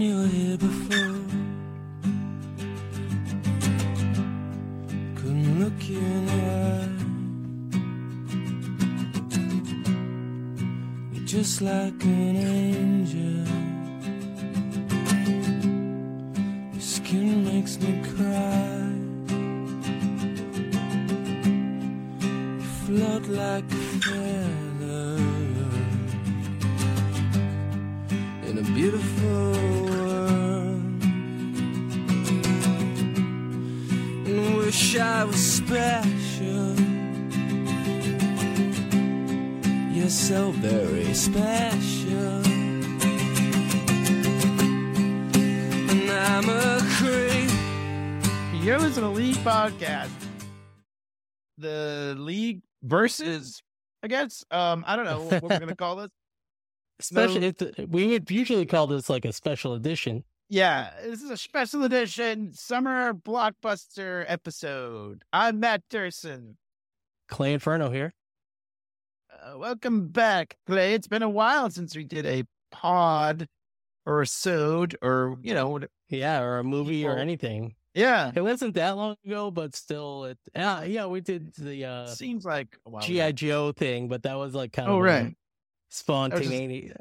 [0.00, 1.18] when you were here before.
[5.16, 6.88] Couldn't look you in the eye.
[11.12, 13.39] You're just like an angel.
[52.90, 53.62] Versus,
[54.02, 54.44] I guess.
[54.50, 56.10] Um, I don't know what we're gonna call this.
[57.00, 57.40] Special.
[57.40, 57.46] No.
[57.46, 60.24] It, we would usually call this like a special edition.
[60.48, 65.22] Yeah, this is a special edition summer blockbuster episode.
[65.32, 66.56] I'm Matt Dursin.
[67.28, 68.12] Clay Inferno here.
[69.32, 70.94] Uh, welcome back, Clay.
[70.94, 73.46] It's been a while since we did a pod
[74.04, 77.76] or a sode or you know, Yeah, or a movie or anything.
[77.94, 78.30] Yeah.
[78.34, 80.38] It wasn't that long ago, but still, it.
[80.54, 83.32] Yeah, yeah, we did the uh, Seems like GI.
[83.34, 85.34] Joe thing, but that was like kind Oh of right.
[85.88, 86.92] spontaneity,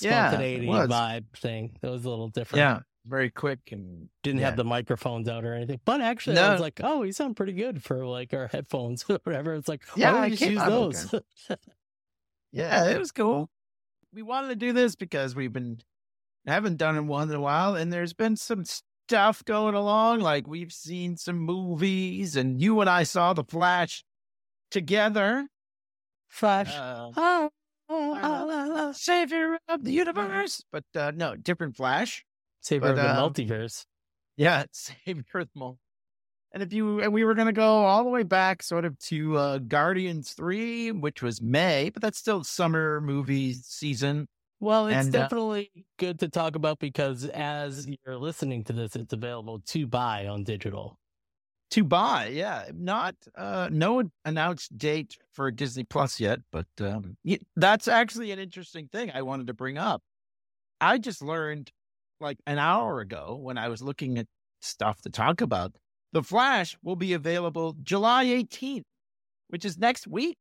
[0.00, 0.88] Yeah, spontaneity was.
[0.88, 1.76] vibe thing.
[1.82, 2.60] It was a little different.
[2.60, 4.46] Yeah, very quick and didn't yeah.
[4.46, 5.80] have the microphones out or anything.
[5.84, 6.52] But actually, I No.
[6.52, 9.54] was like, oh, you sound pretty good for like our headphones or whatever.
[9.54, 11.12] It's like, Yeah, why I just use those?
[11.14, 11.24] okay.
[12.52, 13.48] Yeah, it was cool.
[14.12, 15.78] We wanted to do this because we've been
[16.46, 18.64] haven't done it one in a while, and there's been some
[19.10, 20.20] stuff going along.
[20.20, 24.04] Like we've seen some movies, and you and I saw The Flash
[24.70, 25.48] together.
[26.28, 26.72] Flash.
[26.72, 27.50] Uh, oh,
[27.88, 28.92] ah, ah, ah.
[28.92, 32.24] Savior of the universe, but uh, no, different Flash.
[32.60, 33.84] Savior But, of the um, multiverse.
[34.36, 35.78] Yeah, Savior of the Mul-
[36.52, 38.96] And if you, and we were going to go all the way back sort of
[39.06, 44.28] to uh, Guardians 3, which was May, but that's still summer movie season.
[44.60, 48.94] Well, it's and, uh, definitely good to talk about because as you're listening to this,
[48.94, 50.98] it's available to buy on digital.
[51.70, 52.26] to buy.
[52.28, 57.16] Yeah, not uh, no announced date for Disney Plus yet, but um,
[57.56, 60.02] that's actually an interesting thing I wanted to bring up.
[60.80, 61.70] I just learned
[62.20, 64.26] like an hour ago when I was looking at
[64.60, 65.74] stuff to talk about.
[66.12, 68.82] The Flash will be available July 18th,
[69.48, 70.36] which is next week.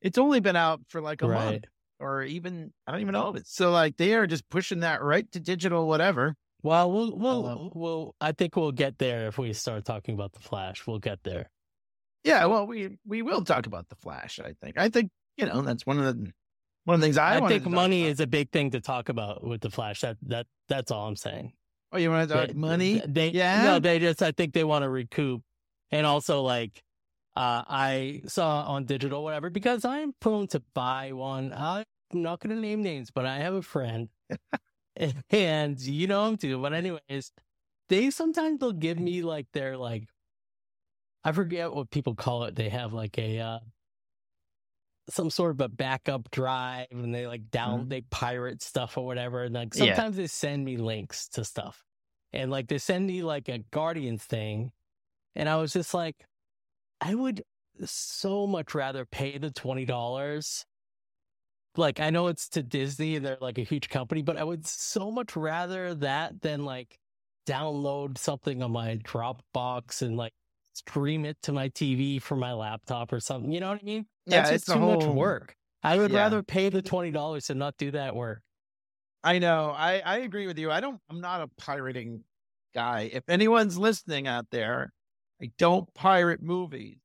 [0.00, 1.64] It's only been out for like a month Right.
[2.00, 5.02] Or even I don't even know if it's so like they are just pushing that
[5.02, 6.34] right to digital, whatever.
[6.62, 10.40] Well, we'll, we'll, we'll, I think we'll get there if we start talking about the
[10.40, 10.86] Flash.
[10.86, 11.50] We'll get there.
[12.24, 14.40] Yeah, well, we we will talk about the Flash.
[14.40, 14.78] I think.
[14.78, 16.32] I think you know that's one of the
[16.84, 19.44] one of the things I, I, think money is a big thing to talk about
[19.46, 20.00] with the Flash.
[20.00, 21.52] That that that's all I'm saying.
[21.92, 23.02] Oh, you want to talk They- money?
[23.06, 23.62] They Yeah?
[23.64, 25.42] no, they just I think they want to recoup,
[25.90, 26.82] and also like
[27.36, 31.52] uh I saw on digital whatever because I'm prone to buy one.
[31.52, 34.08] I'm not going to name names, but I have a friend,
[35.30, 36.58] and you know him too.
[36.60, 37.32] But anyways,
[37.88, 40.08] they sometimes they'll give me like their like
[41.24, 42.54] I forget what people call it.
[42.54, 43.58] They have like a uh
[45.10, 49.42] some sort of a backup drive and they like down they pirate stuff or whatever
[49.42, 49.84] and like Mm-hmm.
[49.84, 49.94] Yeah.
[49.94, 51.84] sometimes they send me links to stuff
[52.32, 54.72] and like they send me like a guardians thing
[55.36, 56.24] and i was just like
[57.00, 57.42] i would
[57.84, 60.64] so much rather pay the $20
[61.76, 64.66] like i know it's to disney and they're like a huge company but i would
[64.66, 66.98] so much rather that than like
[67.46, 70.32] download something on my dropbox and like
[70.74, 74.06] stream it to my tv from my laptop or something you know what i mean
[74.26, 75.56] Yeah, that's it's too much work.
[75.82, 76.16] I would Yeah.
[76.16, 78.42] rather pay the twenty dollars and not do that work.
[79.22, 79.70] I know.
[79.70, 80.70] I I agree with you.
[80.70, 81.00] I don't.
[81.08, 82.24] I'm not a pirating
[82.74, 83.10] guy.
[83.12, 84.92] If anyone's listening out there,
[85.44, 86.96] I don't pirate movies.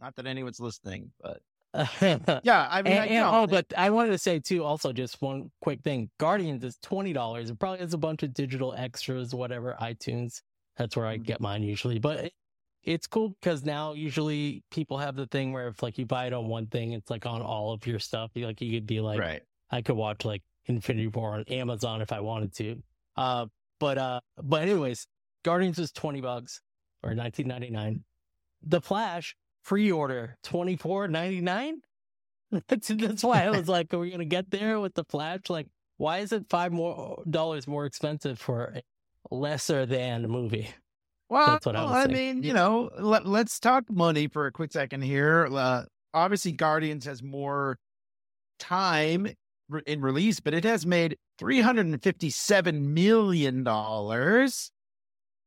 [0.00, 1.40] Not that anyone's listening, but
[2.44, 2.68] yeah.
[2.70, 3.34] I mean, I And, and- don't.
[3.34, 6.10] oh, but I wanted to say too, also just one quick thing.
[6.18, 7.50] Guardians is twenty dollars.
[7.50, 10.42] It probably has a bunch of digital extras, whatever, iTunes.
[10.76, 11.24] That's where I Mhm.
[11.24, 11.98] get mine usually.
[11.98, 12.32] But it,
[12.84, 16.32] it's cool because now usually people have the thing where if like you buy it
[16.32, 18.30] on one thing, it's like on all of your stuff.
[18.34, 19.42] You like you could be like right.
[19.70, 22.82] I could watch like Infinity War on Amazon if I wanted to.
[23.16, 23.46] Uh,
[23.80, 25.06] but uh, but anyways,
[25.44, 26.60] Guardians is twenty bucks
[27.02, 28.04] or nineteen ninety nine.
[28.62, 31.80] The Flash pre order twenty four ninety nine.
[32.68, 35.48] That's that's why I was like, are we gonna get there with the Flash?
[35.48, 38.74] Like, why is it five more dollars more expensive for
[39.30, 40.68] a lesser than movie?
[41.28, 42.12] Well, That's what I was saying.
[42.12, 45.48] mean, you know, let, let's talk money for a quick second here.
[45.50, 47.78] Uh, obviously, Guardians has more
[48.58, 49.28] time
[49.86, 54.70] in release, but it has made three hundred and fifty-seven million dollars,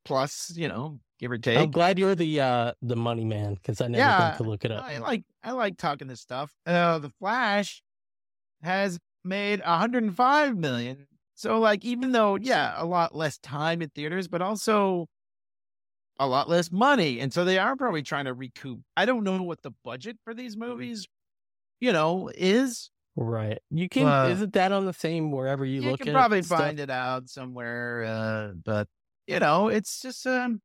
[0.05, 1.55] plus you know, give or take.
[1.55, 4.65] I'm glad you're the uh the money man because I never Yeah, think to look
[4.65, 4.85] it up.
[4.85, 6.53] I like I like talking this stuff.
[6.65, 7.81] Uh, the Flash
[8.63, 11.07] has made 105 million.
[11.35, 15.07] So like even though yeah, a lot less time in theaters, but also
[16.19, 17.19] a lot less money.
[17.19, 18.81] And so they are probably trying to recoup.
[18.95, 21.07] I don't know what the budget for these movies,
[21.81, 22.91] you know, is.
[23.17, 23.59] Right.
[23.69, 26.43] You can Uh, isn't that on the same wherever you, You, look can probably stuff?
[26.43, 28.03] find it out somewhere.
[28.05, 28.87] Uh, but
[29.27, 30.61] you know, it's just um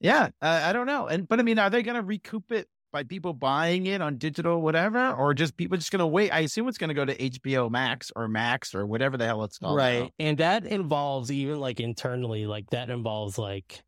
[0.00, 1.06] yeah, I, I don't know.
[1.06, 4.60] And but I mean, are they gonna recoup it by people buying it on digital,
[4.60, 6.30] whatever, or just people just gonna wait?
[6.30, 9.58] I assume it's gonna go to HBO Max or Max or whatever the hell it's
[9.58, 9.76] called.
[9.78, 9.82] now.
[9.84, 10.12] Right.
[10.18, 13.82] And that involves even like internally, like that involves like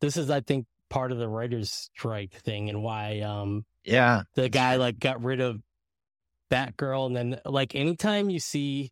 [0.00, 4.22] this is I think part of the writers strike thing and why um Yeah.
[4.34, 5.60] the guy like got rid of
[6.50, 8.90] Batgirl and then like anytime you see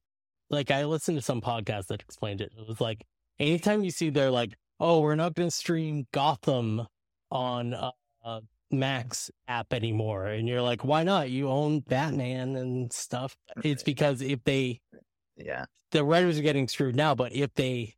[0.48, 2.52] like I listened to some podcast that explained it.
[2.58, 3.04] It was like
[3.38, 6.86] anytime you see they're like, oh, we're not gonna stream Gotham
[7.30, 7.90] on uh,
[8.24, 8.40] uh
[8.72, 10.26] Max app anymore.
[10.26, 11.28] And you're like, why not?
[11.30, 13.36] You own Batman and stuff.
[13.64, 14.80] It's because if they
[15.36, 15.64] Yeah.
[15.90, 17.94] the writers are getting screwed now, but if they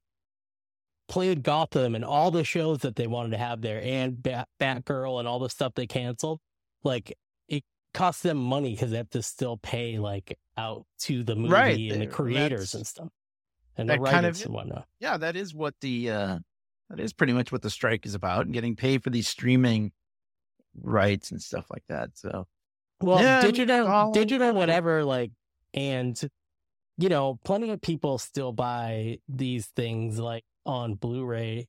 [1.09, 5.19] played Gotham and all the shows that they wanted to have there and Bat- Batgirl
[5.19, 6.41] and all the stuff they canceled,
[6.85, 7.17] like
[7.49, 11.53] it costs them money because they have to still pay like out to the movie
[11.53, 13.09] Right, and the creators and stuff
[13.77, 14.87] and the that kind writers of- and whatnot.
[15.01, 16.39] Yeah, that is what the uh
[16.93, 19.93] that is pretty much what the strike is about, and getting paid for these streaming
[20.81, 22.11] rights and stuff like that.
[22.15, 22.47] So
[23.01, 25.33] Well, Yeah, digital, all- digital, whatever, like,
[25.75, 26.19] and
[26.99, 31.67] you know, plenty of people still buy these things like on Blu-ray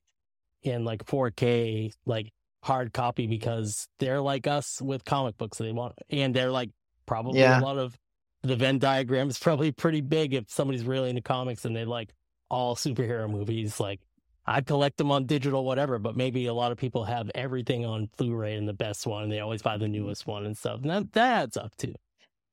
[0.64, 2.30] and like 4K, like
[2.62, 5.58] hard copy because they're like us with comic books.
[5.58, 6.70] They want, and they're like
[7.06, 7.58] probably Yeah.
[7.58, 7.98] a lot of
[8.42, 12.14] the Venn diagram is probably pretty big if somebody's really into comics and they like
[12.50, 13.80] all superhero movies.
[13.80, 14.00] Like,
[14.46, 18.10] I collect them on digital, whatever, but maybe a lot of people have everything on
[18.18, 19.24] Blu-ray and the best one.
[19.24, 20.82] And they always buy the newest one and stuff.
[20.82, 21.94] And that, that adds up too.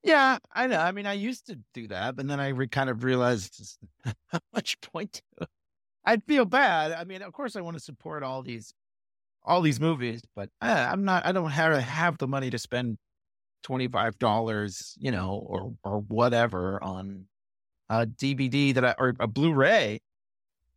[0.04, 0.80] Yeah, I know.
[0.80, 3.78] I mean, I used to do that, but then I re- kind of realized
[4.28, 5.48] how much point to.
[6.06, 6.94] I'd feel bad.
[6.94, 8.74] I mean, of course, I want to support all these,
[9.44, 11.26] all these movies, but uh, I'm not.
[11.26, 12.98] I don't have have the money to spend
[13.62, 17.26] twenty five dollars, you know, or or whatever on
[17.90, 20.00] a DVD that I or a Blu-ray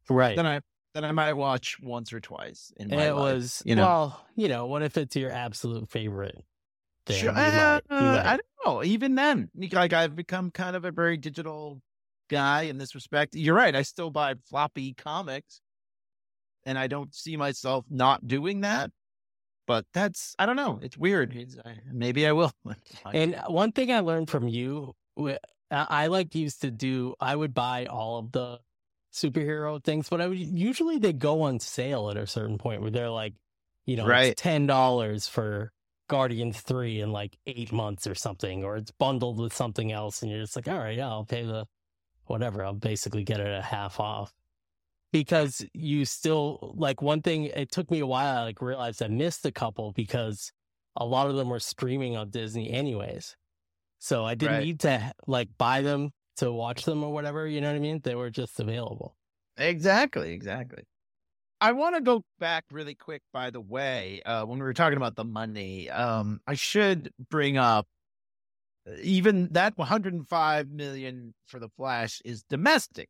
[0.08, 0.37] Right.
[0.37, 0.60] Then I
[0.94, 3.82] that I might watch once or twice in my it life, was, you know.
[3.82, 6.43] well, you know, what if it's your absolute favorite
[7.06, 7.17] thing?
[7.19, 8.26] Sure, You might- uh, you might.
[8.26, 8.85] I don't know.
[8.85, 11.82] Even then, like I've become kind of a very digital
[12.31, 13.35] guy in this respect.
[13.35, 13.75] You're right.
[13.75, 15.61] I still buy floppy comics,
[16.64, 18.91] and I don't see myself not doing that.
[19.67, 20.79] But that's I don't know.
[20.82, 21.35] It's weird.
[21.35, 22.52] It's, I, maybe I will.
[23.12, 24.94] And one thing I learned from you,
[25.70, 28.61] I, like used to do, I would buy all of the
[29.14, 32.90] superhero things, but I would usually they go on sale at a certain point where
[32.90, 33.34] they're like,
[33.87, 34.32] you know, Right.
[34.32, 35.72] it's ten dollars for
[36.08, 40.31] Guardians three in like eight months or something, or it's bundled with something else, and
[40.31, 41.67] you're just like, all right, yeah, I'll pay the
[42.27, 42.65] whatever.
[42.65, 44.34] I'll basically get it at half off.
[45.12, 48.39] Because you still like one thing, it took me a while.
[48.39, 50.50] I like realized I missed a couple because
[50.96, 53.36] a lot of them were streaming on Disney anyways.
[54.00, 54.65] So I didn't Right.
[54.65, 57.46] need to like buy them to watch them or whatever.
[57.46, 58.00] You know what I mean?
[58.03, 59.17] They were just available.
[59.56, 60.84] exactly, exactly.
[61.60, 63.22] I want to go back really quick.
[63.32, 67.56] By the way, uh, when we were talking about the money, um, I should bring
[67.56, 67.86] up
[68.86, 73.08] uh, even that 105 million for the Flash is domestic.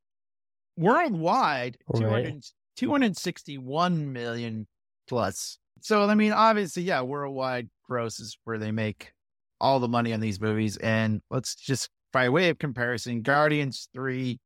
[0.77, 2.01] Worldwide, Right.
[2.25, 2.45] 200,
[2.77, 4.67] 261 million
[5.09, 5.59] plus.
[5.81, 9.13] So I mean, obviously, yeah, worldwide gross is where they make
[9.61, 10.77] all the money on these movies.
[10.77, 14.39] And let's just, by way of comparison, Guardians 3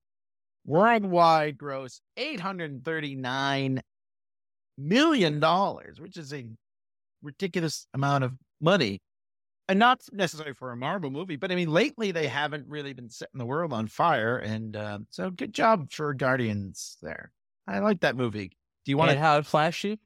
[0.65, 3.81] worldwide gross $839
[4.79, 5.41] million,
[5.99, 6.47] which is a
[7.23, 9.01] ridiculous amount of money.
[9.69, 13.11] And not necessarily for a Marvel movie, but I mean, lately they haven't really been
[13.11, 14.39] setting the world on fire.
[14.39, 17.31] And uh, so good job for Guardians there.
[17.67, 18.57] I like that movie.
[18.87, 19.99] Do you want to how it flash you?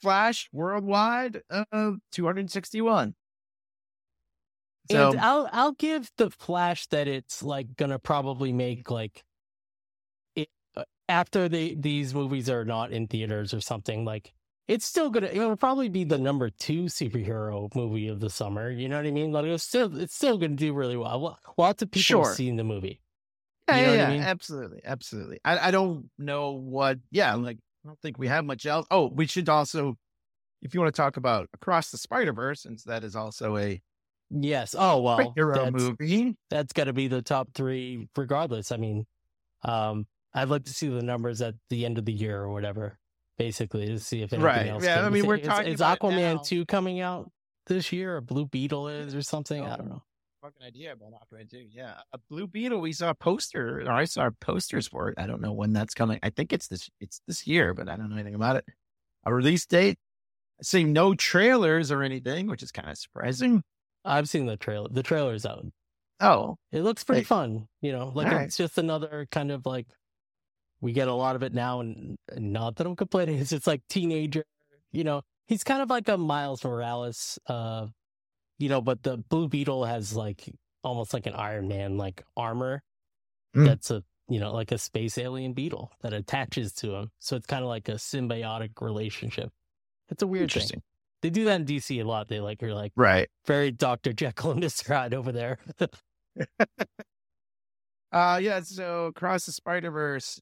[0.00, 1.42] flash worldwide?
[1.50, 3.14] Uh, 261.
[4.90, 9.24] So, and I'll I'll give the Flash that it's like gonna probably make like
[10.34, 14.32] it uh, after they these movies are not in theaters or something like
[14.66, 18.70] it's still gonna it'll probably be the number two superhero movie of the summer.
[18.70, 19.32] You know what I mean?
[19.32, 21.38] Like it's still it's still gonna do really well.
[21.56, 22.24] Lots of people Sure.
[22.24, 23.00] have seen the movie.
[23.68, 24.22] Yeah, You know yeah, what I mean?
[24.22, 25.40] absolutely, absolutely.
[25.44, 26.98] I, I don't know what.
[27.10, 28.86] Yeah, like I don't think we have much else.
[28.90, 29.98] Oh, we should also,
[30.62, 33.82] if you want to talk about Across the Spider Verse, since that is also a
[34.30, 34.74] Yes.
[34.78, 36.36] Oh well, Superhero that's, movie.
[36.50, 38.72] that's got to be the top three, regardless.
[38.72, 39.06] I mean,
[39.62, 42.98] um, I'd like to see the numbers at the end of the year or whatever,
[43.38, 44.66] basically, to see if anything Right.
[44.68, 44.84] else.
[44.84, 45.04] Yeah.
[45.06, 46.42] I mean, we're is, talking is Aquaman now.
[46.42, 47.30] two coming out
[47.66, 49.62] this year, or Blue Beetle is, or something?
[49.64, 49.76] I Oh.
[49.78, 50.02] don't know.
[50.42, 51.66] Fucking idea about Aquaman too.
[51.70, 52.80] Yeah, a Blue Beetle.
[52.80, 55.18] We saw a poster, or I saw posters for it.
[55.18, 56.18] I don't know when that's coming.
[56.22, 56.88] I think it's this.
[57.00, 58.64] It's this year, but I don't know anything about it.
[59.24, 59.98] A release date.
[60.60, 63.62] I see no trailers or anything, which is kind of surprising.
[64.08, 64.88] I've seen the trailer.
[64.90, 65.64] The trailer's out.
[66.20, 67.24] Oh, It looks pretty Hey.
[67.26, 67.68] fun.
[67.80, 68.46] You know, like Alright.
[68.46, 69.86] it's just another kind of like
[70.80, 73.38] we get a lot of it now, and, not that I'm complaining.
[73.40, 74.44] It's just like teenager.
[74.92, 77.38] You know, he's kind of like a Miles Morales.
[77.46, 77.88] Uh,
[78.58, 80.48] you know, but the Blue Beetle has like
[80.82, 82.82] almost like an Iron Man like armor.
[83.56, 83.66] Mm.
[83.66, 87.10] That's a you know like a space alien beetle that attaches to him.
[87.18, 89.50] So it's kind of like a symbiotic relationship.
[90.10, 90.82] It's a weird thing.
[91.22, 92.28] They do that in DC a lot.
[92.28, 93.28] They like are like Right.
[93.46, 95.58] very Doctor Jekyll and Mister Hyde over there.
[98.10, 98.60] Uh yeah.
[98.62, 100.40] So across the Spider Verse,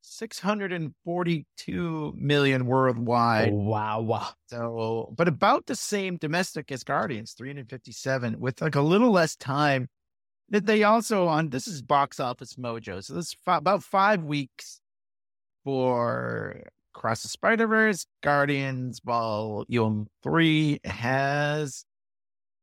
[0.00, 3.52] six hundred and forty-two million worldwide.
[3.52, 4.28] wow, wow.
[4.48, 9.88] So, but about the same domestic as Guardians, 357, with like a little less time.
[10.48, 13.02] That they also on this is box office mojo.
[13.04, 14.80] So this is fi- about five weeks
[15.64, 18.06] for Cross the Spider Verse.
[18.22, 21.84] Guardians Volume Three has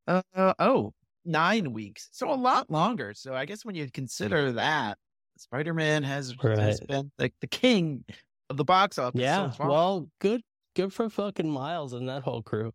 [0.07, 0.21] uh
[0.59, 0.93] oh
[1.25, 3.13] nine weeks, so a lot longer.
[3.13, 4.97] So I guess when you consider that,
[5.37, 8.03] Spider Man has, has been like the king
[8.49, 9.21] of the box office.
[9.21, 9.51] Yeah.
[9.51, 9.69] so far.
[9.69, 10.41] well, good
[10.75, 12.71] good for fucking Miles and that whole crew.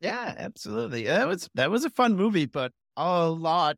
[0.00, 1.04] Yeah, absolutely.
[1.04, 3.76] That was that was a fun movie, but a lot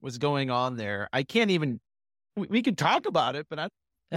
[0.00, 1.08] was going on there.
[1.12, 1.80] I can't even.
[2.36, 3.68] We, we could talk about it, but I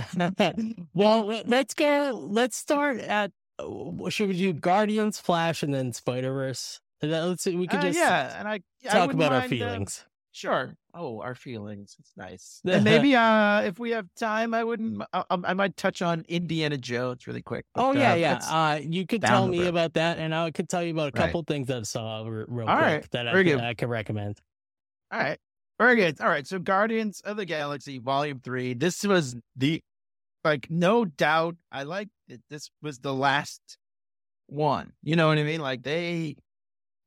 [0.93, 5.93] well, let- let's go let's start at uh, should we do Guardians, Flash, and then
[5.93, 6.79] Spider Verse?
[7.01, 9.53] Let's see, we could uh, just yeah, and I I talk wouldn't about our mind,
[9.53, 10.05] uh, feelings.
[10.31, 10.75] sure.
[10.93, 11.95] Oh, our feelings.
[11.99, 12.59] It's nice.
[12.65, 15.03] and maybe uh, if we have time, I wouldn't.
[15.13, 17.65] I, I might touch on Indiana Jones really quick.
[17.75, 18.39] but, Oh yeah, uh, yeah.
[18.43, 19.67] Uh, you could tell me road.
[19.67, 21.25] about that, and I could tell you about a Right.
[21.27, 23.11] couple things that I saw re- real All quick right.
[23.11, 23.59] that I could.
[23.59, 24.39] I could recommend.
[25.11, 25.37] All right.
[25.79, 26.19] Very good.
[26.19, 26.47] All right.
[26.47, 28.73] So Guardians of the Galaxy Volume 3.
[28.73, 29.83] This was the
[30.47, 33.61] like no doubt I like that this was the last
[34.47, 34.93] one.
[35.03, 35.61] You know what I mean?
[35.61, 36.35] Like they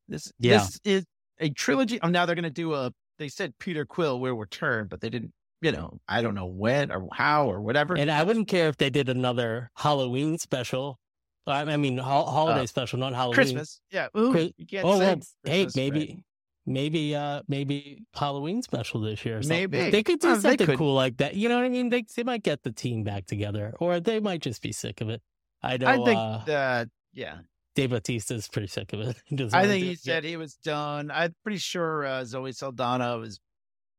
[0.08, 0.58] this Yeah.
[0.58, 1.04] this is
[1.38, 2.00] a trilogy.
[2.02, 5.32] Oh, now they're gonna do a they said Peter Quill will return, but they didn't,
[5.60, 7.94] you know, I don't know when or how or whatever.
[7.96, 10.98] And I wouldn't care if they did another Halloween special.
[11.46, 13.34] I I mean, ho- holiday Uh, special, not Halloween.
[13.34, 13.80] Christmas.
[13.90, 14.08] Yeah.
[14.16, 16.22] Ooh, Chris- you can't Oh say well, hey, maybe?
[16.70, 19.40] Maybe, uh, maybe Halloween special this year.
[19.46, 19.90] Maybe.
[19.90, 20.78] they could do Well, something could.
[20.78, 21.34] cool like that.
[21.34, 21.90] You know what I mean?
[21.90, 25.08] They they might get the team back together, or they might just be sick of
[25.10, 25.20] it.
[25.62, 25.86] I know.
[25.88, 27.38] I think uh, that yeah.
[27.76, 29.16] Dave Bautista is pretty sick of it.
[29.52, 30.00] I think he it.
[30.00, 31.10] said he was done.
[31.12, 33.38] I'm pretty sure uh, Zoe Saldana was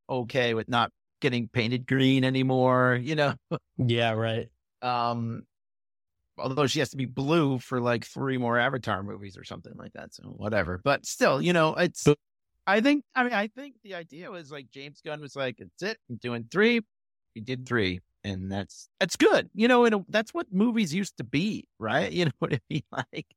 [0.10, 3.00] okay with not getting painted green anymore.
[3.02, 3.34] You know,
[3.78, 4.48] Yeah, right.
[4.82, 5.44] um,
[6.38, 9.94] although she has to be blue for like three more Avatar movies or something like
[9.94, 10.14] that.
[10.14, 10.82] So whatever.
[10.84, 12.06] But still, you know, it's.
[12.68, 13.04] I think.
[13.16, 15.98] I mean, I think the idea was like James Gunn was like, "It's it.
[16.10, 16.82] I'm doing three.
[17.34, 19.50] He did three, and that's that's good.
[19.54, 22.12] You know, and that's what movies used to be, right?
[22.18, 22.84] You know what I mean?
[22.92, 23.28] Like,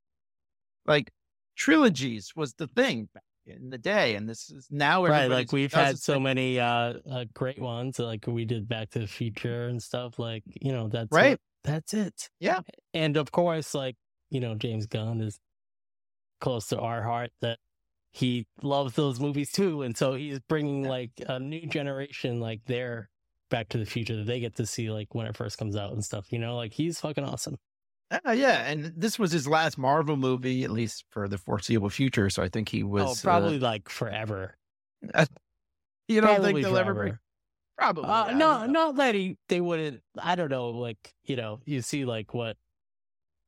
[0.86, 1.10] like
[1.56, 5.72] trilogies was the thing back in the day, and this is now Right, like we've
[5.72, 9.82] had so many uh, uh great ones, like we did Back to the Future and
[9.82, 10.18] stuff.
[10.18, 11.30] Like you know, that's Right.
[11.32, 12.28] what- that's it.
[12.40, 12.60] Yeah.
[12.92, 13.96] and of course, like
[14.30, 15.38] you know, James Gunn is
[16.40, 17.58] close to our heart that
[18.14, 23.10] he loves those movies too, and so he's bringing like a new generation, like their
[23.50, 25.92] Back to the Future that they get to see like when it first comes out
[25.92, 26.32] and stuff.
[26.32, 27.56] You know, like he's fucking awesome.
[28.12, 32.30] Uh, yeah, and this was his last Marvel movie, at least for the foreseeable future.
[32.30, 34.56] So I think he was oh, probably like forever.
[35.12, 35.26] Uh,
[36.06, 37.00] you don't Probably think they'll ever forever.
[37.00, 37.18] bring?
[37.76, 38.04] Probably.
[38.04, 40.02] Uh, no, not that he they wouldn't.
[40.16, 40.70] I don't know.
[40.70, 42.56] Like you know, you see like what,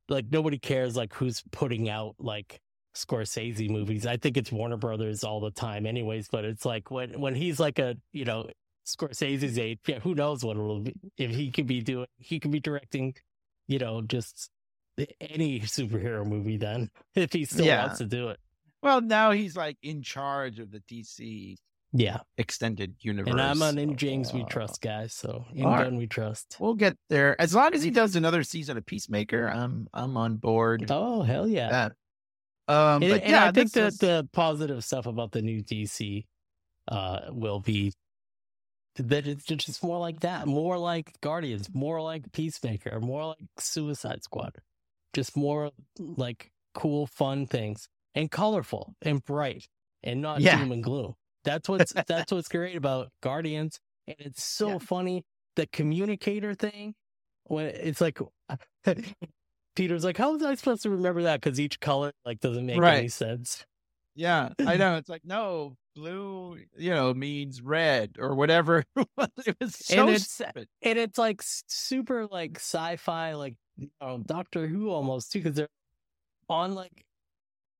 [0.08, 2.60] like nobody cares like who's putting out like
[2.96, 4.06] Scorsese movies.
[4.06, 6.28] I think it's Warner Brothers all the time, anyways.
[6.28, 8.48] But it's like when when he's like a you know
[8.86, 12.06] Scorsese's age, yeah, who knows what it'll be if he could be doing.
[12.18, 13.14] He could be directing,
[13.68, 14.50] you know, just
[15.20, 16.56] any superhero movie.
[16.56, 17.86] Then if he still Yeah.
[17.86, 18.38] wants to do it,
[18.82, 21.56] Well, now he's like in charge of the DC
[21.92, 22.20] yeah.
[22.38, 23.30] extended universe.
[23.32, 25.92] And I'm an in James we trust guy, so in right.
[25.92, 26.56] We trust.
[26.60, 29.48] We'll get there as long as he does another season of Peacemaker.
[29.48, 30.86] I'm I'm on board.
[30.90, 31.68] Oh hell yeah!
[31.70, 31.92] That.
[32.68, 36.26] Um, and, but yeah, I think that is- the positive stuff about the new DC
[36.88, 37.92] uh, will be
[38.96, 44.22] that it's just more like that, more like Guardians, more like Peacemaker, more like Suicide
[44.24, 44.56] Squad,
[45.12, 49.66] just more like cool, fun things and colorful and bright
[50.02, 50.58] and not Yeah.
[50.58, 51.14] doom and gloom.
[51.44, 54.78] That's what's that's what's great about Guardians, and it's so Yeah.
[54.78, 55.24] funny.
[55.56, 56.94] The communicator thing,
[57.44, 58.18] when it's like
[59.76, 62.82] Peter's like, "How was I supposed to remember that?" Because each color like doesn't make
[62.82, 63.64] any sense.
[64.16, 64.96] Yeah, I know.
[64.96, 68.82] It's like no, blue, you know, means red or whatever.
[68.96, 70.66] it was so And it's- stupid.
[70.82, 73.54] and it's like super like sci-fi like
[74.24, 75.68] doctor who almost too because they're
[76.48, 77.04] on like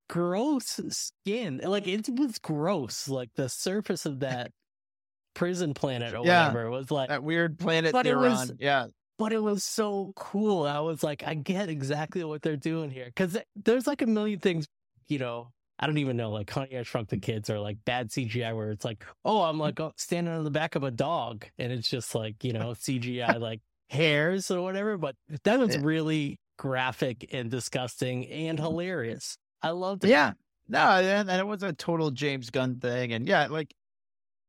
[0.08, 4.50] gross skin like it was gross like the surface of that
[5.34, 6.48] prison planet or Yeah.
[6.48, 8.56] whatever was like That weird planet But it they're was- on.
[8.60, 8.86] Yeah,
[9.18, 10.64] but it was so cool.
[10.64, 13.06] I was like i get exactly what they're doing here.
[13.06, 14.66] Because there's like a million things
[15.08, 18.10] you know i don't even know like honey i shrunk the kids or like bad
[18.10, 19.60] cgi where it's like oh i'm mm.
[19.60, 21.46] like oh, standing on the back of a dog.
[21.58, 25.82] And it's just like you know cgi like hairs or whatever but that was Yeah.
[25.84, 28.66] really graphic and disgusting and mm-hmm.
[28.66, 29.38] hilarious.
[29.62, 30.10] I loved it.
[30.10, 30.32] Yeah.
[30.68, 33.72] No, and it was a total James Gunn thing, and yeah, like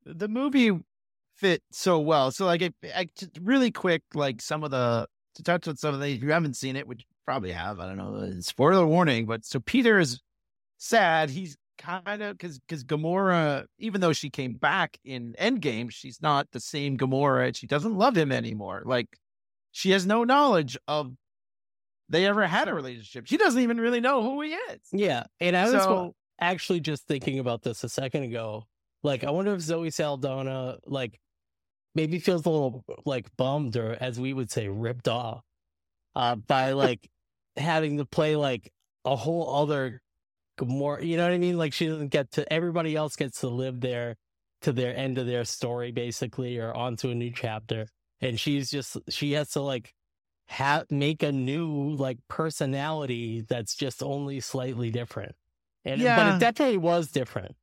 [0.03, 0.71] the movie
[1.37, 2.31] fit so well.
[2.31, 3.07] So like, it, I,
[3.41, 6.55] really quick, like some of the to touch on some of the if you haven't
[6.55, 10.19] seen it, which probably have, I don't know, uh, spoiler warning, but so Peter is
[10.77, 11.29] sad.
[11.29, 16.47] He's kind of because because Gamora, even though she came back in Endgame, she's not
[16.51, 17.55] the same Gamora.
[17.55, 18.81] She doesn't love him anymore.
[18.85, 19.07] Like
[19.71, 21.11] she has no knowledge of
[22.09, 23.27] they ever had a relationship.
[23.27, 24.79] She doesn't even really know who he is.
[24.93, 28.63] yeah and i was So- actually just thinking about this a second ago
[29.03, 31.19] like i wonder if zoe saldana like
[31.97, 35.41] maybe feels a little like bummed or as we would say ripped off
[36.15, 37.09] uh by like
[37.57, 38.71] having to play like
[39.03, 40.01] a whole other
[40.61, 43.47] more you know what i mean like she doesn't get to everybody else gets to
[43.47, 44.15] live there
[44.61, 47.87] to their end of their story basically or onto a new chapter
[48.21, 49.93] and she's just she has to like
[50.47, 55.35] have make a new like personality that's just only slightly different
[55.83, 56.15] and yeah.
[56.15, 57.55] but it definitely was different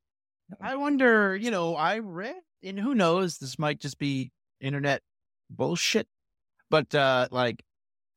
[0.60, 5.02] I wonder, you know, I read, and who knows, this might just be internet
[5.50, 6.08] bullshit,
[6.70, 7.62] but uh like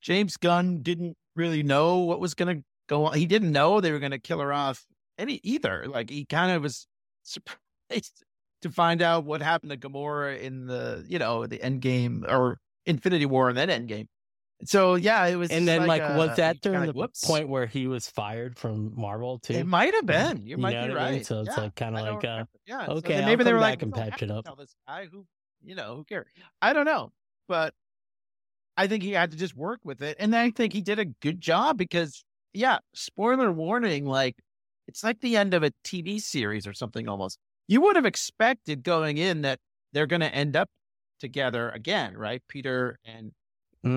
[0.01, 3.17] James Gunn didn't really know what was going to go on.
[3.17, 4.86] He didn't know they were going to kill her off
[5.17, 5.86] any either.
[5.88, 6.88] Like he kind of was
[7.23, 7.60] surprised
[8.62, 12.57] to find out what happened to Gamora in the, you know, the end game or
[12.86, 14.07] Infinity War and then end game.
[14.65, 17.22] So yeah, it was and then like, uh, was that during the whoops.
[17.22, 20.46] point where he was fired from marvel too It might have been.
[20.46, 21.22] You might be what I mean?
[21.22, 21.24] right.
[21.24, 22.88] So it's Yeah, like kinda like, uh, yeah.
[22.88, 25.06] okay, I'll maybe they were like, and "We don't patch it up." Tell this guy
[25.08, 25.28] who,
[25.63, 26.28] you know, who cares?
[26.62, 27.12] I don't know,
[27.48, 27.74] but
[28.78, 31.06] I think he had to just work with it, and I think he did a
[31.06, 34.36] good job because, yeah, spoiler warning, like
[34.88, 37.39] it's like the end of a TV series or something almost.
[37.67, 39.60] You would have expected going in that
[39.93, 40.70] they're going to end up
[41.20, 42.41] together again, right?
[42.48, 43.32] Peter and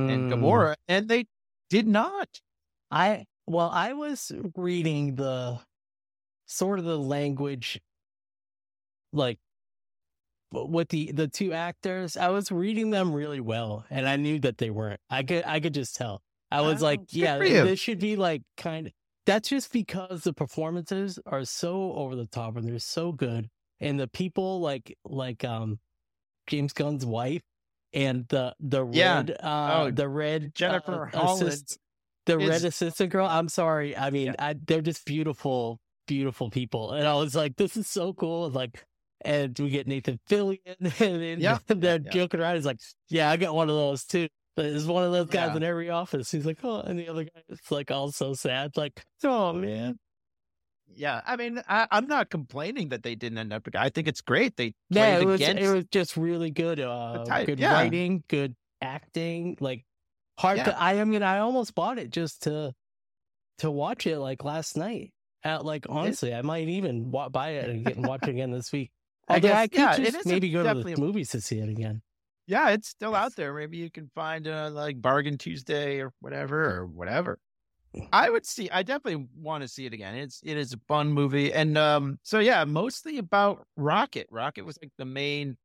[0.07, 0.29] and Mm.
[0.29, 1.27] Gamora, and they
[1.71, 2.41] did not.
[2.91, 5.61] I well, I was reading the
[6.47, 7.81] sort of the language,
[9.13, 9.39] like
[10.53, 12.17] with the the two actors.
[12.17, 15.01] I was reading them really well, and I knew that they weren't.
[15.11, 16.23] I could I could just tell.
[16.51, 18.93] I was Oh, like, yeah, this should be like kind of.
[19.27, 23.99] That's just because the performances are so over the top and they're so good, and
[24.01, 25.79] the people like like um
[26.49, 27.43] James Gunn's wife
[27.93, 29.17] and the the Yeah.
[29.17, 31.79] red uh Oh, the red Jennifer uh, Holland assist-
[32.27, 33.27] the is- red assistant girl.
[33.27, 33.97] I'm sorry.
[33.97, 34.35] I mean, Yeah.
[34.39, 36.93] I, they're just beautiful, beautiful people.
[36.93, 38.47] And I was like, this is so cool.
[38.47, 38.85] And like,
[39.23, 42.57] and we get Nathan Fillion, and then Yeah, they're yeah, joking around.
[42.57, 44.29] He's like, yeah, I got one of those too.
[44.57, 46.31] But There's one of those guys in every office.
[46.31, 48.77] He's like, oh, and the other guy is like, all so sad.
[48.77, 49.99] Like, oh man,
[50.95, 53.67] Yeah, I mean, I, I'm not complaining that they didn't end up.
[53.75, 56.81] I think it's great they yeah, it was it was just really good.
[56.81, 57.73] Uh, type, good yeah.
[57.73, 59.57] writing, good acting.
[59.61, 59.85] Like
[60.39, 60.59] hard.
[60.59, 60.65] Yeah.
[60.65, 62.75] To, I, mean, I almost bought it just to
[63.59, 65.13] to watch it like last night.
[65.43, 68.51] At like honestly, I might even wa- buy it and get and watch it again
[68.51, 68.91] this week.
[69.29, 71.41] I guess- I could yeah, it just maybe go to definitely the a- movies to
[71.41, 72.03] see it again.
[72.47, 73.55] yeah, it's still out there.
[73.55, 77.39] Maybe you can find uh, like Bargain Tuesday or whatever or whatever.
[78.13, 78.71] I would see.
[78.71, 80.15] I definitely want to see it again.
[80.15, 84.27] It's it is a fun movie, and um, so yeah, mostly about Rocket.
[84.31, 85.57] Rocket was like the main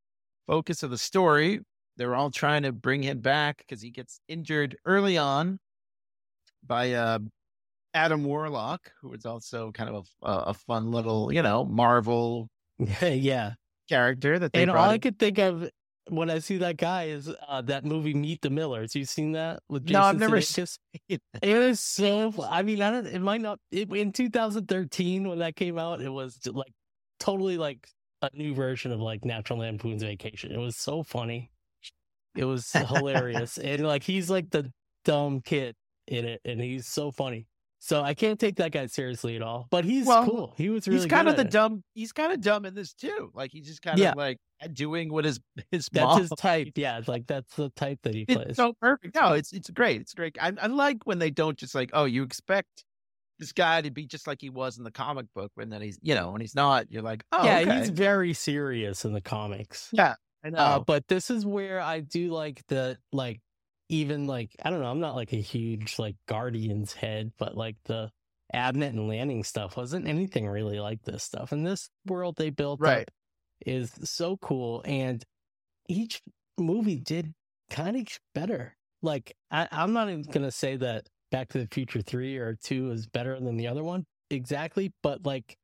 [0.47, 1.59] focus of the story.
[1.97, 5.59] They were all trying to bring him back because he gets injured early on
[6.65, 7.19] by uh,
[7.93, 12.49] Adam Warlock, who was also kind of a, a fun little, you know, Marvel
[13.01, 13.53] yeah,
[13.88, 14.89] character that they and all brought.
[14.89, 15.69] I could think of
[16.09, 18.95] when I see that guy is uh, that movie Meet the Millers.
[18.95, 20.65] You seen that with Jason No, I've never seen
[21.09, 22.33] It was so.
[22.49, 23.07] I mean, I don't.
[23.07, 23.59] It might not.
[23.71, 26.71] It, in 2013, when that came out, it was like
[27.19, 27.87] totally like
[28.21, 30.51] a new version of like National Lampoon's Vacation.
[30.51, 31.51] It was so funny.
[32.35, 34.71] It was hilarious, and like he's like the
[35.03, 35.75] dumb kid
[36.07, 37.47] in it, and he's so funny.
[37.79, 39.67] So I can't take that guy seriously at all.
[39.69, 40.53] But he's Well, cool.
[40.57, 41.51] He was really he's kind of the it.
[41.51, 41.83] dumb.
[41.93, 43.31] He's kind of dumb in this too.
[43.35, 44.13] Like he's just kind of Yeah.
[44.15, 44.38] like
[44.73, 45.39] doing what his
[45.71, 46.21] his That's mom.
[46.21, 46.69] his type.
[46.75, 48.55] Yeah, like that's the type that he It's plays.
[48.55, 49.13] so perfect.
[49.15, 50.01] No, it's it's great.
[50.01, 50.35] It's great.
[50.41, 52.83] I, I like when they don't just like, oh, you expect
[53.38, 55.99] this guy to be just like he was in the comic book, and then he's
[56.01, 57.79] you know when he's not, you're like, oh, yeah, okay.
[57.79, 59.89] he's very serious in the comics.
[59.91, 60.57] yeah, I know.
[60.57, 63.41] Uh, but this is where I do like the like
[63.89, 67.77] even like I don't know, I'm not like a huge like Guardians head, but like
[67.85, 68.11] the
[68.53, 71.51] Abnett and Lanning stuff wasn't anything really like this stuff.
[71.51, 73.01] And this world they built Right.
[73.01, 73.11] up
[73.65, 75.23] is so cool and
[75.87, 76.21] each
[76.57, 77.33] movie did
[77.69, 78.75] kind of better.
[79.01, 82.91] Like I, I'm not even gonna say that Back to the Future three or two
[82.91, 85.57] is better than the other one exactly, but like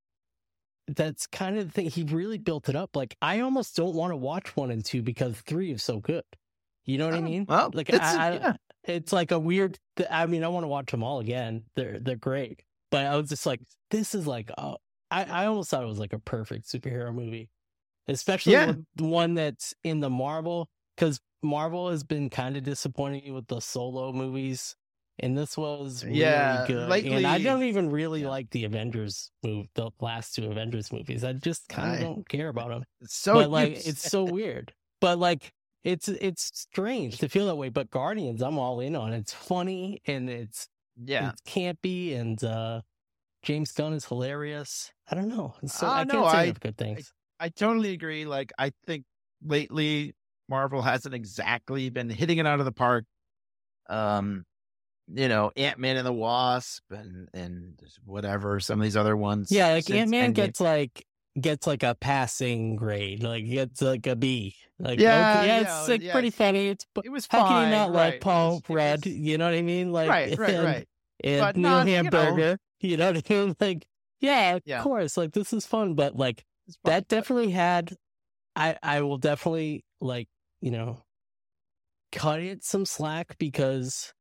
[0.88, 1.89] that's kind of the thing.
[1.89, 2.95] He really built it up.
[2.95, 6.23] Like I almost don't want to watch one and two because three is so good.
[6.86, 7.46] You know what I Oh, mean?
[7.48, 8.54] well, like it's- I, I, yeah.
[8.86, 9.78] it's like a weird.
[10.10, 11.63] I mean, I want to watch them all again.
[11.76, 14.78] They're they're great, but I was just like, this is like, oh,
[15.12, 17.50] I I almost thought it was like a perfect superhero movie,
[18.08, 18.74] especially Yeah.
[18.96, 23.60] the one that's in the Marvel because Marvel has been kind of disappointing with the
[23.60, 24.76] solo movies.
[25.20, 26.78] And this was really Yeah, good.
[26.78, 28.30] and lately- I don't even really yeah.
[28.30, 31.24] like the Avengers move, the last two Avengers movies.
[31.24, 34.74] I just kind of don't care about them so but like it's so weird.
[35.00, 35.52] But like
[35.84, 37.70] it's it's strange to feel that way.
[37.70, 39.13] But Guardians, I'm all in on.
[39.13, 40.67] It's funny and it's
[41.04, 41.32] yeah.
[41.32, 42.82] it's campy and uh
[43.44, 44.91] James Gunn is hilarious.
[45.10, 45.56] I don't know.
[45.65, 47.12] So Ah, I can't no, say I- enough good things.
[47.39, 48.26] I totally agree.
[48.26, 49.04] Like I think
[49.44, 50.13] lately
[50.48, 53.06] Marvel hasn't exactly been hitting it out of the park.
[53.89, 54.46] Um,
[55.13, 59.52] you know, Ant Man and the Wasp and and whatever some of these other ones.
[59.52, 61.04] yeah, like Ant Man gets like
[61.39, 63.24] gets like a passing grade.
[63.24, 64.56] Like gets like a B.
[64.80, 66.67] Like Yeah, okay, yeah, it's know, like yeah, pretty funny.
[66.70, 67.50] It's It was how fine.
[67.50, 68.13] can you not right.
[68.13, 69.06] like Paul Rudd?
[69.06, 69.91] You know what I mean?
[69.91, 70.88] Like right, right, and- right.
[71.24, 72.58] and But Neil not, you know- Hamburger.
[72.84, 73.56] You know, what I mean?
[73.60, 73.86] Like,
[74.22, 74.82] yeah, of Yeah.
[74.82, 75.15] course.
[75.15, 76.44] Like, this is fun, but like
[76.84, 77.94] that definitely had.
[78.56, 80.28] I I will definitely like
[80.62, 81.04] you know,
[82.12, 84.13] cut it some slack because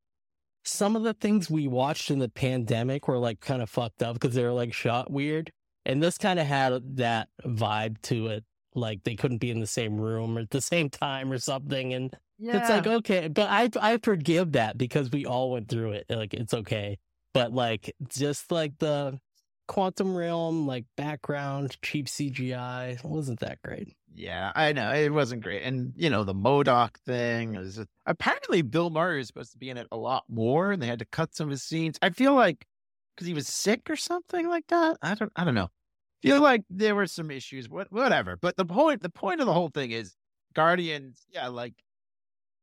[0.63, 4.15] some of the things we watched in the pandemic were like kind of fucked up
[4.15, 5.51] because they were like shot weird,
[5.85, 8.45] and this kind of had that vibe to it.
[8.75, 11.93] Like they couldn't be in the same room or at the same time or something,
[11.93, 12.59] and yeah.
[12.59, 16.07] it's like okay, but I I forgive that because we all went through it.
[16.09, 16.99] Like it's okay.
[17.33, 19.19] But like just like the
[19.67, 23.95] quantum realm, like background, cheap CGI wasn't that great.
[24.13, 28.91] Yeah, I know it wasn't great, and you know the MODOK thing is apparently Bill
[28.91, 31.35] Murray is supposed to be in it a lot more, and they had to cut
[31.35, 31.99] some of his scenes.
[32.03, 32.67] I feel like
[33.21, 34.97] because he was sick or something like that.
[35.03, 35.69] I don't, I don't know.
[36.23, 38.37] Feel like there were some issues, what, whatever.
[38.41, 40.17] But the point, the point of the whole thing is
[40.55, 41.27] Guardians.
[41.31, 41.75] Yeah, like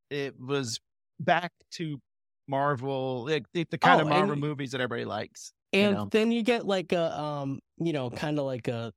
[0.09, 0.79] it was
[1.19, 1.99] back to
[2.47, 5.53] Marvel, like the, the kind Oh, of Marvel and- movies that everybody likes.
[5.73, 6.07] you And know?
[6.11, 8.91] then you get like a um, you know, kind of like a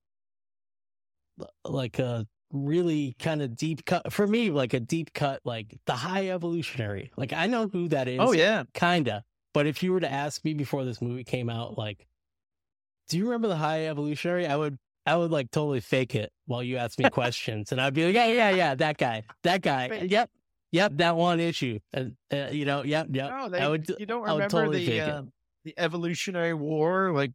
[1.65, 5.93] like a really kind of deep cut for me, like a deep cut, like the
[5.93, 7.11] high evolutionary.
[7.17, 8.19] Like I know who that is.
[8.19, 9.23] Oh yeah, kinda.
[9.53, 12.07] But if you were to ask me before this movie came out, like,
[13.09, 14.47] do you remember the high evolutionary?
[14.47, 17.93] I would, I would like totally fake it while you ask me questions, and I'd
[17.93, 20.11] be like, yeah, yeah, yeah, that guy, that guy, Wait.
[20.11, 20.29] yep,
[20.71, 23.29] yep, that one issue, and uh, you know, yep, yep.
[23.31, 25.09] no, they, I would, you don't I would remember totally the fake it.
[25.09, 25.23] uh,
[25.65, 27.31] the Evolutionary War like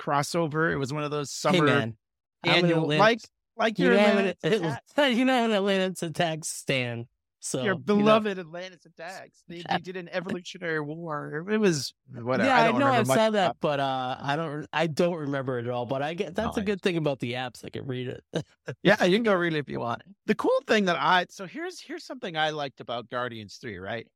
[0.00, 0.72] crossover.
[0.72, 1.96] It was one of those hey summer man,
[2.44, 3.20] annual, like
[3.56, 7.06] like you your know, I'm Atlantis an, Attack- you know, an Atlantis attack stand.
[7.46, 7.96] So your you know.
[7.96, 9.44] beloved Atlantis attacks.
[9.46, 11.44] They, they did an Evolutionary War.
[11.50, 12.48] It was whatever.
[12.48, 14.86] Yeah, I, don't know I remember much saw that, about- but uh, I don't, I
[14.86, 15.84] don't remember it at all.
[15.84, 17.62] But I get that's No, a good thing about the apps.
[17.62, 18.46] I can read it.
[18.82, 20.00] Yeah, you can go read it if you want.
[20.24, 24.06] The cool thing that I so here's here's something I liked about Guardians 3, right?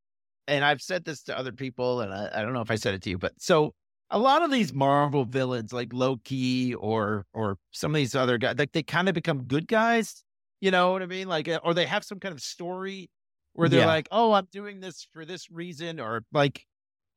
[0.47, 2.95] And I've said this to other people, and I, I don't know if I said
[2.95, 3.75] it to you, but so
[4.09, 8.55] a lot of these Marvel villains like Loki or or some of these other guys,
[8.59, 10.25] like they kind of become good guys.
[10.63, 11.29] You know what I mean?
[11.29, 13.11] Like, uh, or they have some kind of story
[13.59, 13.87] where they're Yeah.
[13.87, 16.65] like, "Oh, I'm doing this for this reason," or like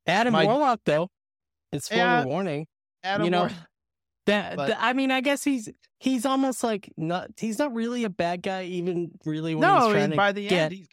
[0.06, 1.08] Adam My- Warlock, though,
[1.70, 2.66] it's spoiler Yeah, warning.
[3.04, 3.24] Adam.
[3.24, 3.50] you know, War-
[4.26, 7.30] that, but- that- I mean, I guess he's he's almost like not.
[7.38, 10.32] He's not really a bad guy, even really when no, he's trying mean, to by
[10.32, 10.62] the get.
[10.64, 10.88] end, he's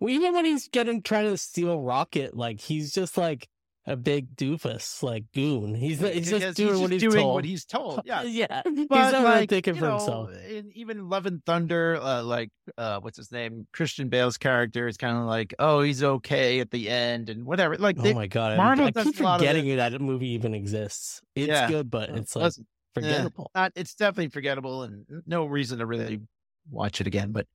[0.00, 3.48] well, even when he's getting trying to steal Rocket, like he's just like
[3.88, 5.74] a big doofus, like goon.
[5.74, 7.34] He's not, he's just doing what he's doing told.
[7.34, 8.02] what he's told.
[8.04, 8.62] Yeah, yeah.
[8.64, 10.30] he's but not like, really thinking for know, himself.
[10.48, 14.96] in even Love and Thunder, uh, like uh, what's his name, Christian Bale's character is
[14.96, 17.76] kind of like, oh, he's okay at the end and whatever.
[17.76, 18.52] Like, Oh my god!
[18.52, 21.20] I, Marvel I does keep a lot of forgetting that movie even exists.
[21.34, 21.68] It's Yeah.
[21.68, 23.50] good, but uh, it's like wasn't- eh, forgettable.
[23.54, 26.20] not, it's definitely forgettable and no reason to really
[26.70, 27.32] watch it again.
[27.32, 27.46] But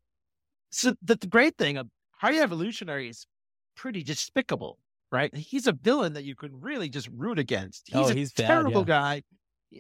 [0.72, 3.28] so the, the great thing of High Evolutionary is
[3.76, 4.78] pretty despicable,
[5.14, 5.34] right?
[5.36, 7.90] He's a villain that you can really just root against.
[7.94, 8.86] Oh, he's Oh, a he's bad, terrible yeah.
[8.86, 9.24] guy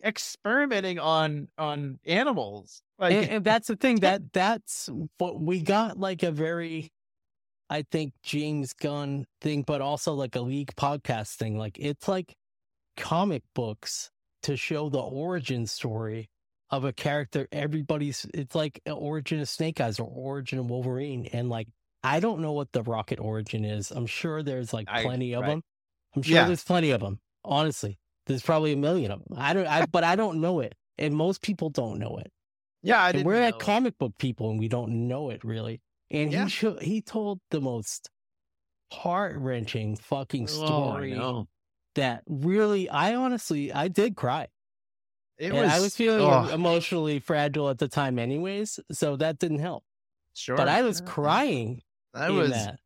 [0.03, 2.81] experimenting on on animals.
[2.99, 6.91] Like and, and that's the thing that that's what we got like a very
[7.69, 12.35] i think james gunn thing but also like a league podcast thing like it's like
[12.97, 14.09] comic books
[14.43, 16.29] to show the origin story
[16.69, 21.27] of a character everybody's it's like an origin of snake eyes or origin of wolverine
[21.33, 21.67] and like
[22.03, 25.41] i don't know what the rocket origin is i'm sure there's like I- plenty of
[25.41, 25.49] right.
[25.49, 25.61] them
[26.15, 26.47] i'm sure Yeah.
[26.47, 30.03] there's plenty of them honestly there's probably a million of them i don't i but
[30.03, 32.31] i don't know it and most people don't know it
[32.85, 35.79] yeah, I didn't we're at comic book people and we don't know it really.
[36.11, 36.47] And Yeah.
[36.49, 38.09] he he told the most
[38.91, 41.47] heart wrenching fucking Oh, story know.
[41.95, 44.49] that really, I honestly, I did cry.
[45.37, 48.81] It and I was feeling oh, emotionally fragile at the time, anyways.
[48.91, 49.85] So that didn't help.
[50.33, 51.81] sure, But I was crying
[52.15, 52.79] In was that.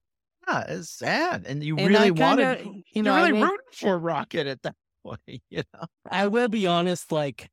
[0.48, 2.66] yeah, it's sad, and you And really kinda, wanted.
[2.66, 5.20] you You know, are I really made- rooting for Rocket at that point.
[5.50, 7.50] You know, I will be honest, like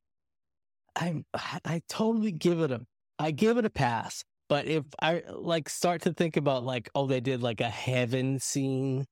[0.96, 1.24] I
[1.64, 2.86] I totally give it a
[3.18, 4.24] I give it a pass.
[4.48, 8.38] But if I like start to think about like, oh, they did like a heaven
[8.38, 9.06] scene.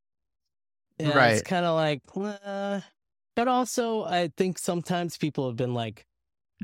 [0.99, 2.81] yeah, It's kind of like, uh,
[3.35, 6.05] but also I think sometimes people have been like,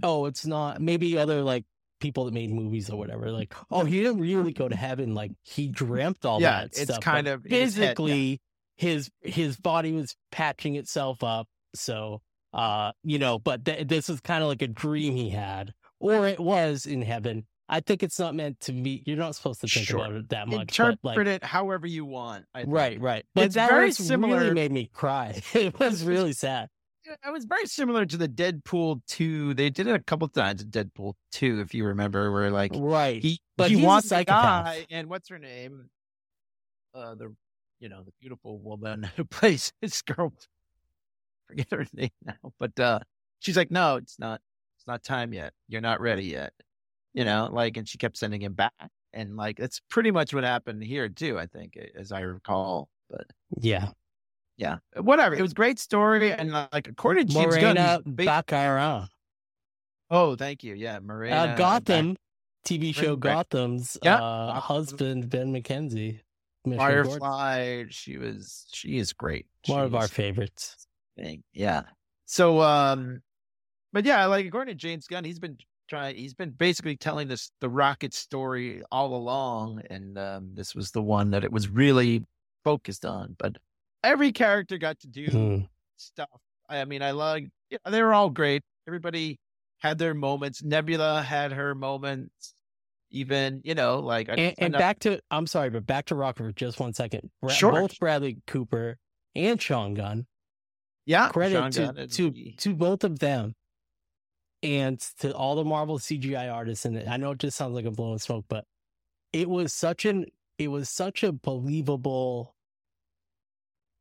[0.03, 1.65] oh, it's not maybe other like
[2.01, 5.33] people that made movies or whatever, like, oh, he didn't really go to heaven, like
[5.43, 7.01] he dreamt all yeah, that it's stuff.
[7.01, 7.87] kind of in his head, yeah.
[7.89, 8.41] physically
[8.77, 12.21] his his body was patching itself up so
[12.53, 16.29] uh you know but th- this is kind of like a dream he had or
[16.29, 19.67] it was in heaven i think it's not meant to be you're not supposed to
[19.67, 19.99] think Sure.
[19.99, 22.45] about it that much Interpret like it however you want.
[22.55, 22.73] I think.
[22.73, 26.69] right right but It's that very similar- really made me cry it was really sad
[27.27, 29.55] It was very similar to the Deadpool two.
[29.55, 33.23] They did it a couple times in Deadpool two, if you remember, where like right
[33.23, 34.65] he But he a wants psychopath.
[34.67, 35.89] guy, and what's her name?
[36.95, 37.35] Uh, the
[37.81, 40.33] you know the beautiful woman who plays his girl.
[41.47, 43.01] Forget her name now, but uh,
[43.41, 44.41] she's like, no, it's not.
[44.77, 45.53] It's not time yet.
[45.69, 46.53] You're not ready yet.
[47.15, 48.73] You know, like, and she kept sending him back,
[49.13, 51.39] and like that's pretty much what happened here too.
[51.39, 53.27] I think, as I recall, but
[53.61, 53.89] yeah
[54.59, 55.35] yeah, whatever.
[55.35, 59.09] It was a great story, and uh, like according to James Gunn, morena he's Baccarin
[60.11, 62.17] oh, thank you, yeah, Morena, uh, back- gotham
[62.67, 66.21] tv show Bring gotham's Yeah, uh husband ben mckenzie
[66.65, 67.21] Commissioner Gordon.
[67.21, 67.85] Firefly.
[67.91, 69.47] She was she is great.
[69.67, 70.77] one of our favorites
[71.17, 71.43] thing.
[71.53, 71.83] Yeah.
[72.27, 73.23] So um
[73.93, 75.57] but yeah, like according to James Gunn, he's been
[75.89, 80.91] trying he's been basically telling this the rocket story all along, and um this was
[80.91, 82.25] the one that it was really
[82.65, 83.37] focused on.
[83.39, 83.57] But
[84.09, 85.59] every character got to do Hmm.
[85.97, 86.29] stuff.
[86.69, 88.63] I mean, I like yeah, they were all great.
[88.87, 89.39] Everybody
[89.79, 90.63] had their moments.
[90.63, 92.55] Nebula had her moments.
[93.11, 96.43] Even you know, like and, and know- back to I'm sorry, but back to Rocket
[96.43, 97.31] for just one second.
[97.41, 97.73] Bra- Sure.
[97.73, 98.99] Both Bradley Cooper
[99.35, 100.27] and Sean Gunn.
[101.07, 103.55] yeah, Credit Sean to Gunn to the- to both of them,
[104.63, 107.09] and to all the Marvel CGI artists in it.
[107.09, 108.65] I know it just sounds like I'm blowing smoke, but
[109.33, 110.27] it was such an
[110.59, 112.55] it was such a believable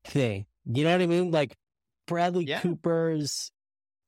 [0.08, 0.46] thing.
[0.66, 1.32] You know what I mean?
[1.32, 1.56] Like
[2.08, 2.60] Bradley Yeah.
[2.62, 3.52] Cooper's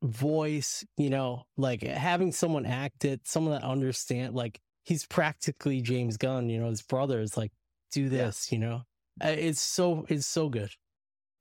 [0.03, 6.17] voice, you know, like having someone act it, someone that understand like he's practically James
[6.17, 7.51] Gunn, you know, his brother is like,
[7.91, 8.81] do this, you know.
[9.23, 10.69] Uh, It's so it's so good.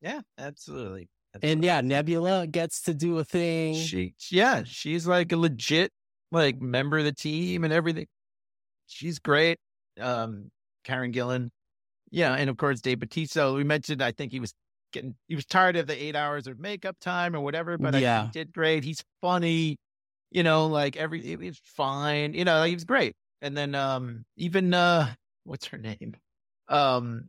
[0.00, 1.08] yeah, absolutely.
[1.42, 3.74] And yeah, Nebula gets to do a thing.
[3.74, 5.92] She, yeah, she's like a legit
[6.32, 8.06] like member of the team and everything.
[8.86, 9.58] She's great.
[10.00, 10.50] Um,
[10.84, 11.50] Karen Gillan,
[12.10, 13.52] yeah, and of course Dave Bautista.
[13.52, 14.52] We mentioned, I think he was
[14.92, 18.00] getting, he was tired of the eight hours of makeup time or whatever, but I
[18.00, 18.24] Yeah.
[18.24, 18.84] he did great.
[18.84, 19.76] He's funny,
[20.30, 23.14] you know, like every, it was fine, you know, like he was great.
[23.42, 26.16] And then, um, even, uh, what's her name?
[26.68, 27.28] Um,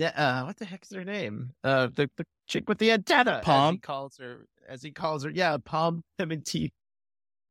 [0.00, 1.52] uh, what the heck is her name?
[1.62, 3.78] Uh, the, the chick with the antenna, as Palm?
[3.78, 5.30] calls her, as he calls her.
[5.30, 6.02] Yeah, Palm
[6.44, 6.72] Teeth.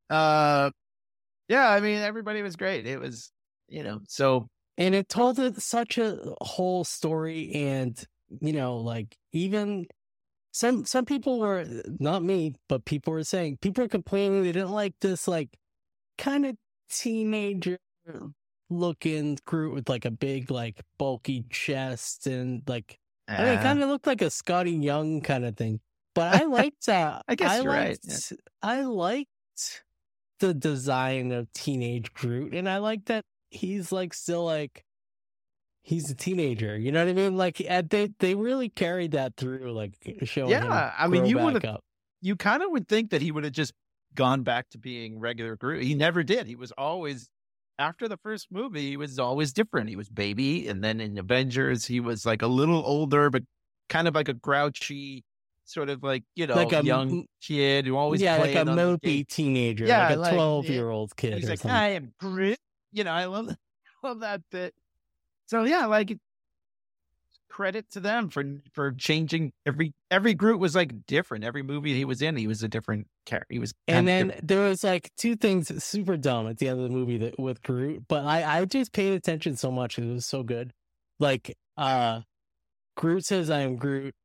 [0.10, 0.72] Uh,
[1.48, 2.86] yeah, I mean, everybody was great.
[2.86, 3.32] It was,
[3.68, 8.06] you know, so and it told it such a whole story and
[8.40, 9.86] you know like even
[10.52, 11.66] some some people were
[12.00, 15.58] not me but people were saying people were complaining they didn't like this like
[16.18, 16.56] kind of
[16.90, 17.78] teenager
[18.70, 23.64] looking Groot with like a big like bulky chest and like I mean, it uh,
[23.64, 25.80] kind of looked like a Skottie Young kind of thing
[26.14, 27.24] but I liked that.
[27.28, 29.30] I guess you're right, liked, I liked
[30.40, 34.84] the design of teenage Groot and I liked that he's like still like
[35.84, 36.78] he's a teenager.
[36.78, 37.38] You know what I mean?
[37.38, 40.64] Like they they really carried that through, like showing him.
[40.64, 41.64] Yeah, I mean, you would've-
[42.24, 43.74] you kind of would think that he would have just
[44.14, 45.84] gone back to being regular Groot.
[45.84, 46.46] He never did.
[46.48, 47.30] He was always
[47.80, 48.90] after the first movie.
[48.90, 49.90] He was always different.
[49.90, 53.44] He was baby, and then in Avengers, he was like a little older, but
[53.90, 55.24] kind of like a grouchy,
[55.66, 59.28] sort of like you know, Like a young kid who always yeah, like a mopey
[59.28, 61.76] teenager, Yeah, like a like, twelve-year-old kid He's like, something.
[61.76, 62.60] I am grit.
[62.92, 63.60] You know, I love that.
[64.04, 64.74] love that bit.
[65.48, 66.18] So yeah, like
[67.50, 71.44] credit to them for for changing every every group was like different.
[71.44, 73.54] Every movie he was in, he was a different character.
[73.54, 74.48] He was And then different.
[74.48, 77.62] there was like two things super dumb at the end of the movie that with
[77.62, 80.00] Groot, but I I just paid attention so much.
[80.00, 80.72] It was so good.
[81.20, 82.22] Like uh
[82.96, 84.16] Groot says I am Groot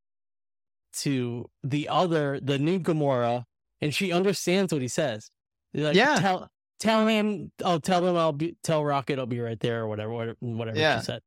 [0.99, 3.43] to the other the new Gamora
[3.81, 5.29] and she understands what he says.
[5.73, 6.19] Like Yeah.
[6.19, 9.87] tell tell him oh tell him I'll be tell Rocket I'll be right there or
[9.87, 10.99] whatever whatever, whatever Yeah.
[10.99, 11.21] she said.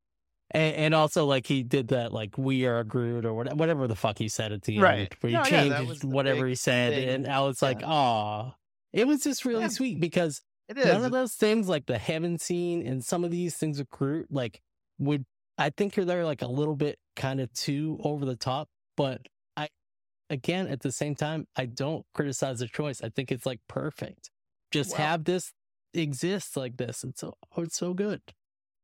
[0.53, 3.97] And, and also like he did that like we are Groot or whatever, whatever the
[3.97, 5.01] fuck he said at the Right.
[5.01, 7.09] end where he No, changed the whatever he said thing.
[7.09, 7.89] and I was like Yeah.
[7.89, 8.55] oh
[8.93, 9.69] it was just really Yeah.
[9.69, 13.79] sweet because none of those things like the heaven scene and some of these things
[13.79, 14.61] with Groot like
[14.99, 15.25] would
[15.59, 19.21] I think you're there like a little bit kind of too over the top but
[19.57, 19.69] I
[20.31, 24.31] again at the same time I don't criticize the choice I think it's like perfect
[24.71, 25.53] just have this
[25.95, 28.23] exist like this it's so oh, it's so good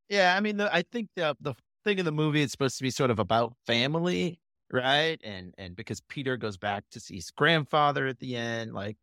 [0.08, 2.82] Yeah, I mean, the, I think the the thing in the movie is supposed to
[2.82, 4.40] be sort of about family,
[4.72, 5.20] right?
[5.24, 8.96] And and because Peter goes back to see his grandfather at the end, like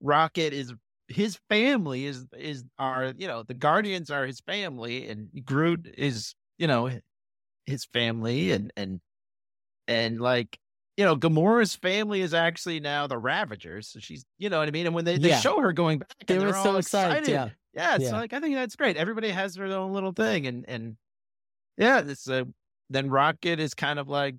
[0.00, 0.74] Rocket is
[1.08, 6.34] his family is is our you know the Guardians are his family, and Groot is
[6.58, 6.90] you know
[7.66, 9.00] his family, and and
[9.88, 10.58] and like
[10.96, 14.70] you know Gamora's family is actually now the Ravagers, so she's you know what I
[14.70, 14.86] mean.
[14.86, 15.40] And when they, they Yeah.
[15.40, 18.18] show her going back, they were so all excited, yeah yeah, it's Yeah.
[18.18, 18.96] like I think that's great.
[18.96, 20.96] Everybody has their own little thing, and and
[21.76, 22.44] yeah, this uh,
[22.90, 24.36] then Rocket is kind of like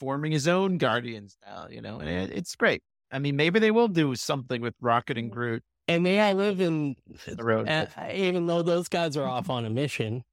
[0.00, 2.82] forming his own Guardians now, you know, and it, it's great.
[3.10, 6.60] I mean, maybe they will do something with Rocket and Groot and may I live
[6.60, 7.68] in in the road.
[7.68, 10.24] Uh, even though those guys are off on a mission,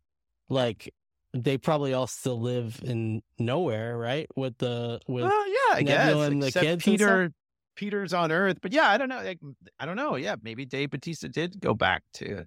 [0.50, 0.93] like
[1.34, 4.28] they probably all still live in Knowhere, right?
[4.36, 6.06] With the with well, yeah, I guess.
[6.08, 7.32] Nebula and the except kids and Peter,
[7.76, 9.22] Peter's on Earth, but yeah, I don't know.
[9.24, 9.39] Like,
[9.80, 10.15] I don't know.
[10.15, 12.46] Yeah, maybe Dave Bautista did go back to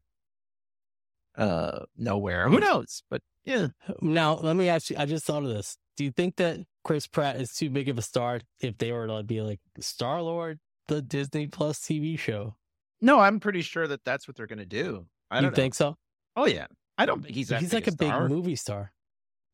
[1.37, 2.49] uh Knowhere.
[2.51, 3.03] Who knows?
[3.11, 3.69] But yeah,
[4.01, 4.97] now let me ask you.
[4.99, 5.77] I just thought of this.
[5.97, 9.07] Do you think that Chris Pratt is too big of a star if they were
[9.07, 12.57] to be like Star Lord, the Disney Plus TV show?
[13.01, 15.07] no, I'm pretty sure that that's what they're going to do.
[15.31, 15.57] I don't know.
[15.57, 15.97] think so?
[16.37, 18.93] Oh yeah, I don't think he's He's like a big movie star.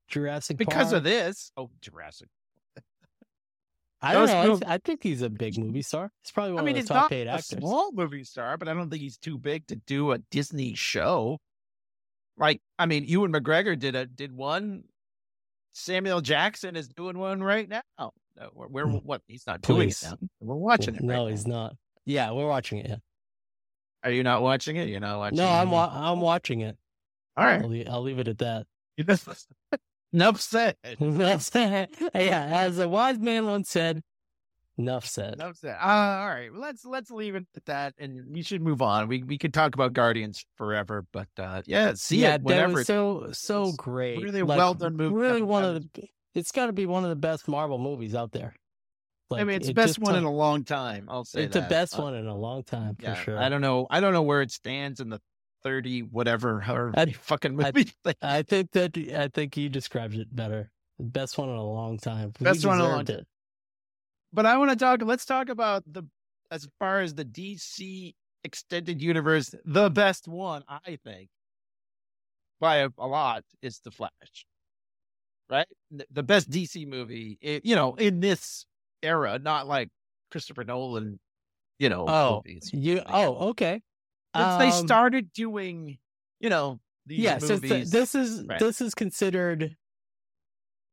[0.08, 0.96] Jurassic because Park.
[0.96, 1.52] of this.
[1.56, 2.28] Oh, Jurassic.
[4.02, 4.40] I don't know.
[4.40, 6.10] I, th- I think he's a big movie star.
[6.24, 7.58] He's probably one I mean, of the top paid a actors.
[7.58, 11.38] small movie star, but I don't think he's too big to do a Disney show.
[12.38, 14.84] Like, I mean, Ewan McGregor did a did one.
[15.74, 17.82] Samuel Jackson is doing one right now.
[17.98, 18.12] No,
[18.54, 18.96] we're, we're Hmm.
[19.04, 19.20] what?
[19.28, 20.16] He's not doing it now.
[20.40, 21.02] We're watching it.
[21.02, 21.76] no, right he's not.
[22.06, 22.88] Yeah, we're watching it.
[22.88, 22.96] Yeah.
[24.02, 24.88] Are you not watching it?
[24.88, 25.36] You're not watching.
[25.36, 25.50] No, it?
[25.50, 26.78] I'm wa- I'm watching it.
[27.40, 27.62] All right.
[27.62, 28.66] I'll, leave, I'll leave it at that.
[30.12, 30.76] Enough said.
[30.98, 31.88] Enough said.
[32.14, 34.02] Yeah, as a wise man once said,
[34.76, 35.34] enough said.
[35.34, 35.76] Enough said.
[35.80, 36.50] Uh, all right.
[36.52, 39.08] Well, let's let's leave it at that, and we should move on.
[39.08, 42.78] We we could talk about Guardians forever, but uh, yeah, see yeah, it whenever.
[42.78, 44.20] that so so great.
[44.20, 45.14] really well done movie.
[45.14, 46.08] Really one of the.
[46.34, 48.54] It's got to be one of the best Marvel movies out there.
[49.32, 51.06] I mean, it's the it best one in a long time.
[51.08, 53.38] I'll say It's the best Uh, one in a long time for yeah, sure.
[53.38, 53.86] I don't know.
[53.88, 55.20] I don't know where it stands in the
[55.62, 57.84] thirty whatever however I- fucking movie.
[58.04, 58.14] thing.
[58.22, 60.70] I think that I think you described it better.
[60.98, 62.32] The best one in a long time.
[62.40, 63.26] Best one in a long it.
[64.32, 65.00] but I want to talk.
[65.02, 66.02] Let's talk about the
[66.50, 69.54] as far as the DC extended universe.
[69.64, 71.28] The best one, I think,
[72.60, 74.46] by a, a lot, is the Flash.
[75.50, 78.66] Right, the, best DC movie, i- you know, in this
[79.02, 79.88] era, not like
[80.30, 81.18] Christopher Nolan,
[81.80, 82.70] you know, Oh, movies.
[82.72, 83.02] you.
[83.04, 83.82] Oh, okay.
[84.36, 85.98] Since they Um, started doing,
[86.38, 87.70] you know, these yeah so movies.
[87.70, 88.58] th- this is Right.
[88.60, 89.76] this is considered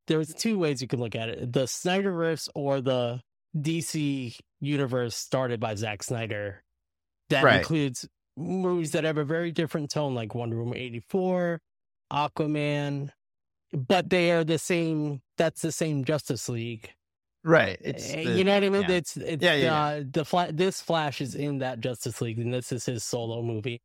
[0.06, 3.20] there's two ways you can look at it the snyder riffs or the
[3.56, 6.64] dc universe started by Zack snyder
[7.28, 7.58] that Right.
[7.58, 11.60] includes movies that have a very different tone like wonder woman 84
[12.12, 13.10] aquaman
[13.72, 16.90] but they are the same that's the same justice league
[17.48, 17.78] right.
[17.80, 18.96] It's Eh, the- you know what i mean yeah.
[18.96, 22.52] it's it's Yeah, yeah, uh, the fla- this flash is in that justice league and
[22.52, 23.80] this is his solo movie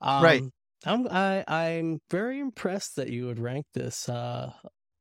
[0.00, 0.42] um, Right.
[0.84, 4.52] I'm I I'm very impressed that you would rank this uh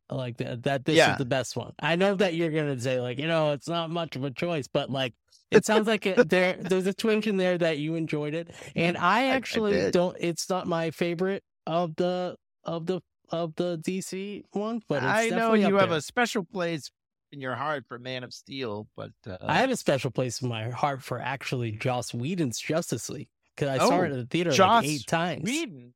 [0.10, 1.12] like that that this Yeah.
[1.12, 1.74] is the best one.
[1.80, 4.68] I know that you're gonna say like you know it's not much of a choice,
[4.68, 5.14] but like
[5.52, 8.98] it sounds like it, there there's a twinge in there that you enjoyed it, and
[8.98, 10.16] I I actually don't.
[10.20, 15.30] It's not my favorite of the of the of the DC one, but it's I
[15.30, 15.98] know you have there.
[15.98, 16.90] a special place
[17.36, 20.50] in your heart for Man of Steel, but uh, I have a special place in
[20.50, 24.26] my heart for actually Joss Whedon's Justice League because I saw Oh, it at the
[24.26, 25.44] theater Joss like eight times.
[25.44, 25.94] Whedon.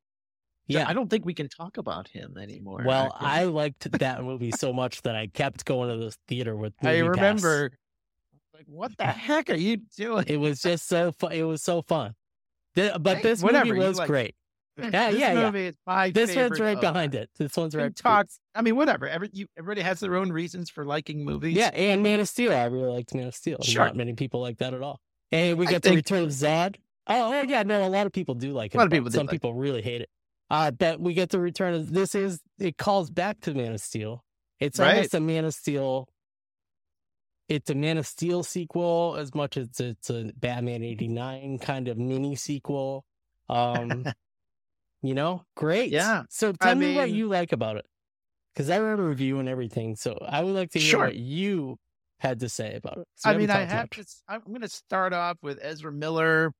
[0.67, 0.87] Yeah.
[0.87, 2.83] I don't think we can talk about him anymore.
[2.85, 3.27] Well, actually.
[3.27, 6.73] I liked that movie so much that I kept going to the theater with.
[6.83, 7.71] I remember.
[8.53, 10.25] Like, what the heck are you doing?
[10.27, 11.31] It was just so fun.
[11.31, 12.13] It was so fun.
[12.75, 14.35] But Hey, this whatever, movie was like- great.
[14.77, 15.45] Yeah, this yeah, yeah.
[15.45, 17.29] movie is my This one's right behind it.
[17.37, 17.93] This one's right.
[17.95, 18.31] talked.
[18.55, 19.07] I mean, whatever.
[19.07, 21.55] Every, you, everybody has their own reasons for liking movies.
[21.57, 22.53] Yeah, and Man of Steel.
[22.53, 23.57] I really liked Man of Steel.
[23.61, 23.85] Sure.
[23.85, 24.99] Not many people like that at all.
[25.31, 26.75] And we I got the think- Return of Zod.
[27.07, 28.77] Oh, yeah, yeah, no, a lot of people do like it.
[28.77, 29.35] A lot of people do Some like it.
[29.37, 30.09] people really hate it.
[30.51, 33.81] Uh, but we get the Return of this is it calls back to Man of
[33.81, 34.23] Steel.
[34.59, 34.95] It's Right.
[34.95, 36.07] almost a Man of Steel.
[37.47, 41.87] It's a Man of Steel sequel as much as it's a Batman eighty nine kind
[41.87, 43.05] of mini sequel.
[43.49, 44.05] Um,
[45.01, 45.91] you know, great.
[45.91, 46.23] Yeah.
[46.29, 47.85] So tell I me what you like about it,
[48.53, 49.95] because I read a review and everything.
[49.95, 51.05] So I would like to hear Sure.
[51.05, 51.77] what you
[52.19, 53.07] had to say about it.
[53.25, 53.97] we I mean, I have much.
[53.97, 54.05] to.
[54.27, 56.51] I'm going to start off with Ezra Miller.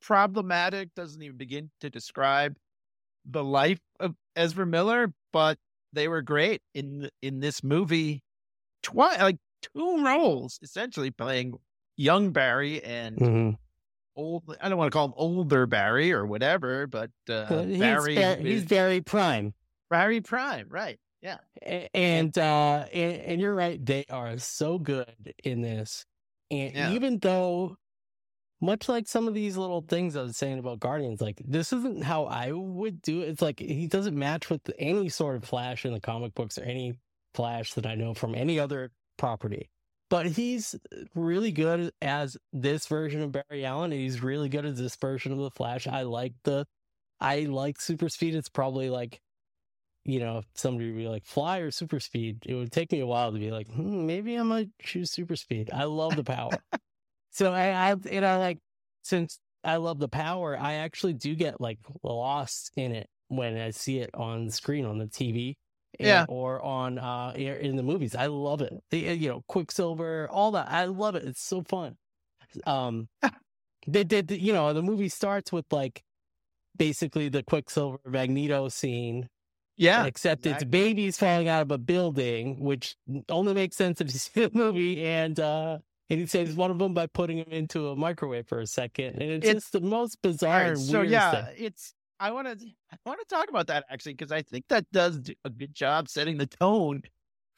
[0.00, 2.56] Problematic doesn't even begin to describe
[3.24, 5.58] the life of Ezra Miller, but
[5.92, 8.22] they were great in in this movie.
[8.82, 11.54] Twice, like two roles, essentially playing
[11.96, 13.58] young Barry and Mhm.
[14.16, 14.56] Old.
[14.60, 18.36] I don't want to call him older Barry or whatever, but uh, he's, Barry, Bar-
[18.36, 19.54] with he's very prime.
[19.90, 20.98] Barry Prime, right?
[21.22, 21.38] Yeah,
[21.94, 26.04] and uh and, and you're right they are so good in this
[26.52, 26.92] and Yeah.
[26.92, 27.76] even though
[28.60, 32.04] much like some of these little things i was saying about guardians like this isn't
[32.04, 35.84] how i would do it it's like he doesn't match with any sort of flash
[35.84, 36.94] in the comic books or any
[37.34, 39.68] flash that i know from any other property
[40.08, 40.74] but he's
[41.14, 45.38] really good as this version of barry allen he's really good as this version of
[45.38, 46.66] the flash i like the
[47.20, 49.20] i like super speed it's probably like
[50.06, 53.00] you know, if somebody would be like fly or super speed, it would take me
[53.00, 55.68] a while to be like, hmm, maybe I might choose super speed.
[55.72, 56.52] I love the power.
[57.32, 58.58] so I, I, and I like,
[59.02, 63.70] since I love the power, I actually do get like lost in it when I
[63.70, 65.56] see it on screen on the TV.
[65.98, 66.24] And- Yeah.
[66.28, 68.14] Or on, uh, in the movies.
[68.14, 68.72] I love it.
[68.90, 70.68] The, you know, Quicksilver, all that.
[70.70, 71.24] I love it.
[71.24, 71.96] It's so fun.
[72.66, 73.08] Um,
[73.86, 76.02] they did, you know, the movie starts with like
[76.76, 79.28] basically the Quicksilver Magneto scene
[79.76, 80.04] yeah.
[80.04, 82.96] except it's babies falling out of a building, which
[83.28, 85.04] only makes sense if you see the movie.
[85.04, 85.78] And uh,
[86.08, 89.20] and he saves one of them by putting him into a microwave for a second,
[89.20, 91.54] and it's It's- just the most bizarre right, so yeah, thing.
[91.58, 91.94] it's.
[92.20, 92.66] I want to.
[92.92, 95.74] I want to talk about that actually because I think that does do a good
[95.74, 97.02] job setting the tone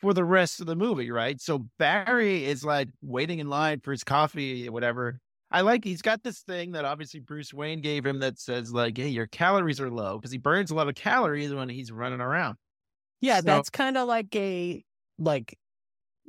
[0.01, 1.11] for the rest of the movie.
[1.11, 1.41] Right.
[1.41, 5.21] So Barry is like waiting in line for his coffee whatever.
[5.51, 8.99] I like he's got this thing that obviously Bruce Wayne gave him that says like,
[8.99, 12.21] "Hey, your calories are low" because he burns a lot of calories when he's running
[12.21, 12.57] around.
[13.21, 14.85] Yeah, So- that's kind of like a
[15.19, 15.59] like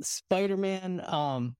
[0.02, 1.04] Spider-Man.
[1.06, 1.56] Um,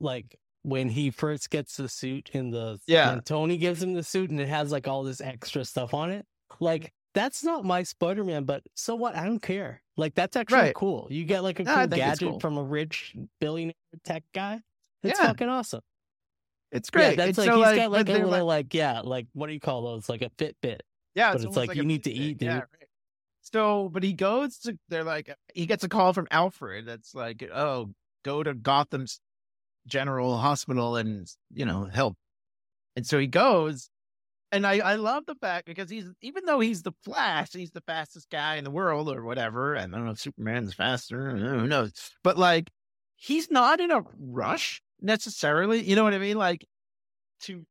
[0.00, 0.38] like
[0.68, 3.10] when he first gets the suit in the Yeah.
[3.10, 6.10] when Tony gives him the suit and it has like all this extra stuff on
[6.10, 6.26] it.
[6.60, 9.16] Like that's not my Spider-Man, but so what?
[9.16, 9.82] I don't care.
[9.96, 10.74] Like that's actually Right.
[10.74, 11.08] cool.
[11.10, 12.40] You get like a Yeah, cool gadget cool.
[12.40, 14.60] from a rich billionaire tech guy.
[15.02, 15.26] It's Yeah.
[15.28, 15.80] fucking awesome.
[16.70, 17.10] It's great.
[17.10, 19.54] Yeah, that's And like so, he's got like a little like yeah, like what do
[19.54, 20.08] you call those?
[20.08, 20.80] Like a Fitbit.
[21.14, 22.62] Yeah, But it's almost like, you need to eat, Yeah, dude.
[22.62, 22.88] right.
[23.40, 24.78] So, but he goes to.
[24.88, 26.84] They're like, he gets a call from Alfred.
[26.86, 27.90] That's like, oh,
[28.24, 29.20] go to Gotham's
[29.88, 32.16] General Hospital and you know help.
[32.96, 33.90] And so he goes,
[34.52, 37.82] and I I love the fact because he's even though he's the Flash, he's the
[37.82, 39.74] fastest guy in the world or whatever.
[39.74, 41.36] And I don't know if Superman's faster.
[41.36, 41.92] Who knows?
[42.22, 42.70] But like,
[43.16, 45.82] he's not in a rush necessarily.
[45.82, 46.36] You know what I mean?
[46.38, 46.66] Like
[47.42, 47.64] to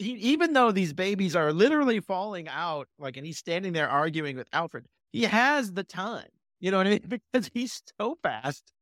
[0.00, 4.36] he, even though these babies are literally falling out, like, and he's standing there arguing
[4.36, 6.28] with Alfred, he has the time.
[6.58, 7.20] You know what I mean?
[7.32, 8.72] Because he's so fast,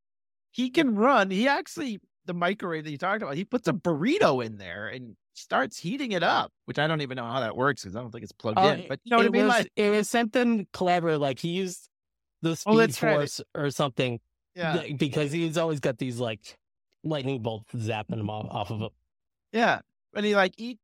[0.53, 1.31] he can run.
[1.31, 5.17] He actually, the microwave that you talked about, he puts a burrito in there and
[5.35, 8.13] starts heating it up, which I don't even know how that works because I don't
[8.13, 8.85] think it's plugged Oh, in.
[8.89, 9.47] But you know what I it mean?
[9.47, 11.19] Was, Like, it was something clever.
[11.19, 11.89] Like he used
[12.43, 14.21] the speed Oh, force or something
[14.55, 16.57] yeah, th- because he's always got these like
[17.03, 18.91] lightning bolts zapping him off, off of him.
[19.53, 19.81] yeah.
[20.15, 20.79] And he like eat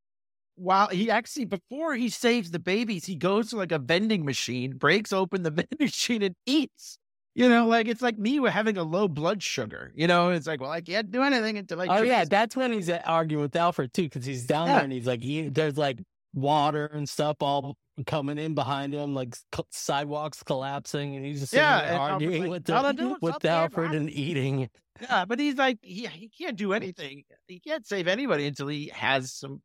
[0.57, 4.77] while he actually before he saves the babies, he goes to like a vending machine,
[4.77, 6.99] breaks open the vending machine and eats.
[7.35, 9.93] You know, like it's like me with having a low blood sugar.
[9.97, 11.87] You know, it's like, well, I can't do anything until I.
[11.89, 12.29] Oh yeah, this.
[12.29, 14.75] that's when he's uh, arguing with Alfred too, because he's down Yeah.
[14.75, 15.99] there and he's like, he, there's like
[16.33, 17.77] water and stuff all
[18.07, 22.51] coming in behind him, like c- sidewalks collapsing, and he's just Yeah, there arguing like,
[22.51, 24.69] with the, with Alfred Alfred." and eating.
[25.01, 27.25] Yeah, but he's like, he he can't do anything.
[27.49, 29.61] He can't save anybody until he has some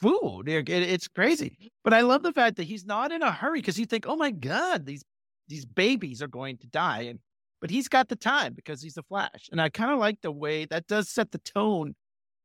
[0.00, 0.48] food.
[0.48, 1.72] It- it- it's crazy.
[1.82, 4.14] But I love the fact that he's not in a hurry because you think, oh
[4.14, 5.02] my god, these
[5.48, 7.18] these babies are going to die, and
[7.60, 10.32] but he's got the time because he's the Flash, and I kind of like the
[10.32, 11.94] way that does set the tone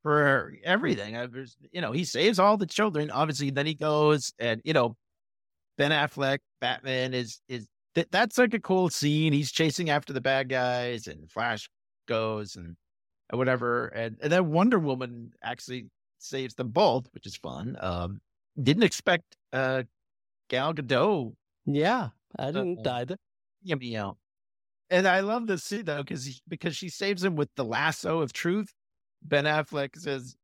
[0.02, 1.16] for everything.
[1.16, 3.10] I, there's, you know, he saves all the children.
[3.10, 4.96] Obviously, then he goes and you know
[5.78, 9.34] Ben Affleck Batman is is that that's like a cool scene.
[9.34, 11.70] He's chasing after the bad guys, and Flash
[12.08, 12.76] goes and
[13.32, 15.88] whatever, and and then Wonder Woman actually
[16.20, 17.78] saves them both, which is fun.
[17.80, 18.22] Um,
[18.62, 19.84] didn't expect uh
[20.50, 21.34] Gal Gadot
[21.66, 22.94] Yeah, I didn't Uh-oh.
[22.96, 23.18] either.
[23.64, 24.18] you know.
[24.90, 28.34] And I love this scene though because because she saves him with the lasso of
[28.34, 28.74] truth.
[29.24, 30.36] Ben Affleck says,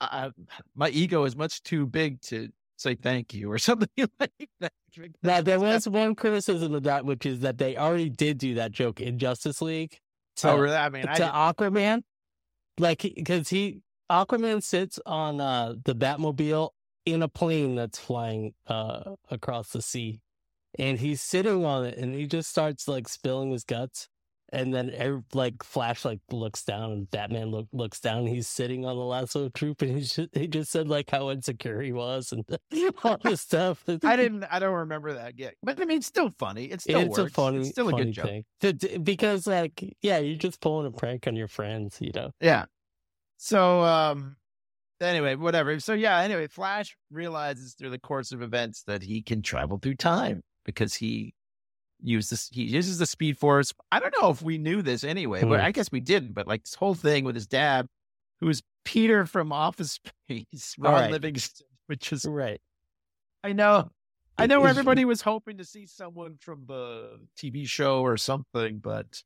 [0.00, 0.30] I,
[0.74, 3.88] "My ego is much too big to say thank you" or something
[4.20, 4.72] like that.
[5.22, 8.70] Now there was one criticism of that, which is that they already did do that
[8.72, 9.98] joke in Justice League
[10.36, 10.76] to, oh, really?
[10.76, 12.02] I mean, I to didn't- Aquaman,
[12.78, 13.80] like because he
[14.10, 16.70] Aquaman sits on uh, the Batmobile
[17.06, 20.20] in a plane that's flying uh, across the sea,
[20.78, 24.08] and he's sitting on it, and he just starts like spilling his guts.
[24.50, 28.20] And then, like, Flash like looks down, and Batman look, looks down.
[28.20, 31.28] And he's sitting on the lasso troop, and he just, he just said like how
[31.30, 32.46] insecure he was and
[33.04, 33.84] all this stuff.
[34.04, 34.44] I didn't.
[34.44, 35.52] I don't remember that yet.
[35.62, 36.64] But I mean, it's still funny.
[36.64, 37.30] It still it's works.
[37.30, 38.24] a funny, it's still a funny good joke.
[38.24, 42.12] thing To- to- because, like, yeah, you're just pulling a prank on your friends, you
[42.14, 42.30] know.
[42.40, 42.64] Yeah.
[43.36, 44.36] So um
[45.00, 45.78] anyway, whatever.
[45.78, 49.96] So yeah, anyway, Flash realizes through the course of events that he can travel through
[49.96, 51.32] time because he
[52.02, 53.72] uses he uses the speed force.
[53.90, 55.66] I don't know if we knew this anyway, but Hmm.
[55.66, 56.34] I guess we didn't.
[56.34, 57.86] But like this whole thing with his dad,
[58.40, 59.98] who is Peter from Office
[60.28, 61.10] Space, Ron Right.
[61.10, 62.60] Livingston, which is Right.
[63.42, 63.90] I know.
[64.36, 68.78] I know Is- everybody was hoping to see someone from the TV show or something,
[68.78, 69.22] but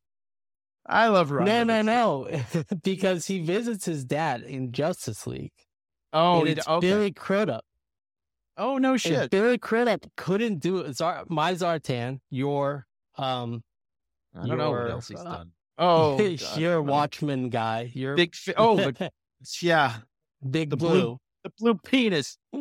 [0.86, 1.44] I love Ron.
[1.46, 2.64] No, no, Livingston.
[2.70, 2.76] no.
[2.84, 5.52] because he visits his dad in Justice League.
[6.12, 6.80] Oh, it's okay.
[6.86, 7.64] Billy Crudup.
[8.56, 9.30] Oh no shit.
[9.30, 10.96] Billy Crudup couldn't do it.
[10.96, 12.86] Zar- my Zartan, your
[13.16, 13.62] um,
[14.34, 15.50] I don't know what else he's uh, done.
[15.78, 18.34] Oh, God, your oh, Watchman guy, your big.
[18.34, 19.10] Fi- oh, the,
[19.60, 19.94] yeah,
[20.48, 20.90] big the blue.
[20.90, 22.38] blue- the blue penis.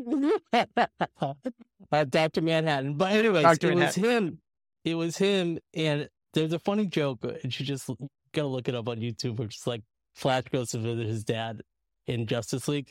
[1.91, 2.41] uh, Dr.
[2.41, 2.95] Manhattan.
[2.95, 3.71] But anyways, Dr.
[3.71, 4.39] it was him.
[4.83, 5.59] It was him.
[5.73, 7.89] And there's a funny joke, uh, and you just
[8.31, 9.81] gotta look it up on YouTube, which is like
[10.15, 11.61] Flash goes to visit his dad
[12.07, 12.89] in Justice League,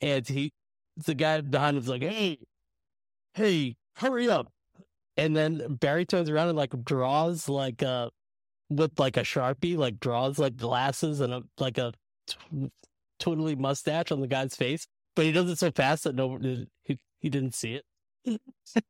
[0.00, 0.52] and he,
[0.96, 2.38] the guy behind him's like, "Hey,
[3.34, 4.48] hey, hurry up!"
[5.16, 8.10] And then Barry turns around and like draws like a
[8.70, 11.92] with like a sharpie, like draws like glasses and a like a
[12.26, 12.70] t-
[13.18, 16.38] totally mustache on the guy's face, but he does it so fast that no
[16.84, 18.40] he, he didn't see it.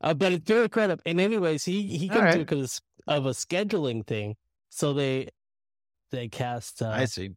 [0.00, 1.02] uh, but it's very credible.
[1.06, 2.34] And anyways, he he comes right.
[2.36, 4.36] it because of a scheduling thing.
[4.70, 5.28] So they
[6.10, 7.30] they cast uh, I see.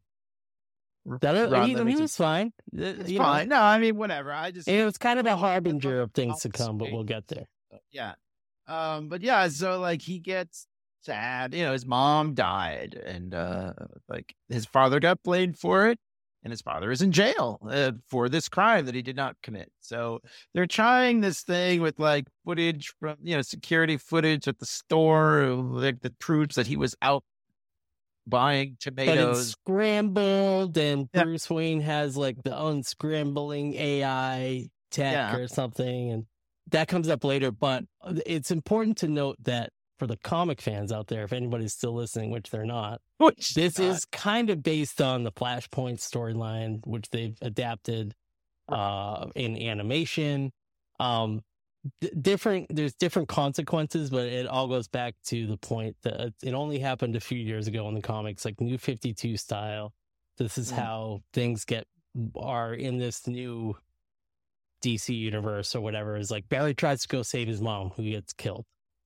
[1.06, 1.52] That.
[1.52, 2.52] uh, he, was fine.
[2.76, 3.48] Uh, It's you know, fine.
[3.48, 4.32] No, I mean whatever.
[4.32, 7.28] I just it was kind of a harbinger of things to come, but we'll get
[7.28, 7.46] there.
[7.90, 8.14] yeah.
[8.68, 10.66] Um, but yeah, so like he gets
[11.02, 11.54] sad.
[11.54, 13.72] You know, his mom died, and uh,
[14.08, 15.98] like his father got blamed for it,
[16.44, 19.70] and his father is in jail uh, for this crime that he did not commit.
[19.80, 20.20] So
[20.54, 25.46] they're trying this thing with like footage from you know security footage at the store,
[25.46, 27.24] like that proves that he was out
[28.26, 29.50] buying But it's tomatoes.
[29.50, 31.24] scrambled, and Yeah.
[31.24, 35.36] Bruce Wayne has like the unscrambling AI tech Yeah.
[35.36, 36.26] or something, and
[36.70, 37.50] that comes up later.
[37.50, 41.74] But uh, it's important to note that for the comic fans out there, if anybody's
[41.74, 45.98] still listening, which they're not, Which this uh, is kind of based on the Flashpoint
[46.00, 48.14] storyline, which they've adapted
[48.68, 50.50] uh, in animation.
[50.98, 51.42] Um,
[52.00, 56.54] d- different, there's different consequences, but it all goes back to the point that it
[56.54, 59.92] only happened a few years ago in the comics, like New Fifty Two style.
[60.38, 60.76] This is Mm.
[60.76, 61.86] how things get
[62.36, 63.76] are in this new
[64.82, 66.16] DC universe or whatever.
[66.16, 68.64] Is like Barry tries to go save his mom, who gets killed.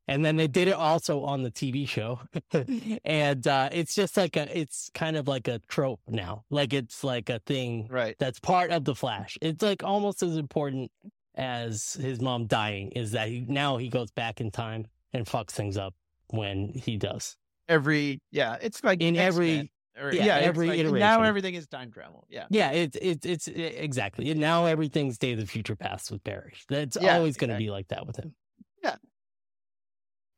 [0.08, 2.20] And then they did it also on the TV show.
[3.04, 6.44] and uh, it's just like a, it's kind of like a trope now.
[6.48, 8.14] Like it's like a thing right.
[8.20, 9.36] that's part of the Flash.
[9.42, 10.92] It's like almost as important
[11.36, 15.50] as his mom dying is that he now he goes back in time and fucks
[15.50, 15.94] things up
[16.28, 17.36] when he does.
[17.68, 19.68] Every yeah, it's like In every- X-Men,
[20.06, 20.98] or- yeah, it's every like- iteration.
[21.00, 22.26] Now everything is time travel.
[22.30, 22.46] Yeah.
[22.50, 24.30] Yeah, it's it's it's exactly.
[24.30, 26.54] And now everything's Day of the Future Past with Barry.
[26.68, 28.34] That's Yeah, always going to be like that with him.
[28.82, 28.96] Yeah.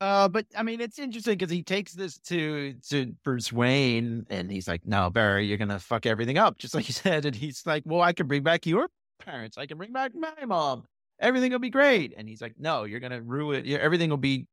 [0.01, 4.49] Uh, but I mean, it's interesting because he takes this to to Bruce Wayne, and
[4.51, 7.25] he's like, "No, Barry, you're gonna fuck everything up," just like you said.
[7.25, 8.89] And he's like, "Well, I can bring back your
[9.19, 9.59] parents.
[9.59, 10.85] I can bring back my mom.
[11.21, 13.65] Everything will be great." And he's like, "No, you're gonna ruin.
[13.65, 14.47] yeah, Everything will be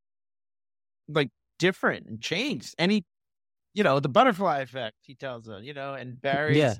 [1.07, 3.05] like different and changed." And he,
[3.73, 4.95] you know, the butterfly effect.
[5.01, 6.75] He tells her, you know, and Barry, Yeah.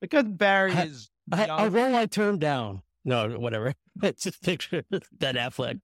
[0.00, 2.82] because Barry I- is I, young, I roll my term down.
[3.04, 3.74] No, whatever.
[4.18, 4.82] Just picture
[5.12, 5.80] Ben Affleck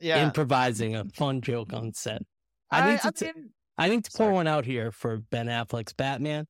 [0.00, 0.24] yeah.
[0.24, 2.22] improvising a fun joke on set.
[2.70, 4.34] I need to t- mean, I need to pour Sorry.
[4.34, 6.46] one out here for Ben Affleck's Batman,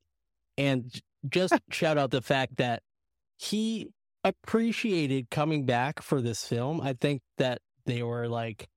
[0.57, 0.91] and
[1.29, 2.83] just shout out the fact that
[3.39, 3.89] he
[4.25, 6.81] appreciated coming back for this film.
[6.81, 8.69] I think that they were like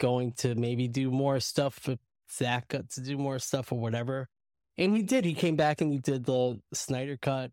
[0.00, 1.96] going to maybe do more stuff for
[2.30, 4.28] Zack uh, to do more stuff or whatever.
[4.76, 5.24] And he did.
[5.24, 7.52] He came back and he did the Snyder cut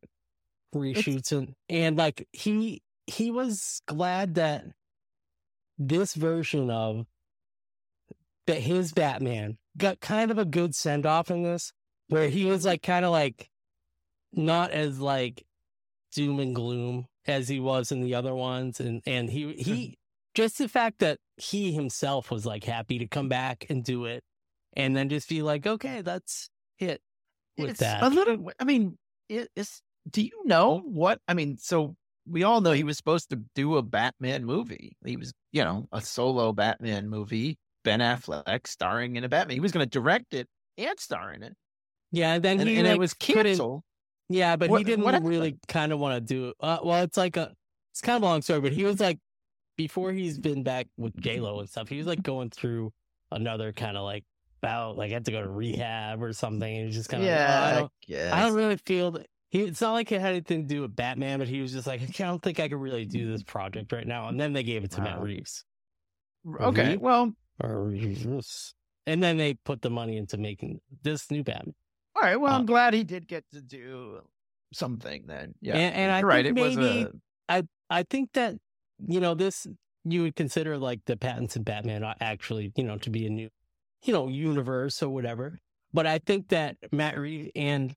[0.75, 4.65] reshoots and and like he he was glad that
[5.79, 7.05] this version of
[8.45, 11.71] that his Batman got kind of a good send off in this,
[12.07, 13.49] where he was like kind of like
[14.33, 15.43] not as like
[16.13, 19.51] doom and gloom as he was in the other ones, and and he hmm.
[19.51, 19.97] he
[20.35, 24.23] just the fact that he himself was like happy to come back and do it,
[24.73, 27.01] and then just be like, okay, that's it
[27.57, 28.03] with it's that.
[28.03, 28.49] a little.
[28.59, 28.97] I mean,
[29.27, 29.81] it, it's.
[30.09, 31.19] Do you know what?
[31.27, 31.95] I mean, so
[32.27, 34.93] we all know he was supposed to do a Batman movie.
[35.05, 37.57] He was, you know, a solo Batman movie.
[37.83, 39.55] Ben Affleck starring in a Batman.
[39.55, 40.47] He was going to direct it
[40.77, 41.53] and star in it,
[42.11, 43.83] yeah, and then and, he and like, it was canceled.
[44.29, 46.55] Yeah, but What- he didn't really kind of want to do it.
[46.59, 47.53] Uh, well, it's like a,
[47.91, 49.19] it's kind of a long story, but he was like,
[49.75, 52.91] before he's been back with J Lo and stuff, he was like going through
[53.31, 54.25] another kind of like
[54.61, 56.77] bout, like had to go to rehab or something.
[56.77, 58.33] And he's just kind of, yeah, I don't, yes.
[58.33, 59.61] I don't really feel that he.
[59.61, 62.01] It's not like it had anything to do with Batman, but he was just like,
[62.01, 64.27] I don't think I could really do this project right now.
[64.27, 65.63] And then they gave it to Matt Reeves
[66.59, 67.01] okay, Reeve?
[67.01, 68.73] well, or Reeves,
[69.05, 71.73] and then they put the money into making this new Batman.
[72.21, 72.35] All right.
[72.35, 74.21] Well, Uh, I'm glad he did get to do
[74.73, 75.55] something then.
[75.61, 76.45] Yeah, And- and I right.
[76.45, 77.09] think It was maybe-
[77.49, 78.55] a I think that
[79.07, 79.65] you know this
[80.05, 83.49] you would consider like the Pattinson Batman actually you know to be a new
[84.03, 85.59] you know universe or whatever.
[85.91, 87.95] But I think that Matt Reeves and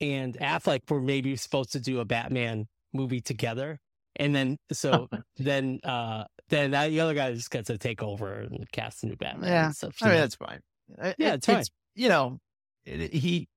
[0.00, 3.78] and Affleck were maybe supposed to do a Batman movie together,
[4.16, 8.40] and then so then uh then that, the other guy just gets to take over
[8.40, 9.50] and cast a new Batman.
[9.50, 9.70] Yeah.
[9.72, 9.96] stuff.
[10.00, 10.60] I mean, that's fine.
[10.98, 11.64] Uh, Yeah, it- it's fine.
[11.94, 12.38] You know,
[12.86, 13.48] it, he.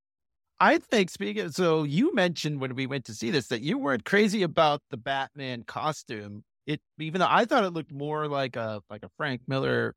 [0.60, 1.46] I think speaking.
[1.46, 4.82] Of, so you mentioned when we went to see this that you weren't crazy about
[4.90, 6.44] the Batman costume.
[6.68, 9.96] It even though I thought it looked more like a like a Frank Miller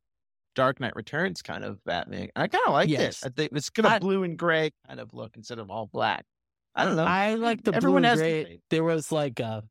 [0.55, 2.29] Dark Knight Returns kind of Batman.
[2.37, 3.23] I kind of like Yes.
[3.23, 3.27] it.
[3.27, 6.25] I think it's a I- blue and gray kind of look instead of all black.
[6.75, 7.05] I don't know.
[7.05, 8.61] I like the Everyone blue and gray.
[8.71, 9.65] There was like a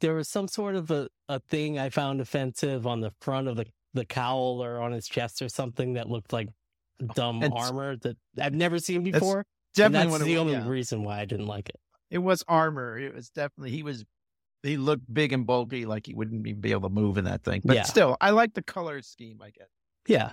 [0.00, 3.56] there was some sort of a, a thing I found offensive on the front of
[3.56, 3.64] the,
[3.94, 6.48] the cowl or on his chest or something that looked like
[7.02, 9.46] oh, dumb It's- armor that I've never seen before.
[9.76, 10.68] Definitely that's one of the only yeah.
[10.68, 11.78] reason why I didn't like it.
[12.10, 12.98] It was armor.
[12.98, 14.04] It was definitely he was
[14.62, 17.44] he looked big and bulky, like he wouldn't even be able to move in that
[17.44, 17.62] thing.
[17.64, 17.82] But Yeah.
[17.84, 19.40] still, I like the color scheme.
[19.42, 19.68] I guess.
[20.08, 20.32] Yeah.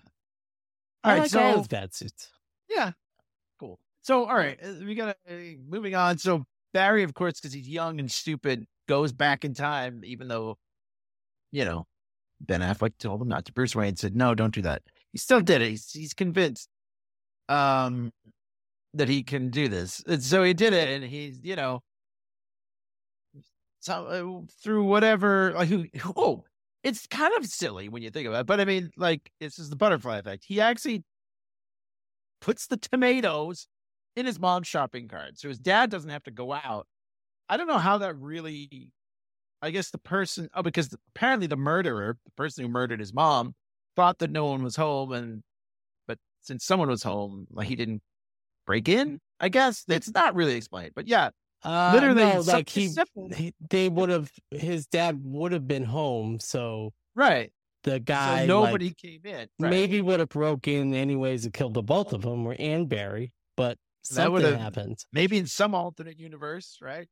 [1.04, 2.32] All I right, like all so- his bad suits.
[2.70, 2.92] Yeah,
[3.60, 3.80] cool.
[4.02, 6.18] So, all right, uh, we got to uh, moving on.
[6.18, 10.58] So Barry, of course, because he's young and stupid, goes back in time, even though,
[11.52, 11.86] you know,
[12.42, 13.54] Ben Affleck told him not to.
[13.54, 14.82] Bruce Wayne said, "No, don't do that."
[15.12, 15.70] He still did it.
[15.70, 16.68] He's he's convinced,
[17.50, 18.12] um,
[18.94, 20.90] that he can do this, and so he did it.
[20.90, 21.82] And he's, you know,
[23.80, 24.06] so
[24.46, 25.70] uh, through whatever, like,
[26.16, 26.44] oh,
[26.84, 28.46] it's kind of silly when you think about it.
[28.46, 30.46] But I mean, like, this is the butterfly effect.
[30.48, 31.04] He actually
[32.42, 33.68] puts the tomatoes
[34.16, 35.40] in his mom's shopping cart.
[35.40, 36.88] So his dad doesn't have to go out.
[37.50, 38.92] I don't know how that really
[39.62, 43.56] I guess the person oh, because apparently the murderer, the person who murdered his mom,
[43.96, 45.42] thought that no one was home and
[46.08, 48.02] but since someone was home, like he didn't
[48.66, 49.84] break in, I guess.
[49.88, 50.92] It's not really explained.
[50.96, 51.30] But yeah,
[51.64, 52.90] Uh, Literally, no, like he,
[53.36, 57.52] he they would have his dad would have been home, so right.
[57.84, 59.48] the guy so nobody like, came in.
[59.60, 59.70] Right.
[59.70, 63.32] maybe would have broke in anyways and killed the both of them or and Barry,
[63.56, 63.78] but
[64.10, 64.98] That something would've- happened.
[65.14, 67.08] maybe in some alternate universe, right?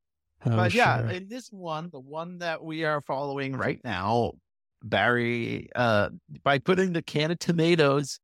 [0.45, 1.09] Oh, but yeah, sure.
[1.11, 4.31] in this one, the one that we are following right now,
[4.83, 6.09] Barry, uh,
[6.43, 8.19] by putting the can of tomatoes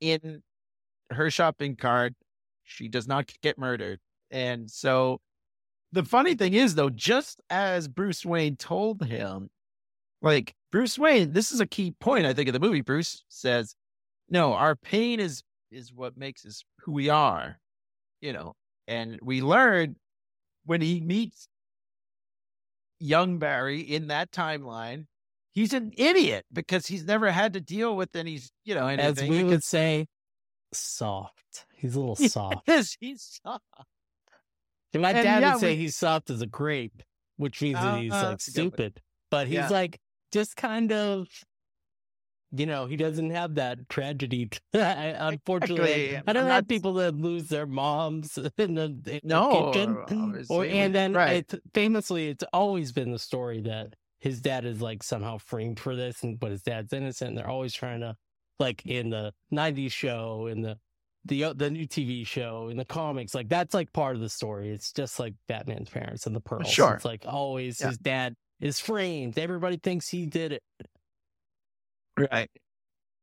[0.00, 0.42] in
[1.12, 2.12] her shopping cart,
[2.70, 3.98] she does not get murdered.
[4.30, 5.20] And so
[5.92, 9.50] the funny thing is, though, just as Bruce Wayne told him,
[10.22, 12.82] like Bruce Wayne, this is a key point, I think, of the movie.
[12.82, 13.74] Bruce says,
[14.28, 17.58] No, our pain is is what makes us who we are,
[18.20, 18.54] you know.
[18.86, 19.96] And we learn
[20.64, 21.48] when he meets
[22.98, 25.06] young Barry in that timeline,
[25.52, 29.24] he's an idiot because he's never had to deal with any, you know, anything.
[29.24, 30.06] as we would say,
[30.72, 31.66] soft.
[31.80, 32.66] He's a little soft.
[32.68, 33.64] Yes, he's soft.
[34.92, 37.02] And my And dad yeah, would say we- he's soft as a grape,
[37.36, 38.70] which means that Uh, he's uh, like that's a good one.
[38.72, 39.02] stupid.
[39.30, 39.68] But he's Yeah.
[39.68, 40.00] like
[40.32, 41.28] just kind of,
[42.52, 44.50] you know, he doesn't have that tragedy.
[44.72, 46.16] Unfortunately, Exactly.
[46.28, 49.72] I don't I'm have not- people that lose their moms in the, in No, the
[49.72, 49.96] kitchen.
[50.10, 51.52] obviously, Or and then right.
[51.52, 55.94] it, famously, it's always been the story that his dad is like somehow framed for
[55.96, 57.28] this, and but his dad's innocent.
[57.30, 58.16] And they're always trying to,
[58.58, 60.76] like in the '90s show, in the
[61.24, 64.28] the uh, the new TV show, and the comics, like that's like part of the
[64.28, 64.70] story.
[64.70, 66.68] It's just like Batman's parents and the pearls.
[66.68, 66.94] Sure.
[66.94, 67.88] it's like always Yeah.
[67.88, 69.38] his dad is framed.
[69.38, 70.62] Everybody thinks he did it,
[72.16, 72.50] Right.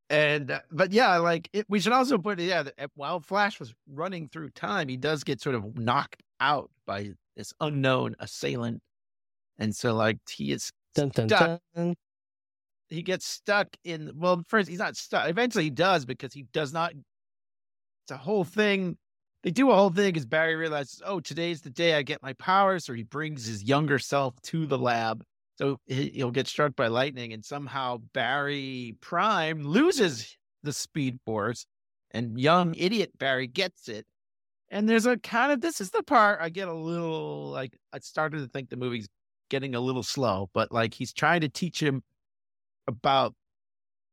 [0.10, 2.44] And uh, but yeah, like it, we should also put it.
[2.44, 2.64] yeah.
[2.64, 6.70] that, uh, While Flash was running through time, he does get sort of knocked out
[6.86, 8.82] by this unknown assailant,
[9.60, 11.60] and so like he is Dun, dun, Stuck.
[11.76, 11.94] dun.
[12.90, 14.12] he gets stuck in.
[14.16, 15.30] Well, first he's not stuck.
[15.30, 16.94] Eventually he does because he does not.
[18.08, 18.98] It's a whole thing.
[19.44, 22.32] They do a whole thing as Barry realizes, oh, today's the day I get my
[22.34, 22.86] powers.
[22.86, 25.26] So he brings his younger self to the lab.
[25.58, 31.66] So he'll get struck by lightning, and somehow Barry Prime loses the Speed Force,
[32.12, 34.06] and young idiot Barry gets it.
[34.70, 38.00] And there's a kind of this is the part I get a little like I
[38.00, 39.10] started to think the movie's
[39.50, 42.04] getting a little slow, but like he's trying to teach him
[42.88, 43.34] about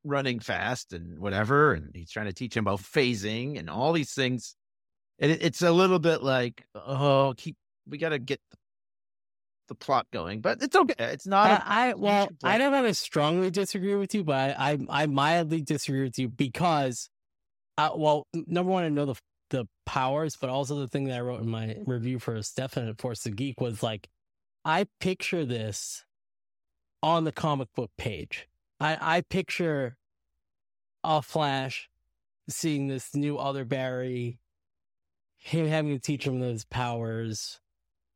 [0.04, 4.12] running fast and whatever, and he's trying to teach him about phasing and all these
[4.12, 4.54] things.
[5.18, 7.56] And it, it's a little bit like, oh, keep
[7.88, 8.56] we got to get the,
[9.68, 10.94] the plot going, but it's okay.
[10.98, 11.50] It's not.
[11.60, 15.06] a- I, well, I don't want to strongly disagree with you, but I, I, I
[15.06, 17.08] mildly disagree with you because,
[17.78, 19.14] uh, well, number one, I know the
[19.50, 22.98] the powers, but also the thing that I wrote in my review for Stefan at
[23.00, 24.08] Forces of Geek was like,
[24.64, 26.04] I picture this
[27.02, 28.48] on the comic book page.
[28.84, 29.96] I, I picture
[31.02, 31.88] a Flash
[32.50, 34.38] seeing this new other Barry,
[35.38, 37.60] him having to teach him those powers.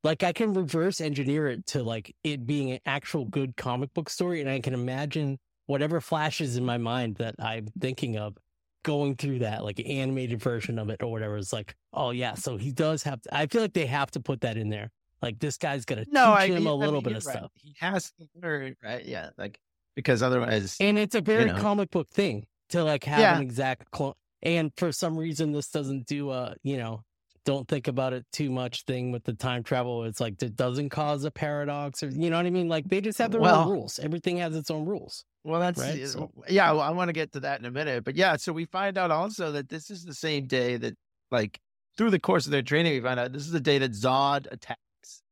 [0.05, 4.11] Like I can reverse engineer it to like it being an actual good comic book
[4.11, 8.37] story, and I can imagine whatever flashes in my mind that I'm thinking of
[8.83, 11.39] going through that like animated version of it or whatever.
[11.39, 13.23] It's like, oh yeah, so he does have.
[13.23, 14.91] To, I feel like they have to put that in there.
[15.23, 17.39] Like this guy's gonna no, I, teach him I a little mean, bit of right.
[17.39, 19.05] stuff, He has to learn, right?
[19.05, 19.59] Yeah, like
[19.99, 21.59] because otherwise, and it's a very know.
[21.59, 23.35] comic book thing to like have Yeah.
[23.37, 24.13] an exact clone.
[24.45, 27.03] And for some reason, this doesn't do a you know.
[27.45, 30.05] Don't think about it too much thing with the time travel.
[30.05, 32.69] It's like it doesn't cause a paradox, or you know what I mean.
[32.69, 33.99] Like they just have their Well- own rules.
[33.99, 35.25] Everything has its own rules.
[35.43, 36.71] Well, that's Right, uh, so- yeah.
[36.71, 38.37] Well, I want to get to that in a minute, but yeah.
[38.37, 40.95] So we find out also that this is the same day that,
[41.33, 41.59] like,
[41.97, 44.47] through the course of their training, we find out this is the day that Zod
[44.53, 45.23] attacks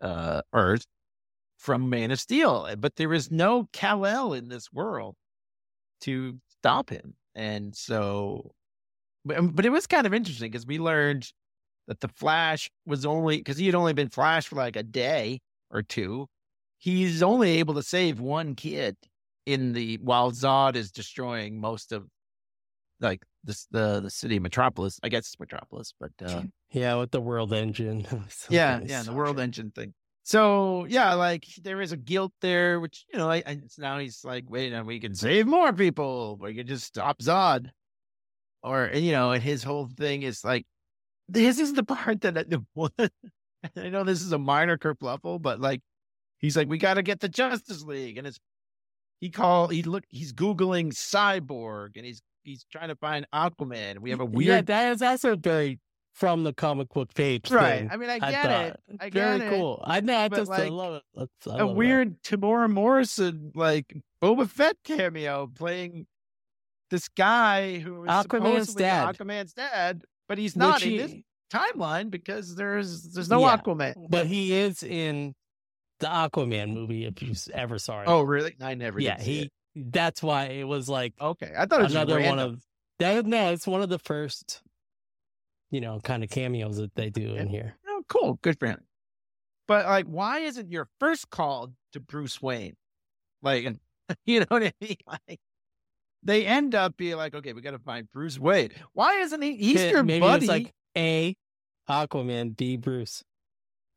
[0.00, 0.84] uh, Earth
[1.56, 5.16] from Man of Steel, but there is no Kal El in this world
[6.02, 8.52] to stop him, and so,
[9.24, 11.30] but, um, but it was kind of interesting because we learned
[11.88, 15.40] that the Flash was only because he had only been Flash for like a day
[15.70, 16.28] or two
[16.78, 18.96] he's only able to save one kid
[19.44, 22.06] in the while Zod is destroying most of
[23.00, 24.98] like this the the city of Metropolis.
[25.02, 28.06] I guess it's Metropolis, but uh, Yeah, with the world engine.
[28.50, 29.94] Yeah, yeah, the world engine thing.
[30.26, 34.24] So yeah, like there is a guilt there, which you know, I, I now he's
[34.24, 36.36] like, wait, now we can save more people.
[36.40, 37.70] We can just stop Zod,
[38.60, 40.66] or you know, and his whole thing is like,
[41.28, 43.08] this is the part that I,
[43.80, 45.80] I know this is a minor kerfluffle, but like,
[46.40, 48.40] he's like, we got to get the Justice League, and it's
[49.20, 54.00] he call he look he's googling cyborg, and he's he's trying to find Aquaman.
[54.00, 55.78] We have a weird Yeah, that is also very
[56.16, 57.50] from the comic book page.
[57.50, 57.80] right.
[57.80, 58.64] thing, I mean, I I get thought.
[58.64, 58.80] it.
[59.00, 59.50] I very it.
[59.50, 59.82] cool.
[59.86, 60.16] I know.
[60.16, 61.02] I just I love it.
[61.16, 61.66] I a love that.
[61.68, 66.06] weird Temuera Morrison like Boba Fett cameo playing
[66.90, 69.16] this guy who is Aquaman's supposedly dad.
[69.18, 71.16] Aquaman's dad, but he's Which not he- in this
[71.52, 73.56] timeline because there's there's no Yeah.
[73.58, 73.94] Aquaman.
[74.08, 75.34] But he is in
[76.00, 77.04] the Aquaman movie.
[77.04, 78.04] If you ever saw it.
[78.08, 78.54] Oh, really?
[78.60, 79.00] I never.
[79.00, 79.20] yeah.
[79.20, 79.50] He.
[79.74, 82.62] That's why it was like Okay, I thought it was another one of
[82.98, 83.26] that.
[83.26, 84.62] No, it's one of the first,
[85.70, 87.76] you know, kind of cameos that they do in here.
[87.88, 88.80] Oh, cool, good for him.
[89.68, 92.76] But like, why isn't your first call to Bruce Wayne?
[93.42, 93.66] Like,
[94.26, 94.96] you know what I mean?
[95.28, 95.40] Like,
[96.22, 98.70] they end up being like, okay, we got to find Bruce Wayne.
[98.94, 99.56] Why isn't he?
[99.56, 100.46] He's Maybe your it's buddy.
[100.46, 101.36] like A,
[101.88, 103.22] Aquaman, B, Bruce.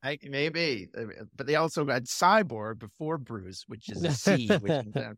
[0.03, 0.87] I, maybe,
[1.35, 4.47] but they also got Cyborg before Bruce, which is a C.
[4.47, 4.93] which is.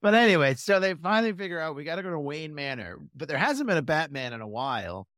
[0.00, 3.26] But anyway, so they finally figure out we got to go to Wayne Manor, but
[3.26, 5.08] there hasn't been a Batman in a while,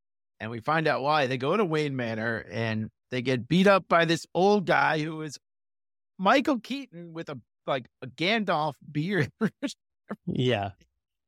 [0.40, 1.26] and we find out why.
[1.26, 5.20] They go to Wayne Manor and they get beat up by this old guy who
[5.22, 5.38] is
[6.18, 9.30] Michael Keaton with a like a Gandalf beard.
[10.26, 10.70] Yeah.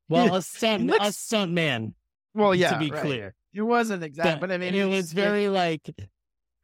[0.09, 1.95] Well, a stunt, a looks- stunt man.
[2.35, 3.01] well, yeah, to be right.
[3.01, 3.35] clear.
[3.55, 5.89] it wasn't exact, but I mean, it was very like,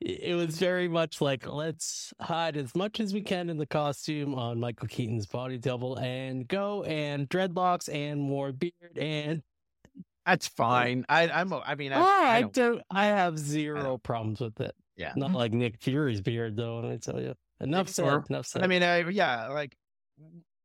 [0.01, 4.35] it was very much like let's hide as much as we can in the costume
[4.35, 9.43] on Michael Keaton's body double and go and dreadlocks and more beard and
[10.29, 11.05] That's fine.
[11.09, 11.53] I, I'm.
[11.53, 12.83] I mean, I, I, I I don't, don't.
[12.91, 14.75] I have zero problems with it.
[14.97, 15.13] Yeah.
[15.17, 16.81] Not like Nick Fury's beard though.
[16.81, 17.35] Let me tell you.
[17.61, 18.05] Enough said.
[18.05, 18.63] Or- Enough said.
[18.63, 19.75] I mean, I, yeah, like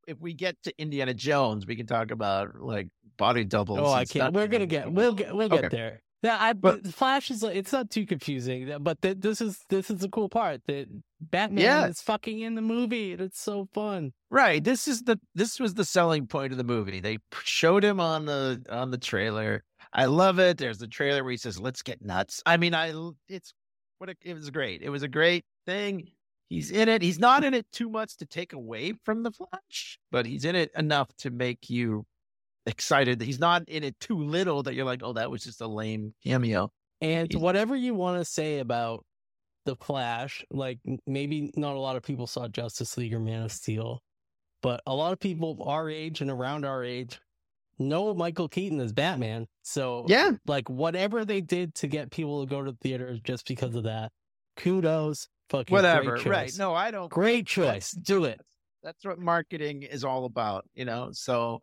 [0.07, 3.79] if we get to Indiana Jones, we can talk about like body doubles.
[3.81, 4.33] Oh, I can't.
[4.33, 4.91] We're gonna get.
[4.91, 5.35] We'll get.
[5.35, 6.01] We'll get there.
[6.23, 6.53] Yeah, I.
[6.53, 7.41] But- But Flash is.
[7.43, 10.87] It's not too confusing, but th- this is this is the cool part that
[11.29, 11.87] Batman Yeah.
[11.87, 14.13] is fucking in the movie, and it's so fun.
[14.29, 14.63] Right.
[14.63, 16.99] This is the this was the selling point of the movie.
[16.99, 19.63] They showed him on the on the trailer.
[19.93, 20.57] I love it.
[20.57, 22.93] There's the trailer where he says, "Let's get nuts." I mean, I
[23.27, 23.53] it's
[23.99, 24.81] what a, it was great.
[24.81, 26.11] It was a great thing.
[26.49, 27.01] He's in it.
[27.01, 30.55] He's not in it too much to take away from the Flash, but he's in
[30.55, 32.05] it enough to make you
[32.65, 33.21] excited.
[33.21, 36.13] He's not in it too little that you're like, "Oh, that was just a lame
[36.23, 36.71] cameo."
[37.01, 39.05] And He's- whatever you want to say about
[39.65, 43.51] the Flash, like maybe not a lot of people saw Justice League or Man of
[43.51, 44.01] Steel,
[44.61, 47.19] but a lot of people our age and around our age
[47.79, 49.47] know Michael Keaton as Batman.
[49.63, 53.47] So Yeah, like whatever they did to get people to go to the theaters just
[53.47, 54.11] because of that,
[54.57, 55.27] kudos.
[55.49, 56.15] Fucking whatever.
[56.25, 56.51] Right.
[56.57, 57.11] No, I don't.
[57.11, 57.91] Great choice.
[57.91, 58.39] Do it.
[58.81, 61.09] That's what marketing is all about, you know?
[61.11, 61.61] So,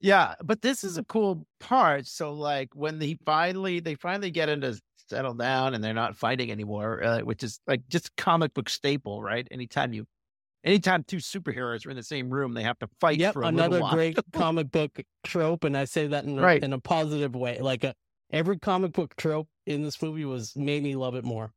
[0.00, 2.06] yeah, but this is a cool part.
[2.06, 4.80] So, like, when they finally, they finally get into
[5.12, 9.22] settle down and they're not fighting anymore, uh, which is like just comic book staple,
[9.22, 9.46] right?
[9.50, 10.06] Anytime you,
[10.64, 13.48] anytime two superheroes are in the same room, they have to fight Yep, for a
[13.48, 13.96] another little while.
[13.96, 16.62] great comic book trope, and I say that in a, Right.
[16.64, 17.58] in a positive way.
[17.60, 17.94] Like a,
[18.30, 21.52] every comic book trope in this movie was made me love it more.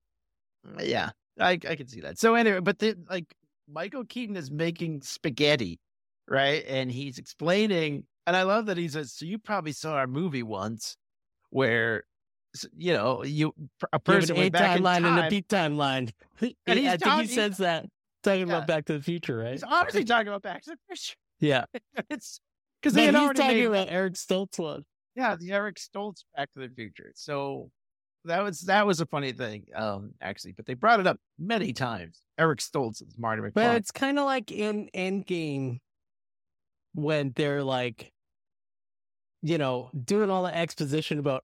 [0.79, 2.17] Yeah, I I can see that.
[2.19, 3.33] So anyway, but the, like
[3.67, 5.79] Michael Keaton is making spaghetti,
[6.27, 6.63] right?
[6.67, 10.43] And he's explaining, and I love that he says, "So you probably saw our movie
[10.43, 10.97] once,
[11.51, 12.05] where
[12.77, 13.53] you know you
[13.91, 16.11] a person an went back in timeline time." and a B timeline.
[16.67, 17.85] And he's I think he says that
[18.23, 18.55] talking Yeah.
[18.57, 19.51] about Back to the Future, right?
[19.53, 21.15] He's obviously talking about Back to the Future.
[21.39, 21.65] Yeah,
[22.09, 22.39] It's
[22.81, 24.83] because they had already talking made, about Eric Stoltz one.
[25.15, 27.11] yeah, the Eric Stoltz Back to the Future.
[27.15, 27.69] So
[28.23, 30.53] that was that was a funny thing, um, actually.
[30.53, 32.21] But they brought it up many times.
[32.37, 33.53] Eric Stoltz is Marty McFly.
[33.53, 35.79] But it's kind of like in Endgame
[36.93, 38.11] when they're like,
[39.41, 41.43] you know, doing all the exposition about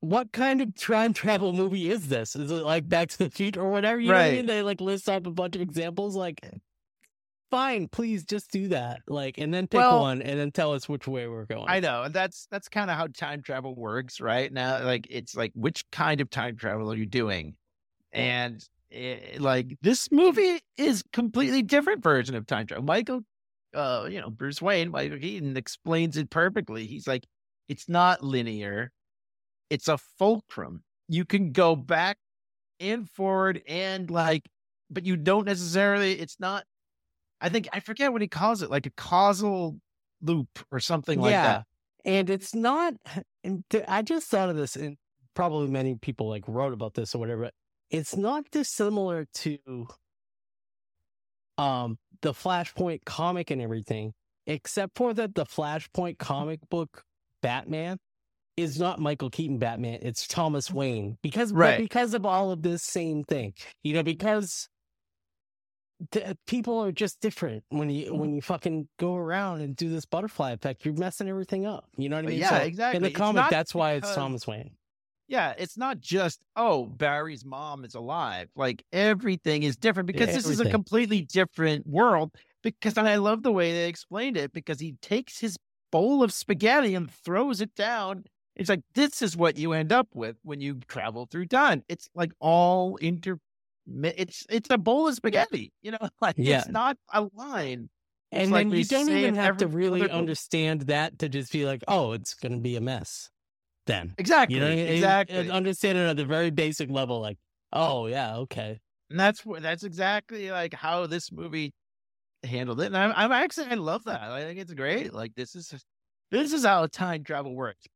[0.00, 2.36] what kind of time travel movie is this?
[2.36, 4.00] Is it like Back to the Future or whatever?
[4.00, 4.46] You know what I mean?
[4.46, 6.14] They like list up a bunch of examples.
[6.14, 6.40] Like,
[7.50, 9.00] fine, please just do that.
[9.08, 11.66] Like, and then pick Well- one and then tell us which way we're going.
[11.68, 14.52] I know, and that's that's kind of how time travel works, right?
[14.52, 17.56] Now, like it's like which kind of time travel are you doing?
[18.12, 22.84] And eh, like this movie is completely different version of time travel.
[22.84, 23.20] Michael,
[23.74, 26.86] uh, you know, Bruce Wayne, Michael Keaton explains it perfectly.
[26.86, 27.26] He's like,
[27.68, 28.92] it's not linear;
[29.70, 30.82] it's a fulcrum.
[31.08, 32.18] You can go back
[32.80, 34.48] and forward, and like,
[34.90, 36.18] but you don't necessarily.
[36.18, 36.64] It's not.
[37.40, 39.78] I think I forget what he calls it, like a causal
[40.22, 41.64] loop or something like that.
[42.04, 42.94] And it's not,
[43.44, 44.96] and I just thought of this, and
[45.34, 47.42] probably many people like wrote about this or whatever.
[47.42, 47.54] but
[47.90, 49.86] It's not dissimilar to
[51.56, 54.12] um the Flashpoint comic and everything,
[54.46, 57.02] except for that the Flashpoint comic book
[57.42, 57.98] Batman
[58.58, 61.16] is not Michael Keaton Batman, it's Thomas Wayne.
[61.22, 61.78] Because but Right.
[61.78, 63.54] because of all of this same thing.
[63.82, 64.68] You know, because
[66.46, 68.18] people are just different when you mm-hmm.
[68.18, 70.84] when you fucking go around and do this butterfly effect.
[70.84, 71.88] You're messing everything up.
[71.96, 72.38] You know what I mean?
[72.38, 72.96] yeah, So exactly.
[72.96, 74.70] In the comic, that's why it's Thomas Wayne.
[75.26, 78.48] Yeah, it's not just oh Barry's mom is alive.
[78.56, 82.32] Like everything is different because this is a completely different world.
[82.62, 85.56] Because and I love the way they explained it because he takes his
[85.90, 88.24] bowl of spaghetti and throws it down.
[88.58, 91.84] It's like this is what you end up with when you travel through time.
[91.88, 93.38] It's like all inter.
[93.86, 95.72] It's it's a bowl of spaghetti.
[95.82, 96.58] You know, like Yeah.
[96.58, 97.88] it's not a line.
[98.30, 101.64] It's And like then you don't even have to really understand that to just be
[101.64, 103.30] like, oh, it's going to be a mess.
[103.86, 104.56] Then Exactly.
[104.56, 105.50] you know, exactly.
[105.50, 107.38] understand it at the very basic level, like,
[107.72, 111.72] oh yeah, okay, And that's that's exactly like how this movie
[112.44, 112.86] handled it.
[112.86, 114.22] And I'm, I'm actually I love that.
[114.22, 115.14] I think it's great.
[115.14, 115.72] Like this is
[116.30, 117.86] this is how time travel works.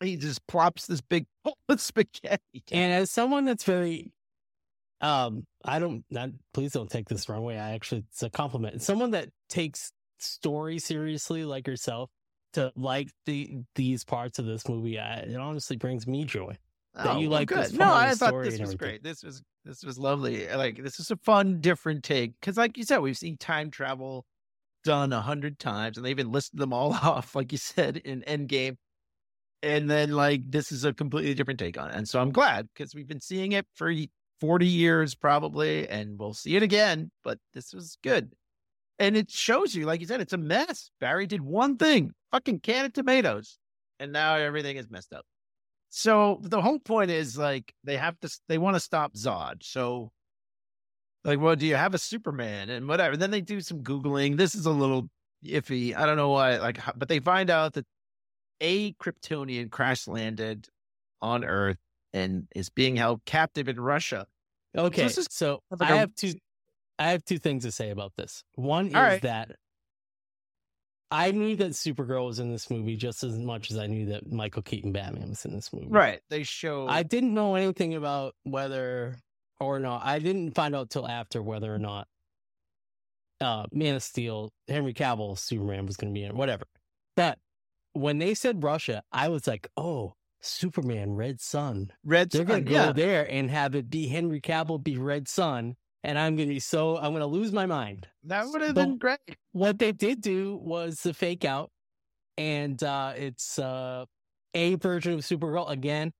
[0.00, 2.62] He just plops this big bowl of spaghetti.
[2.70, 4.12] And as someone that's very,
[5.00, 7.58] um, I don't, not, please don't take this the wrong way.
[7.58, 8.82] I actually, it's a compliment.
[8.82, 12.10] Someone that takes story seriously, like yourself,
[12.54, 16.56] to like the these parts of this movie, I, it honestly brings me joy.
[16.94, 17.80] that you well, like this good.
[17.80, 19.02] No, I thought this was great.
[19.02, 20.48] This was this was lovely.
[20.48, 22.32] Like this is a fun, different take.
[22.40, 24.24] Because, like you said, we've seen time travel
[24.84, 28.22] done a hundred times, and they even listed them all off, like you said in
[28.22, 28.76] Endgame.
[29.62, 32.68] And then, like this is a completely different take on it, and so I'm glad
[32.72, 33.92] because we've been seeing it for
[34.40, 37.10] forty years probably, and we'll see it again.
[37.24, 38.32] But this was good,
[39.00, 40.92] and it shows you, like you said, it's a mess.
[41.00, 43.58] Barry did one thing, fucking can of tomatoes,
[43.98, 45.24] and now everything is messed up.
[45.90, 49.64] So the whole point is like they have to they want to stop Zod.
[49.64, 50.12] So
[51.24, 53.16] like, well, do you have a Superman and whatever?
[53.16, 54.36] Then they do some googling.
[54.36, 55.08] This is a little
[55.44, 55.96] iffy.
[55.96, 56.58] I don't know why.
[56.58, 57.86] Like, but they find out that
[58.60, 60.68] a Kryptonian crash landed
[61.20, 61.78] on Earth
[62.12, 64.26] and is being held captive in Russia.
[64.76, 66.34] Okay, is so like I a- have two.
[66.98, 68.42] I have two things to say about this.
[68.54, 69.22] One All is right.
[69.22, 69.52] that
[71.10, 74.30] I knew that Supergirl was in this movie just as much as I knew that
[74.30, 75.86] Michael Keaton Batman was in this movie.
[75.88, 76.20] Right.
[76.28, 76.86] They show.
[76.86, 79.16] I didn't know anything about whether
[79.60, 82.06] or not I didn't find out till after whether or not
[83.40, 86.64] uh Man of Steel, Henry Cavill, Superman was gonna be in whatever.
[87.16, 87.38] But
[88.00, 91.92] when they said Russia, I was like, oh, Superman, Red Sun.
[92.04, 92.32] Red.
[92.32, 92.38] Sun.
[92.38, 92.92] They're gonna go yeah.
[92.92, 96.96] there and have it be Henry Cavill be Red Sun, and I'm gonna be so
[96.96, 98.06] I'm gonna lose my mind.
[98.24, 99.18] That would have been great.
[99.52, 101.70] What they did do was the fake out,
[102.36, 104.04] and uh it's uh
[104.54, 106.12] a version of Supergirl again.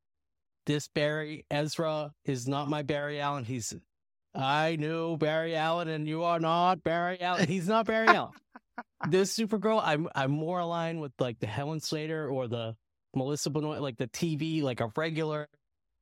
[0.66, 3.44] This Barry Ezra is not my Barry Allen.
[3.44, 3.74] He's
[4.34, 7.48] I knew Barry Allen, and you are not Barry Allen.
[7.48, 8.32] He's not Barry Allen.
[9.08, 12.76] This Supergirl, I'm I'm more aligned with like the Helen Slater or the
[13.14, 15.48] Melissa Benoist, like the TV, like a regular,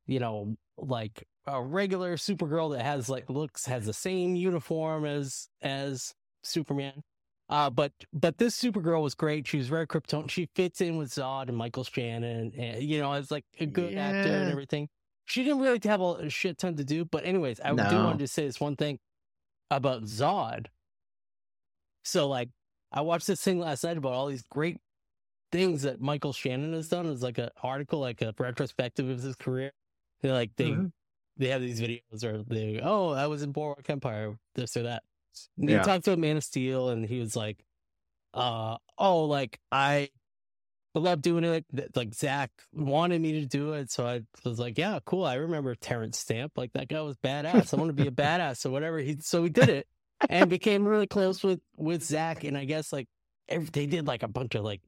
[0.07, 5.49] you know, like a regular Supergirl that has like looks has the same uniform as
[5.63, 7.03] as Superman.
[7.49, 9.47] Uh, but but this Supergirl was great.
[9.47, 10.29] She was very Krypton.
[10.29, 13.95] She fits in with Zod and Michael Shannon, and you know, as like a good
[13.97, 14.89] actor and everything.
[15.27, 17.05] She didn't really have a, a shit ton to do.
[17.05, 18.99] But anyways, I do want to say this one thing
[19.71, 20.67] about Zod.
[22.05, 22.49] So like,
[22.93, 24.79] I watched this thing last night about all these great
[25.53, 27.07] things that Michael Shannon has done.
[27.07, 29.73] It's like an article, like a retrospective of his career.
[30.23, 30.93] They're like they Mhm.
[31.37, 35.03] they have these videos or they oh I was in Boardwalk Empire this or that.
[35.59, 35.79] And Yeah.
[35.81, 37.65] He talked about Man of Steel and he was like,
[38.35, 40.11] uh oh like I
[40.95, 41.65] love doing it.
[41.95, 45.25] Like Zack wanted me to do it, so I was like, yeah, cool.
[45.25, 46.53] I remember Terence Stamp.
[46.57, 47.75] Like that guy was badass.
[47.75, 48.99] I want to be a badass or whatever.
[48.99, 49.87] He so he did it
[50.29, 52.45] and became really close with with Zack.
[52.45, 53.09] And I guess like
[53.49, 54.83] every, they did like a bunch of like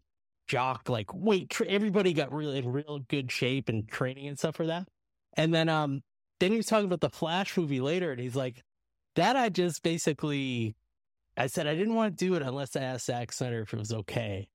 [0.47, 1.51] jock like weight.
[1.51, 4.89] Tra- everybody got really in real good shape and training and stuff for that.
[5.37, 6.03] And then um
[6.41, 8.63] then he was talking about the Flash movie later, and he's like,
[9.17, 10.77] that I just basically
[11.37, 13.79] I said I didn't want to do it unless I asked Zack Snyder if it
[13.79, 14.49] was okay.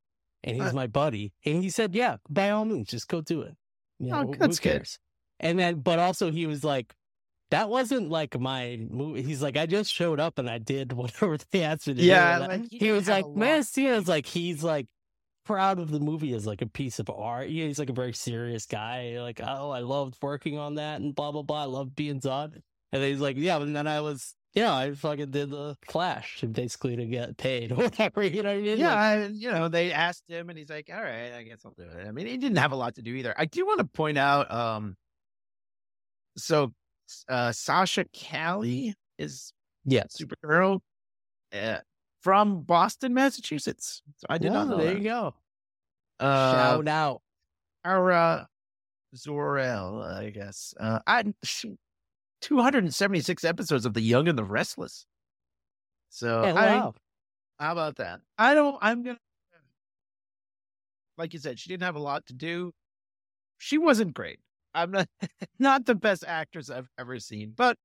[0.46, 1.32] And he's Uh, my buddy.
[1.46, 3.56] And he said, Yeah, by all means, just go do it.
[4.00, 4.72] You Oh, know, who that's good.
[4.74, 5.00] cares?
[5.40, 6.94] And then but also he was like,
[7.54, 9.22] that wasn't like my movie.
[9.22, 12.40] He's like, I just showed up and I did whatever they asked me to Yeah,
[12.40, 12.44] do.
[12.46, 14.88] And like, he, was like, Man, is like he's like
[15.46, 17.50] proud of the movie as like a piece of art.
[17.50, 19.20] Yeah, he's like a very serious guy.
[19.20, 21.62] Like, oh, I loved working on that and blah blah blah.
[21.62, 22.56] I love being Zod.
[22.92, 26.44] And then he's like, yeah, and then I was, yeah, I fucking did the Flash
[26.52, 28.24] basically to get paid or whatever.
[28.24, 28.78] You know what I mean?
[28.80, 31.74] Yeah, I, you know, they asked him, and he's like, "All right, I guess I'll
[31.78, 33.34] do it." I mean, he didn't have a lot to do either.
[33.38, 34.96] I do want to point out, um,
[36.36, 36.74] so
[37.30, 39.54] uh, Sasha Calle is
[39.86, 40.16] yes.
[40.20, 40.80] Supergirl
[41.54, 41.78] uh,
[42.22, 44.02] from Boston, Massachusetts.
[44.18, 44.98] So I did not Oh, know there that.
[45.00, 45.34] you go.
[46.20, 47.22] Uh, Shout out.
[47.84, 48.48] our
[49.16, 50.74] Zor-El, I guess.
[50.80, 51.24] Uh, I
[52.42, 55.06] 276 episodes of The Young and the Restless.
[56.10, 56.78] So Hey, I,
[57.60, 58.22] how about that?
[58.38, 58.78] I don't.
[58.82, 59.18] I'm gonna.
[61.18, 62.74] Like you said, she didn't have a lot to do.
[63.60, 64.40] She wasn't great.
[64.74, 65.08] I'm not
[65.60, 67.78] not the best actress I've ever seen, but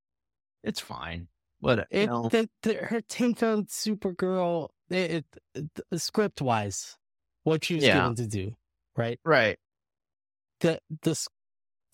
[0.63, 1.29] it's fine.
[1.61, 2.29] What you It, know?
[2.29, 5.25] the, the, her take on Supergirl, it,
[5.55, 6.97] it, script wise,
[7.43, 7.95] what she was Yeah.
[8.01, 8.55] given to do,
[8.97, 9.19] right?
[9.25, 9.59] right?
[10.61, 11.27] The the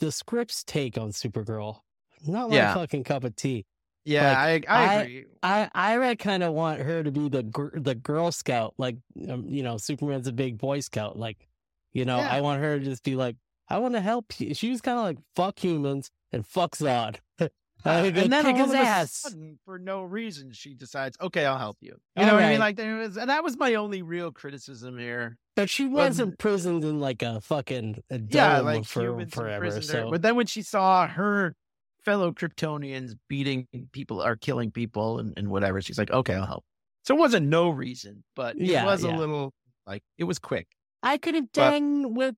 [0.00, 1.80] the script's take on Supergirl,
[2.26, 2.74] not my Yeah.
[2.74, 3.64] fucking cup of tea.
[4.06, 5.24] Yeah, I I I- agree.
[5.42, 8.96] I I kind of want her to be the gr- the Girl Scout, like
[9.30, 11.18] um, you know, Superman's a big Boy Scout.
[11.18, 11.48] Like,
[11.94, 12.28] you know, Yeah.
[12.30, 13.36] I want her to just be like,
[13.68, 14.54] I want to help you.
[14.54, 17.16] She was kind of like fuck humans and fuck Zod.
[17.86, 21.76] Uh, and then all of a sudden, for no reason, she decides, "Okay, I'll help
[21.82, 22.58] you." You know what I mean?
[22.58, 25.36] Like there was, and that was my only real criticism here.
[25.54, 29.82] But she was imprisoned in like a fucking a yeah, like for forever.
[29.82, 31.56] So But then when she saw her
[32.02, 36.64] fellow Kryptonians beating people or killing people and, and whatever, she's like, "Okay, I'll help."
[37.04, 39.14] So it wasn't no reason, but it Yeah, was yeah.
[39.14, 39.52] a little
[39.86, 40.68] like it was quick.
[41.02, 42.34] I could have done with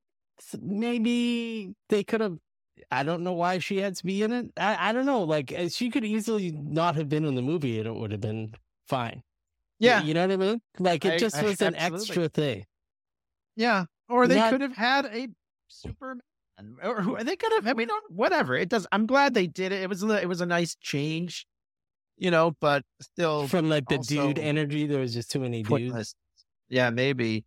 [0.60, 2.38] maybe they could have.
[2.90, 4.46] I don't know why she had to be in it.
[4.56, 5.22] I, I don't know.
[5.22, 8.20] Like uh, she could easily not have been in the movie, and it would have
[8.20, 8.54] been
[8.88, 9.22] fine.
[9.78, 10.60] Yeah, you know what I mean.
[10.78, 12.06] Like it I- just I- was an absolutely.
[12.08, 12.64] extra thing.
[13.56, 13.84] yeah.
[14.08, 15.28] Or they Not- could have had a
[15.68, 16.22] Superman,
[16.82, 17.66] or who they could have.
[17.66, 18.54] I mean, whatever.
[18.56, 18.86] It does.
[18.92, 19.82] I'm glad they did it.
[19.82, 21.44] It was a- it was a nice change,
[22.16, 22.54] you know.
[22.60, 26.14] But still, From like the dude energy, there was just too many dudes.
[26.68, 27.44] Yeah, maybe.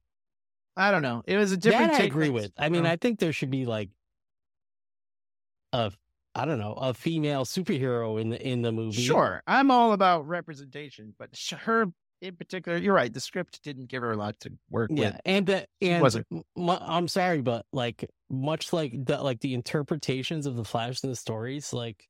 [0.77, 1.23] I don't know.
[1.25, 1.93] It was a different.
[1.93, 2.51] that I agree with.
[2.57, 2.85] I mean.
[2.85, 3.89] I think there should be like
[5.73, 5.91] a,
[6.35, 9.01] I don't know, a female superhero in the in the movie.
[9.01, 11.29] Sure, I'm all about representation, but
[11.61, 11.87] her
[12.21, 13.13] in particular, you're right.
[13.13, 15.21] The script didn't give her a lot to work Yeah, with.
[15.25, 16.27] and the, and wasn't.
[16.57, 21.15] I'm sorry, but like much like the like the interpretations of the Flash in the
[21.15, 22.07] stories, like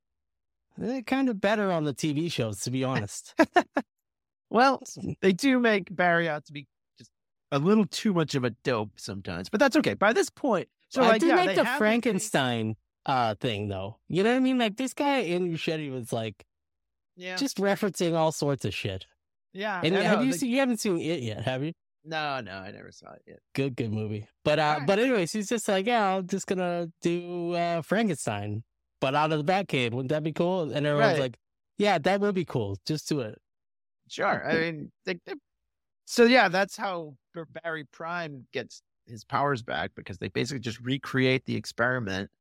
[0.78, 3.34] they're kind of better on the TV shows, to be honest.
[4.50, 5.16] Well, mm.
[5.22, 6.68] they do make Barry out to be
[7.52, 9.94] a little too much of a dope sometimes, but that's okay.
[9.96, 12.76] By this point, so I like, do yeah, like the Frankenstein
[13.06, 13.98] uh thing though.
[14.08, 14.58] You know what I mean?
[14.58, 16.46] Like this guy Andy Muschietti was like
[17.16, 19.06] Yeah, just referencing all sorts of shit.
[19.54, 19.82] yeah.
[19.84, 20.50] And have you the- seen?
[20.52, 21.74] You haven't seen it yet, have you?
[22.06, 23.40] No, no, I never saw it yet.
[23.54, 24.28] Good, good movie.
[24.46, 24.88] But uh, Alright.
[24.88, 28.64] but anyways, he's just like, yeah, I'm just gonna do uh Frankenstein,
[29.02, 29.92] but out of the Batcave.
[29.92, 30.64] Wouldn't that be cool?
[30.72, 31.20] And everyone's Right.
[31.22, 31.38] like,
[31.78, 32.78] yeah, that would be cool.
[32.86, 33.40] Just do it.
[34.10, 34.48] Sure.
[34.50, 35.34] I mean, they, they-
[36.12, 37.14] so yeah, that's how
[37.64, 42.32] Barry Prime gets his powers back because they basically just recreate the experiment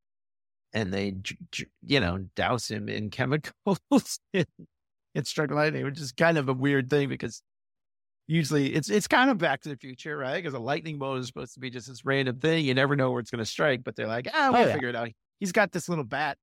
[0.72, 1.16] and they,
[1.82, 4.46] you know, douse him in chemicals and,
[5.14, 7.42] and strike lightning, which is kind of a weird thing because
[8.26, 10.36] usually it's it's kind of Back to the Future, right?
[10.42, 12.64] Because a lightning bolt is supposed to be just this random thing.
[12.64, 14.72] You never know where it's going to strike, but they're like, ah, we'll Oh, yeah.
[14.72, 15.10] figure it out.
[15.40, 16.38] He's got this little bat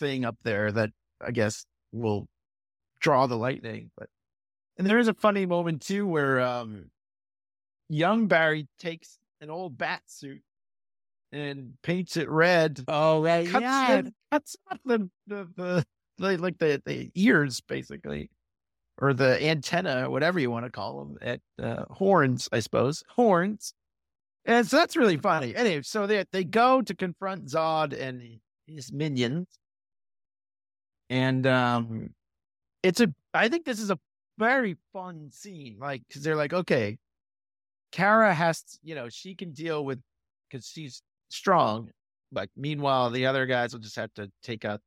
[0.00, 0.90] thing up there that
[1.24, 2.26] I guess will
[3.00, 4.08] draw the lightning, but
[4.78, 6.90] and there is a funny moment too where um
[7.88, 10.42] young Barry takes an old bat suit
[11.32, 12.84] and paints it red.
[12.88, 13.98] Oh right, Cuts, yeah.
[13.98, 15.86] in- cuts off the, the, the,
[16.18, 18.30] the like the, the ears basically.
[18.98, 23.02] Or the antenna, whatever you want to call them, at uh, horns, I suppose.
[23.08, 23.72] Horns.
[24.44, 25.56] And so that's really funny.
[25.56, 29.48] Anyway, so they they go to confront Zod and his minions.
[31.10, 32.10] And um
[32.82, 33.98] it's a I think this is a
[34.38, 35.76] very fun scene.
[35.78, 36.98] Like, because they're like, okay,
[37.90, 40.00] Kara has, to, you know, she can deal with
[40.50, 41.90] because she's strong.
[42.32, 44.80] Like, meanwhile, the other guys will just have to take out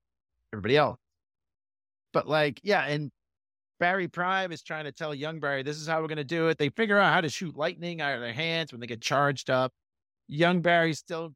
[0.53, 0.97] everybody else.
[2.13, 3.11] But like, yeah, and
[3.79, 6.47] Barry Prime is trying to tell young Barry, this is how we're going to do
[6.47, 6.57] it.
[6.57, 9.49] They figure out how to shoot lightning out of their hands when they get charged
[9.49, 9.71] up.
[10.27, 11.33] Young Barry still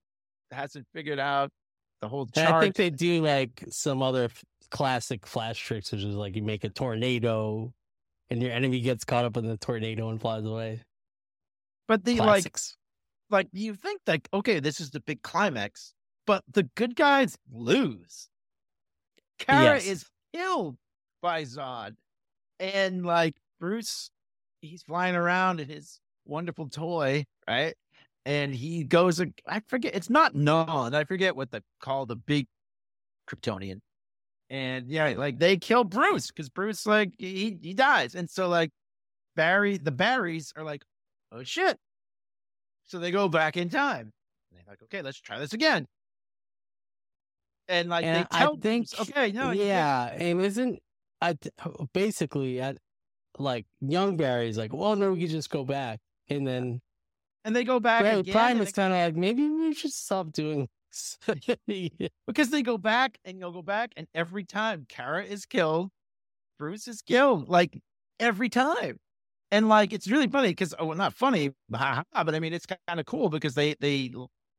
[0.52, 1.52] hasn't figured out
[2.02, 2.50] the whole And charge.
[2.50, 6.42] I think they do like some other f- classic flash tricks, which is like you
[6.42, 7.74] make a tornado,
[8.30, 10.82] and your enemy gets caught up in the tornado and flies away.
[11.88, 12.78] but the like, Classics.
[13.30, 15.94] like you think like, okay, this is the big climax,
[16.28, 18.30] but the good guys lose.
[19.40, 19.88] Kara Yes.
[19.88, 20.78] is killed
[21.22, 21.96] by Zod.
[22.60, 24.12] And like Bruce,
[24.62, 27.74] he's flying around in his wonderful toy, right?
[28.26, 30.94] And he goes, I forget, it's not Nod.
[30.94, 32.48] I forget what they call the big
[33.28, 33.80] Kryptonian.
[34.50, 38.16] And yeah, like they kill Bruce because Bruce, like, he, he dies.
[38.16, 38.72] And so, like,
[39.36, 40.84] Barry, the Barrys are like,
[41.32, 41.78] oh shit.
[42.86, 44.12] So they go back in time.
[44.52, 45.86] And they're like, okay, let's try this again.
[47.68, 50.80] And like And they I tell think, Bruce, okay, no, yeah, and isn't
[51.22, 51.38] I
[51.94, 52.78] basically at
[53.38, 56.82] like young Barry's like, well, no, we could just go back, and then
[57.46, 58.34] and they go back again.
[58.34, 60.68] Prime is kind of like, maybe we should stop doing.
[61.28, 65.92] this." because they go back and you'll go back and every time Kara is killed,
[66.60, 67.80] Bruce is killed like
[68.20, 69.00] every time.
[69.52, 73.00] And like it's really funny because oh well, not funny, but I mean it's kind
[73.00, 74.14] of cool because they they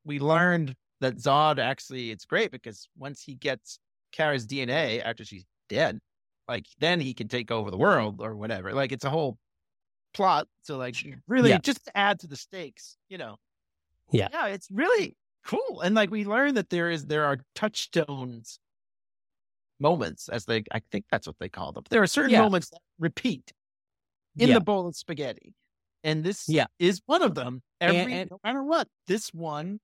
[0.04, 3.78] we learned that Zod actually it's great because once he gets
[4.12, 6.00] Kara's DNA after she's dead,
[6.48, 8.72] like then he can take over the world or whatever.
[8.72, 9.38] Like it's a whole
[10.14, 10.96] plot to like
[11.28, 11.58] really Yeah.
[11.58, 13.36] just add to the stakes, you know.
[14.12, 14.28] Yeah.
[14.32, 15.80] Yeah, it's really cool.
[15.80, 18.58] And like we learned that there is there are touchstones
[19.78, 21.84] moments as they I think that's what they call them.
[21.90, 22.42] There are certain Yeah.
[22.42, 23.52] moments that repeat
[24.36, 24.54] in Yeah.
[24.54, 25.54] the bowl of spaghetti.
[26.04, 26.66] And this Yeah.
[26.78, 27.62] is one of them.
[27.80, 29.80] And- Every and- no matter what, this one,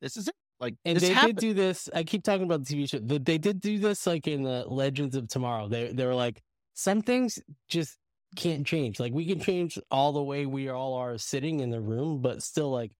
[0.00, 0.34] this is it.
[0.60, 1.36] Like And they happened.
[1.38, 1.88] did do this.
[1.92, 2.98] I keep talking about the TV show.
[3.00, 5.68] They, they did do this like in the Legends of Tomorrow.
[5.68, 6.40] They they were like
[6.74, 7.38] some things
[7.68, 7.98] just
[8.36, 9.00] can't change.
[9.00, 12.42] Like we can change all the way we all are sitting in the room, but
[12.42, 12.92] still like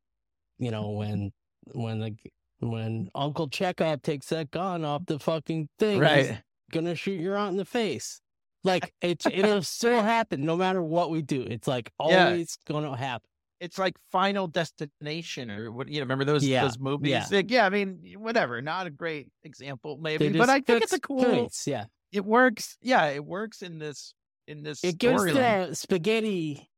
[0.59, 1.33] you know when
[1.73, 2.17] when the
[2.61, 6.43] when Uncle Chekhov takes that gun off the fucking thing, right.
[6.71, 8.21] gonna shoot your aunt in the face.
[8.65, 11.43] Like it, it'll still happen no matter what we do.
[11.43, 12.27] It's like Yeah.
[12.29, 13.29] always gonna happen.
[13.61, 17.11] It's like Final Destination or what you know, remember those Yeah, those movies?
[17.11, 17.27] yeah.
[17.31, 18.61] Like, yeah, I mean, whatever.
[18.61, 22.77] Not a great example, maybe, but I think it's a cool points, Yeah, it works.
[22.83, 24.15] Yeah, it works in this
[24.49, 26.69] in this it gives the spaghetti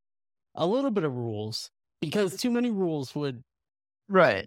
[0.55, 1.71] a little bit of rules
[2.01, 3.43] because too many rules would
[4.09, 4.47] Right.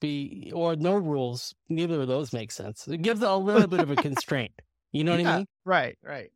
[0.00, 1.54] Be or no rules.
[1.68, 2.86] Neither of those make sense.
[2.88, 4.52] It gives a little bit of a constraint.
[4.92, 5.46] You know what Yeah, I mean?
[5.64, 6.30] Right, right.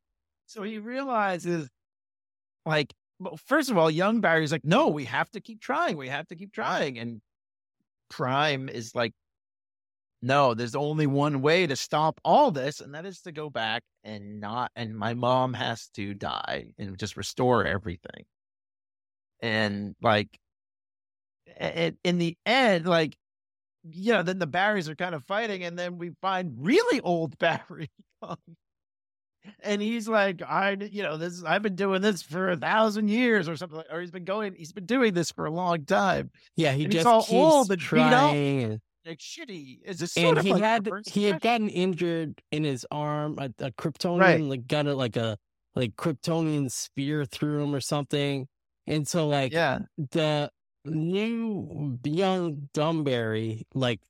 [0.46, 1.68] So he realizes,
[2.66, 5.96] like, well, first of all, young Barry's like, no, we have to keep trying.
[5.96, 6.98] We have to keep trying.
[6.98, 7.20] And
[8.10, 9.14] Prime is like,
[10.22, 13.82] no, there's only one way to stop all this, and that is to go back
[14.04, 18.24] and not, and my mom has to die and just restore everything.
[19.40, 20.38] And like,
[21.60, 23.16] a- in the end, like,
[23.88, 27.38] you know, then the Barrys are kind of fighting, and then we find really old
[27.40, 27.90] Barry
[29.62, 33.48] and he's like, I, you know, this I've been doing this for a thousand years
[33.48, 36.30] or something, like, or he's been going, he's been doing this for a long time.
[36.56, 38.30] Yeah, he And just all keeps old and beat up.
[38.32, 38.80] trying.
[39.06, 39.78] Like shitty.
[39.84, 43.36] Is this sort and of he like had he had gotten injured in his arm.
[43.38, 44.40] A, a Kryptonian Right.
[44.42, 45.38] like got a like a
[45.74, 48.46] like Kryptonian spear through him or something.
[48.86, 50.50] And so like yeah, the
[50.84, 54.00] new young Dumberry like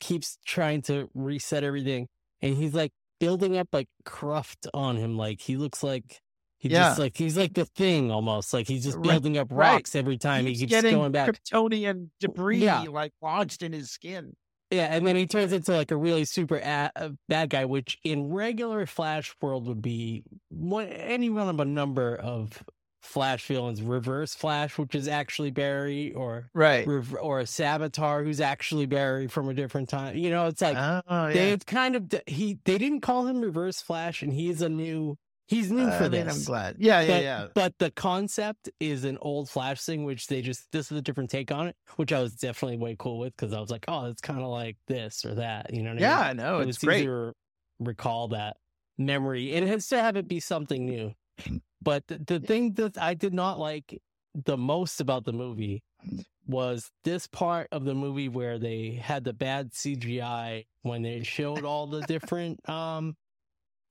[0.00, 2.08] keeps trying to reset everything,
[2.42, 5.16] and he's like building up like cruft on him.
[5.16, 6.20] Like he looks like
[6.58, 6.88] he Yeah.
[6.90, 8.52] just like he's like the thing almost.
[8.52, 9.74] Like he's just building up right.
[9.74, 11.30] rocks every time he He's keeps getting going back.
[11.30, 12.82] Kryptonian debris Yeah.
[12.82, 14.34] like lodged in his skin.
[14.70, 16.90] Yeah, and then he turns into like a really super a-
[17.28, 22.16] bad guy, which in regular Flash world would be one, any one of a number
[22.16, 22.60] of
[23.04, 23.82] Flash villains.
[23.82, 26.92] Reverse Flash, which is actually Barry, or Right.
[27.20, 30.16] Or a Savitar who's actually Barry from a different time.
[30.16, 34.22] You know, it's like oh they've kind of he they didn't call him Reverse Flash,
[34.22, 35.16] and he's a new
[35.48, 36.36] he's new I for mean, this.
[36.36, 36.76] I'm glad.
[36.78, 37.48] Yeah, yeah, But, yeah.
[37.54, 41.30] but the concept is an old Flash thing, which they just this is a different
[41.30, 44.06] take on it, which I was definitely way cool with because I was like, oh,
[44.06, 45.94] it's kind of like this or that, you know?
[45.94, 46.34] What Yeah, I I mean?
[46.34, 46.60] know.
[46.60, 47.02] it It's was great.
[47.02, 47.32] to
[47.78, 48.56] recall that
[48.98, 51.14] memory, and it has to have it be something new.
[51.40, 51.56] Mm-hmm.
[51.82, 54.00] But the, the thing that I did not like
[54.34, 56.20] the most about the movie mm-hmm.
[56.46, 61.64] was this part of the movie where they had the bad CGI when they showed
[61.64, 63.14] all the different um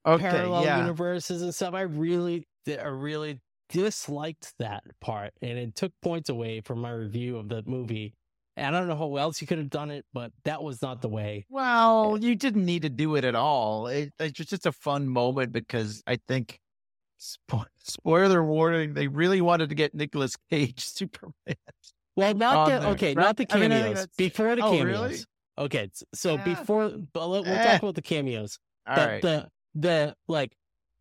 [0.06, 0.78] Okay, parallel yeah.
[0.80, 1.72] universes and stuff.
[1.74, 3.40] I really, I really
[3.70, 8.14] disliked that part, and it took points away from my review of the movie.
[8.56, 11.00] And I don't know how else you could have done it, but that was not
[11.00, 11.46] the way.
[11.48, 13.86] Well, eh you didn't need to do it at all.
[13.88, 16.60] It, it's just- just a fun moment because I think,
[17.24, 21.56] spo- spoiler warning, they really wanted to get Nicolas Cage Superman.
[22.16, 23.22] Well, not the there, okay, right?
[23.24, 24.06] not the I mean, I cameos.
[24.16, 24.84] before the Oh, cameos.
[24.86, 25.18] really?
[25.58, 26.44] Okay, so Yeah.
[26.44, 27.64] before, but we'll, Eh.
[27.72, 28.58] talk about the cameos.
[28.86, 29.22] All the, right.
[29.22, 30.52] the the like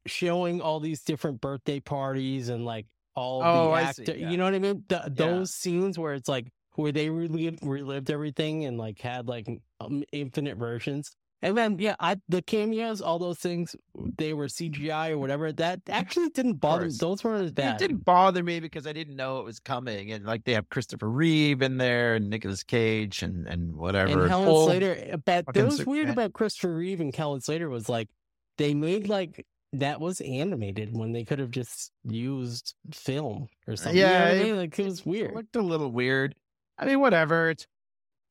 [0.07, 2.85] showing all these different birthday parties and like
[3.15, 4.29] all Oh, the actor yeah.
[4.31, 8.09] you know what i mean the, those scenes where it's like where they relived, relived
[8.09, 9.47] everything and like had like
[9.79, 11.11] um, infinite versions
[11.43, 13.75] and then yeah i the cameos all those things
[14.17, 17.87] they were cgi or whatever that actually didn't bother me those weren't as bad It
[17.87, 21.09] didn't bother me because I didn't know it was coming, and like they have Christopher
[21.09, 24.21] Reeve in there and Nicolas Cage and and whatever.
[24.23, 25.09] and Helen Slater.
[25.13, 26.13] uh, But that was weird yeah.
[26.13, 28.09] about Christopher Reeve and Helen Slater was like
[28.57, 33.97] they made like that was animated when they could have just used film or something.
[33.97, 35.35] You know Yeah, what I it- like it was It weird.
[35.35, 36.35] looked a little weird.
[36.77, 37.49] I mean, whatever.
[37.51, 37.65] It's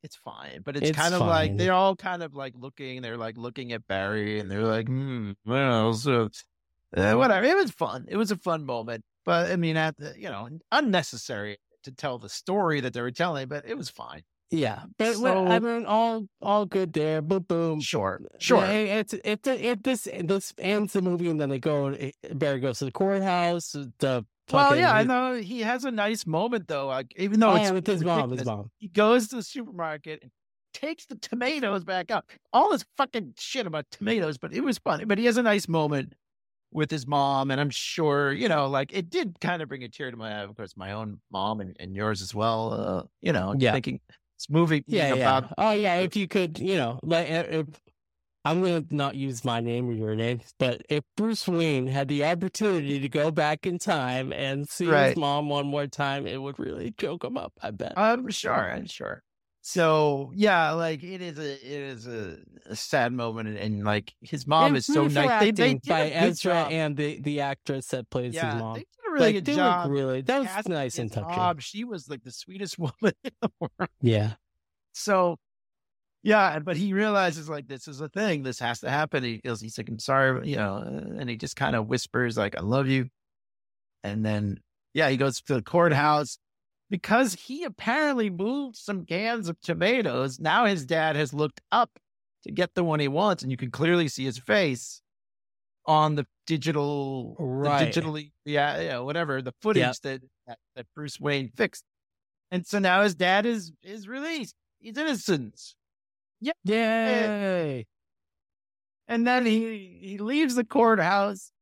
[0.02, 3.02] it's fine, but it's, It's kind of like they're all kind of like looking.
[3.02, 6.28] They're like looking at Barry, and they're like, hmm, well, so
[6.96, 7.46] uh, whatever.
[7.46, 8.06] It was fun.
[8.08, 12.18] It was a fun moment, but I mean, at the, you know, unnecessary to tell
[12.18, 14.22] the story that they were telling, but it was fine.
[14.50, 17.22] Yeah, but well, I mean, all all good there.
[17.22, 17.80] Boom, boom.
[17.80, 18.58] Sure, sure.
[18.58, 21.96] Yeah, it, it, it, it, this this ends the movie, and then they go.
[22.34, 23.72] Barry goes to the courthouse.
[23.98, 26.86] The well, yeah, I know he has a nice moment though.
[26.86, 28.70] Like, even though Oh, it's yeah, with his mom, his mom.
[28.78, 30.30] he goes to the supermarket and
[30.74, 32.24] takes the tomatoes back out.
[32.52, 35.04] All this fucking shit about tomatoes, but it was funny.
[35.04, 36.14] But he has a nice moment
[36.72, 39.88] with his mom, and I'm sure you know, like it did kind of bring a
[39.88, 40.42] tear to my eye.
[40.42, 42.72] Of course, my own mom and, and yours as well.
[42.72, 43.72] Uh, you know, Yeah.
[43.72, 44.00] thinking
[44.38, 45.38] this movie Yeah, yeah.
[45.38, 45.96] about Oh, yeah.
[45.96, 47.66] If you could, you know, like if
[48.44, 52.24] I'm gonna not use my name or your name, but if Bruce Wayne had the
[52.24, 55.08] opportunity to go back in time and see Right.
[55.08, 57.52] his mom one more time, it would really choke him up.
[57.62, 57.92] I bet.
[57.96, 59.22] I'm sure, I'm sure.
[59.64, 64.12] So yeah, like it is a it is a, a sad moment, and, and like
[64.20, 65.40] his mom is so nice.
[65.40, 66.72] They, they by Ezra job.
[66.72, 68.74] and the the actress that plays yeah, his mom.
[68.74, 69.90] they did a really Like, good they job.
[69.90, 71.58] really, that was nice and touching.
[71.60, 73.88] She was like the sweetest woman in the world.
[74.00, 74.34] Yeah,
[74.94, 75.36] So,
[76.22, 78.42] yeah, but he realizes like this is a thing.
[78.42, 79.24] This has to happen.
[79.24, 82.36] He feels he's like, I'm sorry, you know, uh, and he just kind of whispers
[82.36, 83.08] like, "I love you,"
[84.04, 84.58] and then
[84.94, 86.38] yeah, he goes to the courthouse
[86.90, 90.38] because he apparently moved some cans of tomatoes.
[90.38, 91.98] Now his dad has looked up
[92.44, 95.00] to get the one he wants, and you can clearly see his face
[95.86, 97.92] on the digital, the Right.
[97.92, 101.84] digitally, yeah, yeah, whatever the footage that, that that Bruce Wayne fixed.
[102.50, 104.54] And so now his dad is is released.
[104.78, 105.74] He's innocent.
[106.64, 107.86] Yay!
[109.08, 111.52] And then he he leaves the courthouse.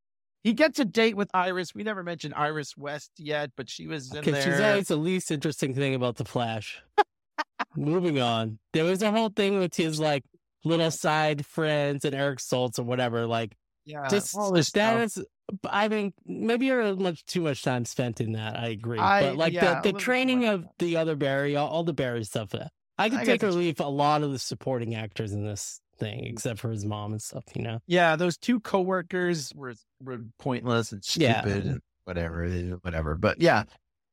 [0.42, 1.74] He gets a date with Iris.
[1.74, 5.30] We never mentioned Iris West yet, but she was in Because she's always the least
[5.30, 6.82] interesting thing about the Flash.
[7.76, 10.24] Moving on, there was a whole thing with his like
[10.64, 13.26] little side friends and Eric Stoltz or whatever.
[13.26, 13.54] Like,
[13.84, 15.22] yeah, just all this that is.
[15.68, 18.58] I mean, maybe you're much too much time spent in that.
[18.58, 21.84] I agree, I- but like yeah, the, the training of the other Barry, all, all
[21.84, 22.54] the Barry stuff.
[22.54, 22.68] uh,
[23.00, 26.24] I could I take or leave a lot of the supporting actors in this thing,
[26.24, 27.44] except for his mom and stuff.
[27.54, 27.78] You know.
[27.86, 31.40] Yeah, those two coworkers were were pointless and Yeah.
[31.40, 32.48] stupid and whatever,
[32.82, 33.14] whatever.
[33.14, 33.64] But yeah,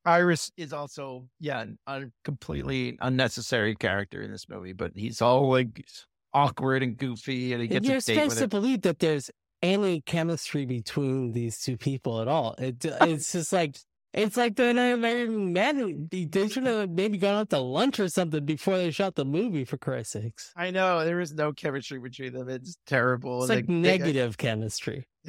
[0.04, 4.72] Iris is also yeah a completely unnecessary character in this movie.
[4.72, 5.84] But he's all like
[6.32, 9.30] awkward and goofy, and he gets you're supposed to believe that there's
[9.62, 12.54] any chemistry between these two people at all.
[12.58, 13.76] It it's just like
[14.14, 15.76] it's like not even mad.
[16.10, 19.24] They they should have maybe gone out to lunch or something before they shot the
[19.24, 19.64] movie.
[19.64, 22.48] For Christ's sakes, I know there is no chemistry between them.
[22.48, 23.42] It's terrible.
[23.42, 25.06] it's like they- they- negative chemistry.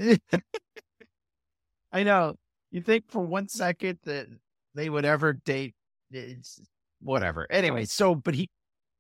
[1.92, 2.36] I know.
[2.72, 4.28] You think for one second that
[4.76, 5.74] they would ever date?
[6.12, 6.62] It's
[7.02, 7.48] whatever.
[7.50, 8.50] Anyway, so but he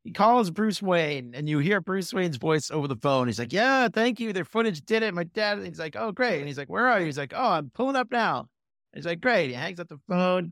[0.03, 3.27] he calls Bruce Wayne, and you hear Bruce Wayne's voice over the phone.
[3.27, 4.33] He's like, "Yeah, thank you.
[4.33, 5.63] Their footage did it." My dad.
[5.63, 7.95] He's like, "Oh, great." And he's like, "Where are you?" He's like, "Oh, I'm pulling
[7.95, 8.47] up now."
[8.93, 10.51] He's like, "Great." He hangs up the phone.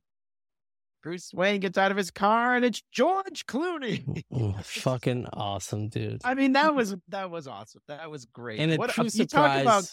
[1.03, 4.23] Bruce Wayne gets out of his car, and it's George Clooney.
[4.63, 6.21] Fucking awesome, dude.
[6.25, 7.81] I mean, that was that was awesome.
[7.87, 8.59] That was great.
[8.59, 9.89] And a What- uh, true you talk about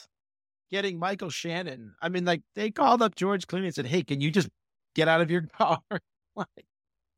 [0.70, 1.94] getting Michael Shannon.
[2.02, 4.48] I mean, like they called up George Clooney and said, "Hey, can you just
[4.94, 5.78] get out of your car?"
[6.36, 6.48] Like,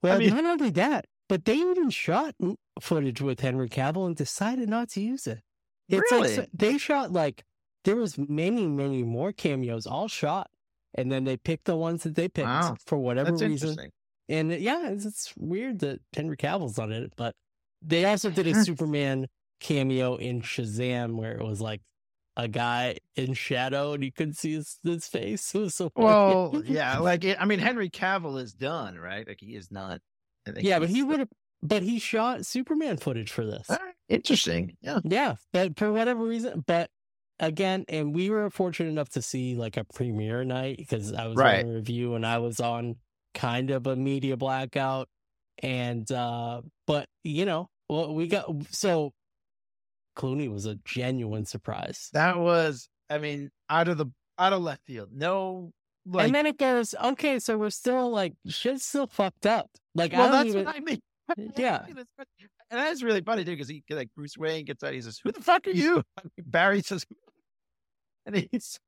[0.03, 2.35] Well, mean- not only that, but they even shot
[2.81, 5.41] footage with Henry Cavill and decided not to use it.
[5.89, 6.35] It's like Really?
[6.37, 7.45] so- they shot like
[7.85, 10.51] there was many, many more cameos all shot,
[10.95, 12.77] and then they picked the ones that they picked Wow.
[12.87, 13.91] for whatever that's reason.
[14.29, 17.35] And uh, yeah, it's, it's weird that Henry Cavill's on it, but
[17.83, 18.55] they also did a.
[18.65, 19.27] Superman
[19.61, 21.81] cameo in Shazam where it was like
[22.37, 25.51] a guy in shadow and you couldn't see his, his face.
[25.55, 26.07] It was so funny.
[26.07, 29.27] Well, yeah, like it, I mean, Henry Cavill is done, right?
[29.27, 30.01] Like he is not.
[30.47, 31.29] I think yeah, but he would have,
[31.63, 33.69] but he shot Superman footage for this.
[33.71, 34.77] Right, Interesting.
[34.81, 35.01] Yeah.
[35.05, 36.91] Yeah, but for whatever reason, but
[37.41, 41.37] again, and we were fortunate enough to see like a premiere night because I was
[41.37, 41.65] Right.
[41.65, 42.97] on a review and I was on
[43.35, 45.09] kind of a media blackout,
[45.63, 49.13] and uh but you know, well, we got so
[50.17, 52.89] Clooney was a genuine surprise, That was.
[53.11, 54.07] I mean, out of the
[54.39, 55.11] out of left field.
[55.13, 55.73] No.
[56.09, 59.69] Like, and then it goes, okay, so we're still like shit's still fucked up.
[59.95, 61.01] Like well, I don't that's even, what I mean.
[61.57, 61.85] Yeah.
[62.69, 64.93] And that's really funny too, because he like Bruce Wayne gets out.
[64.93, 66.03] He says, "Who the fuck are you?"
[66.45, 67.07] Barry says,
[68.27, 68.81] and he's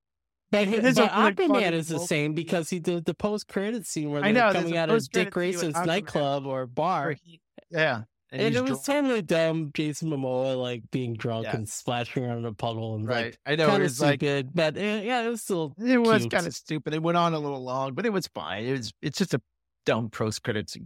[0.51, 3.47] But, his, is a but really Aquaman is the same because he did the post
[3.47, 7.15] credit scene where they're know, coming out of Dick Grayson's nightclub or bar.
[7.23, 7.41] he-
[7.71, 8.03] yeah,
[8.33, 8.85] And, he's it was drunk.
[8.87, 11.55] totally dumb, Jason Momoa like being drunk Yeah.
[11.55, 13.27] and splashing around in a puddle and right.
[13.27, 15.99] like I know it kind of like stupid, but uh, yeah, it was still it
[15.99, 16.95] was kind of stupid.
[16.95, 18.65] It went on a little long, but it was fine.
[18.65, 19.41] It was it's just a
[19.87, 20.77] dumb post credits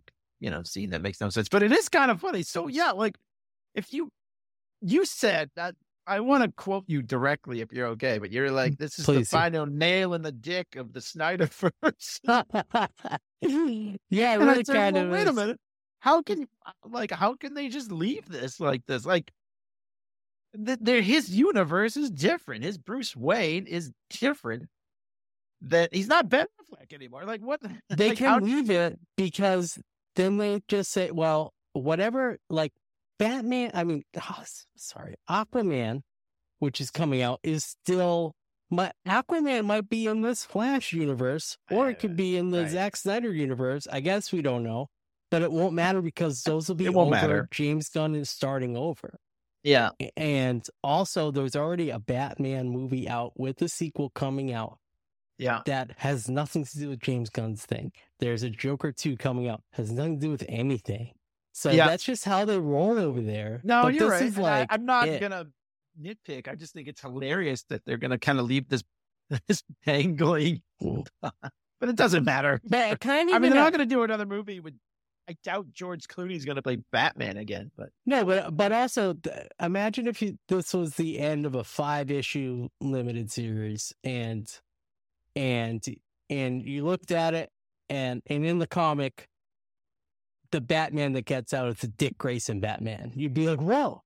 [0.43, 1.49] you know scene that makes no sense.
[1.49, 2.43] But it is kind of funny.
[2.43, 3.17] So yeah, like
[3.75, 4.11] if you
[4.81, 8.55] you said that I want to quote you directly if you're okay, but you're mm,
[8.55, 12.19] like this is Please, the final nail in the dick of the Snyderverse.
[14.11, 15.11] yeah, And really kind well, of.
[15.13, 15.61] wait a minute.
[16.01, 16.49] How can
[16.85, 19.07] like how can they just leave this like this?
[19.07, 19.31] Like
[20.67, 22.65] th- there his universe is different.
[22.65, 24.65] His Bruce Wayne is different.
[25.61, 27.23] That he's not Ben Affleck anymore.
[27.25, 27.61] Like what?
[27.89, 29.79] They like, can leave it because
[30.17, 32.73] then they just say, well, whatever, like
[33.19, 34.45] Batman, I mean, oh,
[34.77, 36.01] sorry, Aquaman,
[36.59, 38.35] which is coming out, is still.
[38.71, 42.71] My Aquaman might be in this Flash universe, or it could be in the Right.
[42.71, 43.87] Zack Snyder universe.
[43.93, 44.87] I guess we don't know,
[45.31, 47.15] but it won't matter because those will be It won't over.
[47.21, 47.49] matter.
[47.51, 49.19] James Gunn is starting over,
[49.63, 49.91] Yeah.
[50.17, 54.79] And also there's already a Batman movie out with a sequel coming out
[55.43, 55.61] Yeah.
[55.67, 57.93] that has nothing to do with James Gunn's thing.
[58.21, 61.13] There's a Joker 2 coming out, has nothing to do with anything.
[61.53, 61.87] So Yeah.
[61.89, 63.61] that's just how they roll over there.
[63.65, 64.27] No, but you're this right.
[64.29, 65.21] is and I, like I'm not it.
[65.21, 65.47] gonna
[66.01, 66.49] nitpick.
[66.49, 68.83] I just think it's hilarious that they're gonna kind of leave this
[69.49, 70.63] this dangling,
[71.21, 72.61] but it doesn't matter.
[72.65, 74.75] But kind of I mean, they're not gonna do another movie with.
[75.29, 79.15] I doubt George Clooney's gonna play Batman again, but no, but but also
[79.61, 84.49] imagine if you this was the end of a five issue limited series and
[85.37, 85.85] and
[86.31, 87.51] and you looked at it
[87.89, 89.29] and and in the comic
[90.53, 93.13] the Batman that gets out is the Dick Grayson Batman.
[93.17, 94.03] You'd be like, whoa.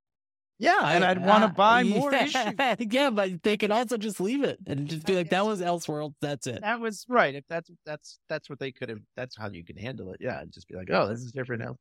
[0.57, 2.87] yeah, and I'd want to buy more yeah, issues.
[2.91, 6.13] Yeah, but they could also just leave it and just be like, that was Elseworld.
[6.21, 6.61] That's it.
[6.61, 7.35] That was right.
[7.35, 8.99] If that's that's that's what they could have.
[9.15, 10.17] That's how you can handle it.
[10.21, 11.75] Yeah, and just be like, oh, this is different now.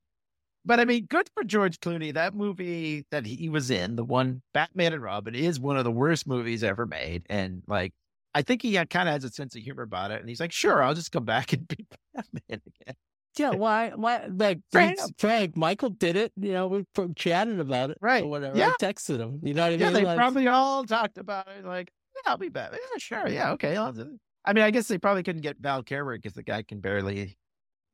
[0.65, 2.13] But I mean, good for George Clooney.
[2.13, 5.93] That movie that he was in, the one Batman and Robin, is one of the
[5.93, 7.25] worst movies ever made.
[7.31, 7.93] And like,
[8.37, 10.21] I think he kind of has a sense of humor about it.
[10.21, 12.95] And he's like, sure, I'll just come back and be Batman again.
[13.39, 13.93] Yeah, why?
[13.95, 14.27] Why?
[14.31, 16.33] Like Frank- Frank, Michael did it.
[16.37, 16.85] You know, we
[17.15, 18.23] chatted about it, Right.
[18.25, 18.59] Or whatever.
[18.59, 18.73] Yeah.
[18.79, 19.41] I texted him.
[19.43, 19.95] You know what I Yeah, mean?
[19.95, 21.65] they Like, probably all talked about it.
[21.65, 22.81] Like, yeah, I'll be Batman.
[22.93, 23.29] Yeah, sure.
[23.29, 23.75] Yeah, okay.
[23.75, 24.09] I'll do it.
[24.45, 27.39] I mean, I guess they probably couldn't get Val Kilmer because the guy can barely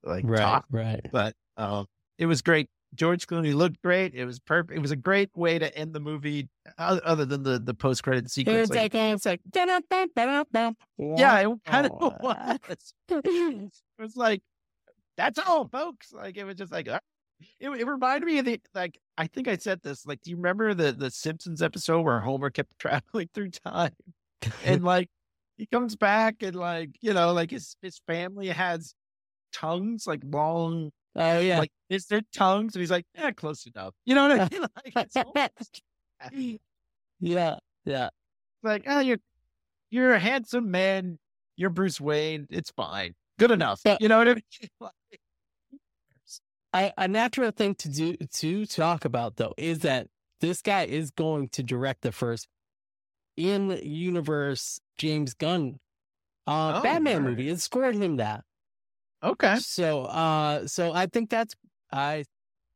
[0.02, 0.66] like right, talk.
[0.70, 1.01] right.
[1.12, 1.86] But um,
[2.19, 4.14] it was great George Clooney looked great.
[4.14, 4.77] It was perfect.
[4.77, 6.48] It was a great way to end the movie,
[6.78, 8.69] other than the the post credit sequence.
[8.70, 8.77] Like,
[9.24, 9.40] like,
[11.19, 11.93] yeah, it kind of
[12.23, 12.59] was.
[13.98, 14.43] It was like
[15.16, 16.12] that's all, folks.
[16.12, 16.89] Like it was just like.
[16.89, 17.01] uh,
[17.60, 20.36] It, it reminded me of the like I think I said this like do you
[20.36, 23.93] remember the the Simpsons episode where Homer kept traveling through time
[24.64, 25.09] and like
[25.56, 28.94] he comes back and like you know like his his family has
[29.52, 31.59] tongues like long Oh yeah.
[31.59, 34.60] like is their tongues and he's like yeah close enough you know what I mean
[34.97, 35.82] like it's almost-
[37.20, 37.56] yeah.
[37.84, 38.09] Yeah.
[38.62, 39.18] like oh you're
[39.90, 41.18] you're a handsome man
[41.56, 43.97] you're Bruce Wayne it's fine good enough Yeah.
[44.01, 44.43] you know what I mean
[44.80, 44.93] Like,
[46.74, 50.06] I, a natural thing to do to talk about though is that
[50.40, 52.48] this guy is going to direct the first
[53.36, 55.78] in universe James Gunn
[56.47, 57.30] uh Oh, Batman alright.
[57.30, 57.48] movie.
[57.51, 58.44] It scored him that.
[59.23, 61.55] Okay So uh so I think that's
[61.93, 62.24] I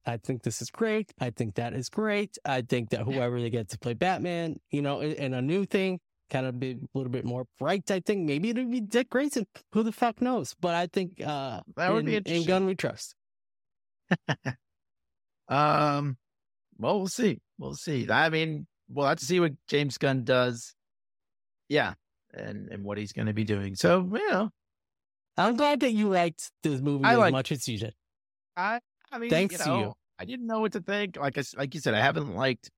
[0.06, 1.12] I think this is great.
[1.20, 2.39] I think that is great.
[2.44, 5.66] I think that whoever they get to play Batman, you know, in, in a new
[5.66, 5.98] thing,
[6.31, 8.24] kind of be a little bit more bright, I think.
[8.24, 9.47] Maybe it'll be Dick Grayson.
[9.73, 10.55] Who the fuck knows?
[10.60, 12.47] But I think uh That would in, be in interesting.
[12.47, 13.14] Gunn we trust.
[15.48, 16.16] Um,
[16.78, 17.39] well, we'll see.
[17.59, 18.09] We'll see.
[18.10, 20.74] I mean, we'll have to see what James Gunn does.
[21.68, 21.94] Yeah,
[22.35, 23.74] and and what he's going to be doing.
[23.77, 24.51] So you know,
[25.36, 27.94] I'm glad that you liked this movie I as much as you did.
[28.56, 28.80] I
[29.12, 29.92] I mean, Thanks you to you.
[30.18, 31.16] I didn't know what to think.
[31.16, 32.70] Like I, like you said, I haven't liked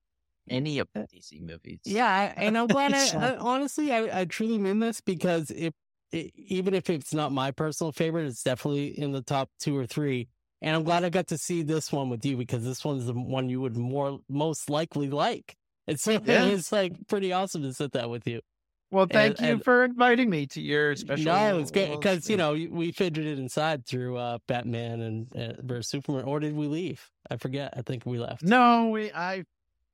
[0.50, 1.80] any of uh, the DC movies.
[1.84, 2.92] Yeah, I- and I'm glad.
[3.14, 5.72] I, I, honestly, I, I truly mean this because if
[6.10, 9.86] it, even if it's not my personal favorite, it's definitely in the top two or
[9.86, 10.28] three.
[10.60, 13.12] And I'm glad I got to see this one with you because this one's the
[13.12, 15.54] one you would more most likely like.
[15.86, 16.46] It's so Yeah.
[16.46, 18.40] it's like pretty awesome to sit that with you.
[18.90, 21.26] Well, thank And- you and- for inviting me to your special.
[21.26, 25.52] no, it's good because you know we fidgeted it inside through uh, Batman and uh,
[25.62, 27.06] versus Superman, or did we leave?
[27.30, 27.74] I forget.
[27.76, 28.42] I think we left.
[28.42, 29.44] No, we I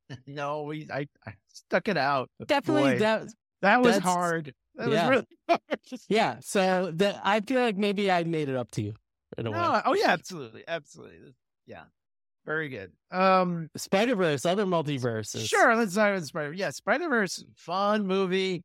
[0.26, 2.30] no we I, I stuck it out.
[2.46, 3.22] Definitely boy, that
[3.62, 4.54] that was hard.
[4.76, 5.08] That yeah.
[5.08, 5.60] was really hard.
[6.08, 8.94] Yeah, so the, I feel like maybe I made it up to you
[9.38, 9.56] in a way.
[9.58, 11.34] No, oh yeah, absolutely, absolutely.
[11.66, 11.84] Yeah,
[12.46, 12.92] very good.
[13.10, 15.48] Um, Spider Verse, other multiverses.
[15.48, 15.74] sure.
[15.74, 16.52] Let's start with Spider.
[16.52, 18.62] Yeah, Spider Verse, fun movie.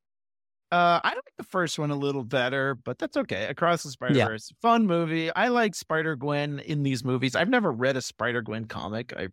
[0.71, 3.45] Uh, I like the first one a little better, but that's okay.
[3.47, 5.33] Across the Spider Verse, fun movie.
[5.33, 7.35] I like Spider Gwen in these movies.
[7.35, 9.11] I've never read a Spider Gwen comic.
[9.17, 9.29] I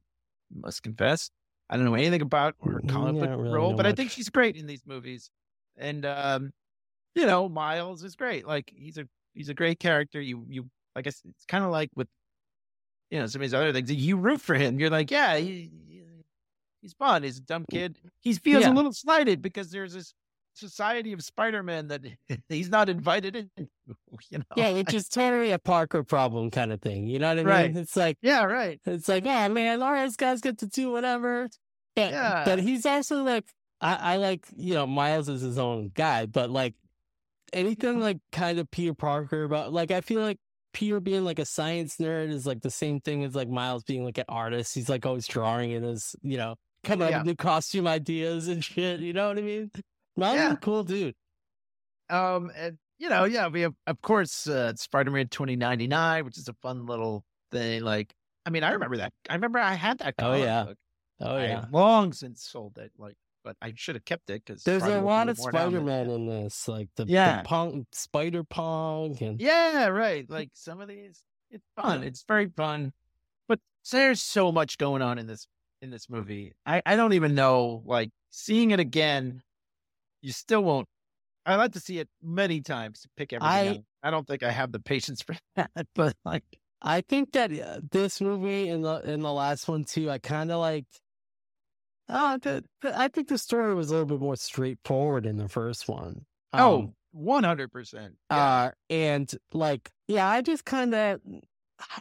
[0.54, 1.30] must confess,
[1.68, 4.10] I don't know anything about her Mm, comic yeah, book really role, but I think
[4.10, 5.30] she's great in these movies.
[5.76, 6.52] And um,
[7.14, 8.46] you know, Miles is great.
[8.46, 10.20] Like he's a he's a great character.
[10.20, 12.08] You you like I s- it's kind of like with
[13.10, 13.92] you know some of these other things.
[13.92, 14.78] You root for him.
[14.80, 16.02] You're like, yeah, he, he-
[16.80, 17.24] he's fun.
[17.24, 17.98] He's a dumb kid.
[18.20, 18.72] He feels Yeah.
[18.72, 20.14] a little slighted because there's this
[20.56, 22.02] society of Spider-Man that
[22.48, 23.50] he's not invited in.
[24.30, 24.44] You know?
[24.56, 27.06] Yeah, it's just totally a Parker problem kind of thing.
[27.06, 27.46] You know what I mean?
[27.46, 27.76] Right.
[27.76, 28.80] It's like yeah, right.
[28.84, 31.48] it's like, oh man, all right, this guys get to do whatever.
[31.94, 32.42] But, Yeah.
[32.44, 33.44] but he's also like
[33.80, 36.74] I, I like, you know, Miles is his own guy, but like
[37.52, 40.38] anything like kind of Peter Parker about like I feel like
[40.72, 44.04] Peter being like a science nerd is like the same thing as like Miles being
[44.04, 44.74] like an artist.
[44.74, 48.64] He's like always drawing in his, you know, coming up with new costume ideas and
[48.64, 49.00] shit.
[49.00, 49.70] You know what I mean?
[50.16, 50.52] Is Yeah.
[50.52, 51.14] a cool dude.
[52.08, 56.54] Um, and you know, yeah, we have of course uh, Spider-Man 2099, which is a
[56.62, 57.82] fun little thing.
[57.82, 58.14] Like,
[58.46, 59.12] I mean, I remember that.
[59.28, 60.14] I remember I had that.
[60.18, 60.64] Oh, yeah.
[60.64, 60.78] book.
[61.20, 61.64] Oh I yeah.
[61.72, 62.92] long since sold it.
[62.98, 66.26] Like, but I should have kept it because There's a lot of Spider Man in
[66.26, 67.38] this, like the, Yeah.
[67.42, 70.24] the punk, Spider Punk, and Yeah, right.
[70.30, 72.02] Like some of these, it's fun.
[72.02, 72.92] It's very fun.
[73.48, 73.60] But
[73.90, 75.46] there's so much going on in this
[75.82, 76.54] in this movie.
[76.64, 77.82] I I don't even know.
[77.84, 79.42] Like seeing it again,
[80.26, 80.88] you still won't.
[81.46, 83.48] I'd like to see it many times to pick everything.
[83.48, 83.84] I- out.
[84.02, 85.70] I don't think I have the patience for that.
[85.94, 86.42] But like,
[86.82, 90.50] I think that uh, this movie and the and the last one too, I kind
[90.50, 91.00] of liked.
[92.08, 95.48] Uh, the, the- I think the story was a little bit more straightforward in the
[95.48, 96.24] first one.
[96.52, 98.14] oh, Um, one hundred percent.
[98.30, 101.20] uh, and like, yeah, I just kind of,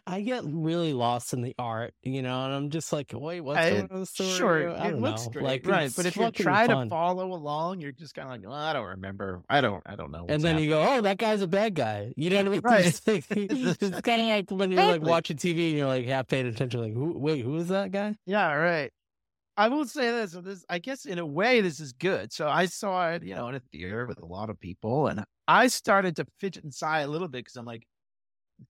[0.08, 3.60] I get really lost in the art, you know, and I'm just like, wait, what's
[3.60, 4.30] I- going on the story?
[4.30, 5.32] Sure, I it don't looks know.
[5.32, 5.92] great, Like, right?
[5.96, 6.86] But if you try fun.
[6.86, 9.42] to follow along, you're just kind of like, well, I don't remember.
[9.50, 9.84] I don't.
[9.86, 10.26] I don't know.
[10.30, 12.14] And then happening." you go, oh, that guy's a bad guy.
[12.16, 12.62] You know what I mean?
[12.64, 12.86] Right.
[13.06, 16.28] It's, like, it's kind of like when you're like watching TV and you're like half
[16.28, 18.16] paying attention, like, who, wait, who is that guy?
[18.26, 18.92] Yeah, right.
[19.58, 20.66] I will say this, this.
[20.70, 22.34] I guess in a way, this is good.
[22.34, 25.24] So I saw it, you know, in a theater with a lot of people, and
[25.48, 27.86] I started to fidget and sigh a little bit because I'm like,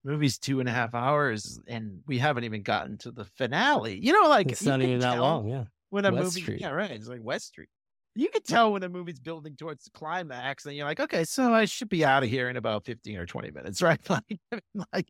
[0.04, 3.98] movie's two and a half hours, and we haven't even gotten to the finale.
[4.02, 5.66] You know, like It's not even that long, yeah.
[5.90, 6.42] when a West movie.
[6.42, 6.62] Street.
[6.62, 6.92] Yeah, right.
[6.92, 7.70] It's like West Street.
[8.18, 11.54] You can tell when a movie's building towards the climax, and you're like, okay, so
[11.54, 14.00] I should be out of here in about fifteen or twenty minutes, right?
[14.10, 15.08] Like, I mean, like,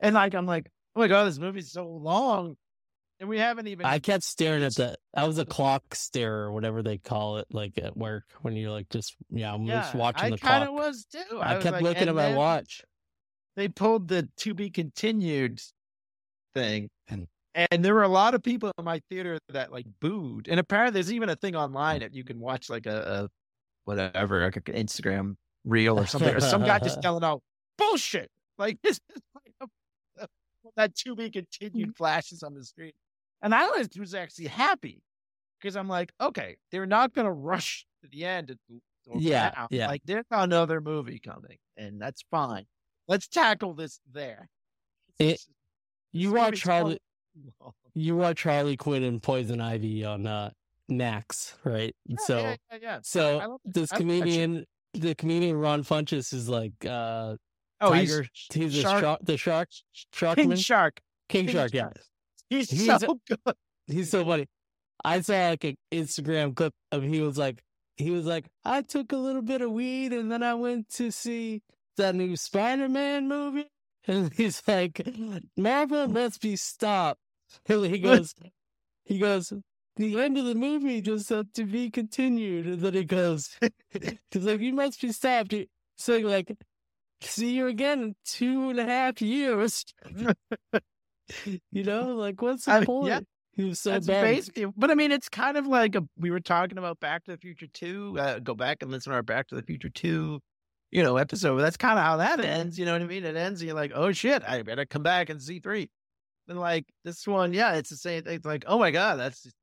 [0.00, 2.56] and like I'm like, oh my god, this movie's so long.
[3.20, 3.86] and we haven't even.
[3.86, 4.96] I kept staring at the.
[5.16, 8.70] I was a clock stare or whatever they call it, like at work when you're
[8.70, 10.68] like just yeah, I'm just watching I the kind clock.
[10.68, 11.38] of was too.
[11.40, 12.82] I, was kept like- looking at my then watch.
[13.56, 15.60] They pulled the to be continued
[16.54, 20.48] thing, And- and there were a lot of people in my theater that like booed.
[20.48, 23.28] And apparently, there's even a thing online that you can watch like a, a
[23.84, 27.42] whatever, like an Instagram reel or something, or some guy just yelling out
[27.76, 28.30] bullshit.
[28.58, 29.70] Like this is like
[30.18, 30.26] a,
[30.76, 31.96] that to be continued mm.
[31.96, 32.92] flashes on the screen,
[33.42, 35.02] and I was was actually happy
[35.60, 38.56] because I'm like, okay, they're not going to rush to the end.
[39.14, 39.88] Yeah, yeah.
[39.88, 42.64] Like there's another movie coming, and that's fine.
[43.08, 44.48] Let's tackle this there.
[45.18, 45.40] It-
[46.14, 46.98] You watch Charlie.
[47.94, 50.50] You watch Harley Quinn and Poison Ivy on uh,
[50.90, 51.96] Max, right?
[52.06, 52.98] Yeah, so yeah, yeah.
[53.02, 57.36] So love- this I love that comedian, the comedian Ron Funches is like uh,
[57.80, 58.26] oh, Tiger.
[58.52, 59.68] he's He's, shark- shark, the shark,
[60.12, 61.00] King Sharkman, Shark.
[61.30, 61.72] King King Shark.
[61.72, 61.88] Yeah,
[62.50, 63.54] He's, He's so good.
[63.86, 64.46] he's so funny.
[65.02, 67.62] I saw like an Instagram clip of he was like
[67.96, 71.10] he was like I took a little bit of weed and then I went to
[71.10, 71.62] see
[71.96, 73.68] that new Spider Man movie
[74.06, 75.06] and he's like
[75.56, 77.20] Marvel must be stopped.
[77.68, 78.34] And he goes
[79.04, 79.52] he goes
[79.96, 83.50] the end of the movie just had to be continued and then he goes
[83.90, 85.54] he's like you must be stopped.
[85.96, 86.52] So like
[87.20, 89.84] see you again in two and a half years.
[91.46, 93.08] you know, like what's the I mean, point?
[93.08, 93.20] yeah.
[93.54, 94.22] He was so That's bad.
[94.22, 97.32] basically, but I mean, it's kind of like a, we were talking about Back to
[97.32, 98.16] the Future 2.
[98.18, 100.40] Uh, go back and listen to our Back to the Future 2,
[100.92, 101.58] you know, episode.
[101.58, 102.78] That's kind of how that ends.
[102.78, 103.24] You know what I mean?
[103.24, 105.90] It ends, and you're like, oh shit, I better come back and see three.
[106.48, 108.34] And like this one, yeah, it's the same thing.
[108.36, 109.56] It's like, oh my God, that's just,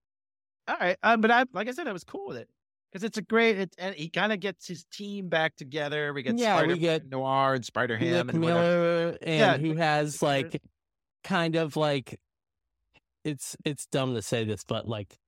[0.67, 0.97] all right.
[1.03, 2.49] Uh, but I, like I said, I was cool with it
[2.91, 6.11] because it's a great, it, and he kind of gets his team back together.
[6.13, 8.39] We get Yeah, we get Noir and Spider Ham and.
[8.39, 10.61] Miller and Yeah, who has like
[11.23, 12.19] kind of like
[13.23, 15.19] it's it's dumb to say this, but like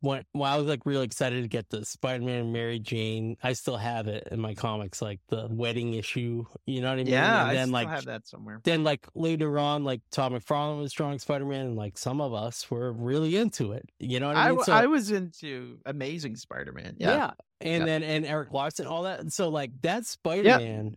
[0.00, 3.36] when when I was like really excited to get the Spider Man and Mary Jane,
[3.42, 6.44] I still have it in my comics, like the wedding issue.
[6.66, 7.06] You know what I mean?
[7.08, 8.60] Yeah, and I then still like have that somewhere.
[8.64, 12.32] then like later on, like Todd McFarlane was drawing Spider Man, and like some of
[12.34, 13.88] us were really into it.
[13.98, 14.58] You know what I I, mean?
[14.58, 16.96] w- I was into Amazing Spider Man.
[16.98, 17.10] yeah.
[17.10, 17.30] Yeah.
[17.60, 17.84] and Yeah.
[17.84, 19.20] then and Erik Larsen, all that.
[19.20, 20.96] And so like that Spider Man,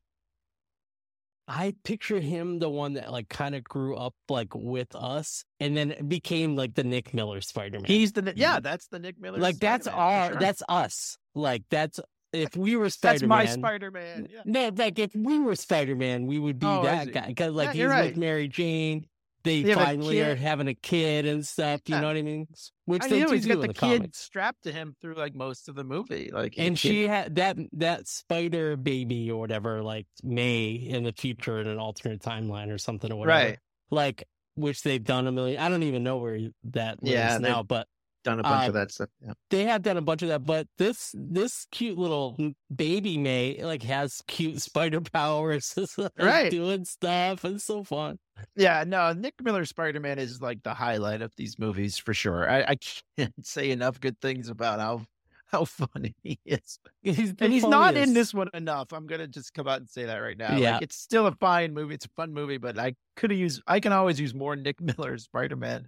[1.47, 5.75] I picture him the one that like kind of grew up like with us, and
[5.75, 7.85] then became like the Nick Miller Spider Man.
[7.85, 8.63] He's the yeah, mm-hmm.
[8.63, 9.39] that's the Nick Miller.
[9.39, 10.39] like that's Spider-Man, for our sure.
[10.39, 11.17] that's us.
[11.35, 11.99] Like that's
[12.31, 13.39] if we were Spider Man.
[13.39, 14.27] that's my Spider Man.
[14.31, 14.41] Yeah.
[14.45, 17.27] No, like if we were Spider Man, we would be Oh, that guy.
[17.27, 18.05] Because like Yeah, he's right.
[18.05, 19.07] with Mary Jane.
[19.43, 21.81] They They finally are having a kid and stuff.
[21.87, 22.01] You Yeah.
[22.01, 22.47] know what I mean?
[22.85, 24.19] Which I they know do he's got the, the kid comics.
[24.19, 26.29] strapped to him through like most of the movie.
[26.31, 31.59] Like And she had that that spider baby or whatever, like May in the future
[31.59, 33.37] in an alternate timeline or something or whatever.
[33.37, 33.59] right
[33.91, 34.23] Like
[34.55, 35.59] which they've done a million.
[35.59, 36.39] I don't even know where
[36.71, 37.87] that Yeah, now, but
[38.23, 39.09] done a bunch uh, of that stuff.
[39.21, 39.33] Yeah.
[39.49, 40.45] they have done a bunch of that.
[40.45, 42.37] But this this cute little
[42.73, 46.51] baby May like has cute spider powers, like, Right.
[46.51, 47.45] Doing stuff.
[47.45, 48.19] It's so fun.
[48.55, 52.49] yeah, no, Nick Miller Spider Man is like the highlight of these movies for sure.
[52.49, 52.77] I, I
[53.17, 55.05] can't say enough good things about how
[55.53, 56.79] how funny he is.
[57.03, 58.91] He's And he's not in this one enough.
[58.91, 60.57] I'm gonna just come out and say that right now.
[60.57, 60.73] Yeah.
[60.73, 61.93] Like, it's still a fine movie.
[61.93, 63.61] It's a fun movie, but I could have used.
[63.67, 65.87] I can always use more Nick Miller Spider Man.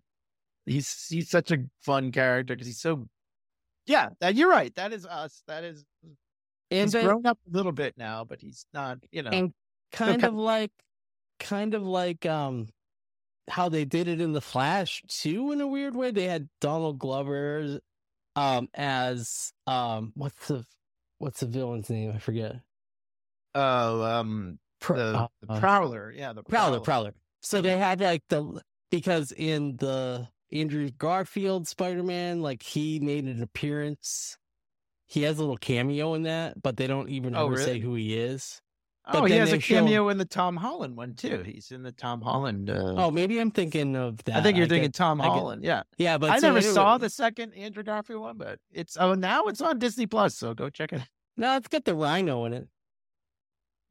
[0.65, 3.07] He's he's such a fun character because he's so.
[3.85, 4.73] Yeah, that you're right.
[4.75, 5.43] That is us.
[5.47, 5.85] That is.
[6.71, 8.97] And he's then- grown up a little bit now, but he's not.
[9.11, 9.29] You know.
[9.31, 9.53] and
[9.91, 10.71] kind ki- of like
[11.39, 12.67] kind of like um
[13.49, 16.97] how they did it in the flash too in a weird way they had donald
[16.97, 17.79] glover
[18.35, 20.65] um as um what's the
[21.19, 22.55] what's the villain's name i forget
[23.53, 26.11] Oh, um, Pr- the, uh, the Prowler.
[26.15, 32.41] Yeah, the prowler prowler so they had like the because in the andrew garfield spider-man
[32.41, 34.37] like he made an appearance
[35.07, 37.63] he has a little cameo in that but they don't even Oh, ever really?
[37.65, 38.61] say who he is
[39.07, 41.43] Oh, he has they a show- cameo in the Tom Holland one too.
[41.45, 42.71] He's in the Tom Holland.
[42.71, 45.29] Uh, oh maybe i'm thinking of that I think you're get- thinking Tom I get-
[45.33, 45.63] Holland.
[45.63, 48.97] yeah, yeah but I so never anyway- saw the second Andrew Garfield one, but it's
[48.97, 51.01] oh now it's on Disney Plus, so go check it.
[51.01, 51.07] out.
[51.37, 52.67] No, it's got the rhino in it.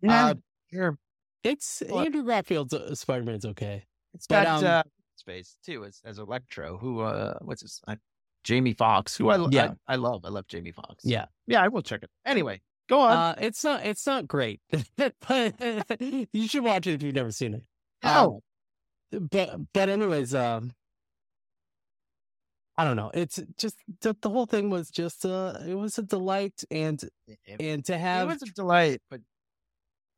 [0.03, 0.35] Yeah, Uh,
[0.73, 0.99] sure.
[1.45, 3.85] It's Well- Andrew Garfield's uh, Spider Man's okay.
[4.15, 4.83] It's but, got um, uh,
[5.25, 6.77] space too as as Electro.
[6.79, 7.81] Who uh, what's his?
[7.87, 7.97] Uh,
[8.45, 9.73] Jamie Foxx, who I, Yeah.
[9.89, 10.25] I I love.
[10.25, 11.03] I love Jamie Foxx.
[11.05, 12.11] Yeah, yeah, I will check it.
[12.27, 12.61] Anyway,
[12.91, 13.13] go on.
[13.17, 14.61] uh, it's not it's not great,
[14.97, 15.15] but
[16.01, 17.63] you should watch it if you've never seen it.
[18.03, 18.43] oh,
[19.15, 20.73] Um, but but anyways, um,
[22.77, 23.11] I don't know.
[23.15, 27.39] It's just the, the whole thing was just uh, it was a delight, and it,
[27.61, 29.21] and to have it was a delight, but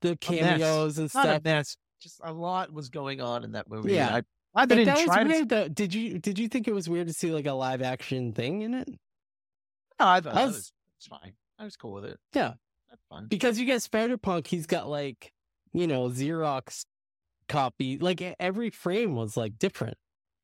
[0.03, 1.45] the cameos and stuff.
[1.45, 1.77] mess.
[2.01, 3.95] Just a lot was going on in that movie.
[3.95, 4.17] Yeah.
[4.17, 4.23] I
[4.57, 5.29] Glad they didn't that was try to.
[5.29, 5.49] weird.
[5.49, 5.69] Though.
[5.69, 8.63] Did you did you think it was weird to see like a live action thing
[8.63, 8.89] in it?
[8.89, 8.97] No,
[10.07, 11.35] I thought I that was- was, it's fine.
[11.59, 12.19] I was cool with it.
[12.35, 12.55] Yeah.
[12.91, 13.27] That's fun.
[13.29, 15.33] Because you get Spider Punk, he's got like
[15.73, 16.85] you know Xerox
[17.49, 17.99] copy.
[17.99, 19.97] Like every frame was like different.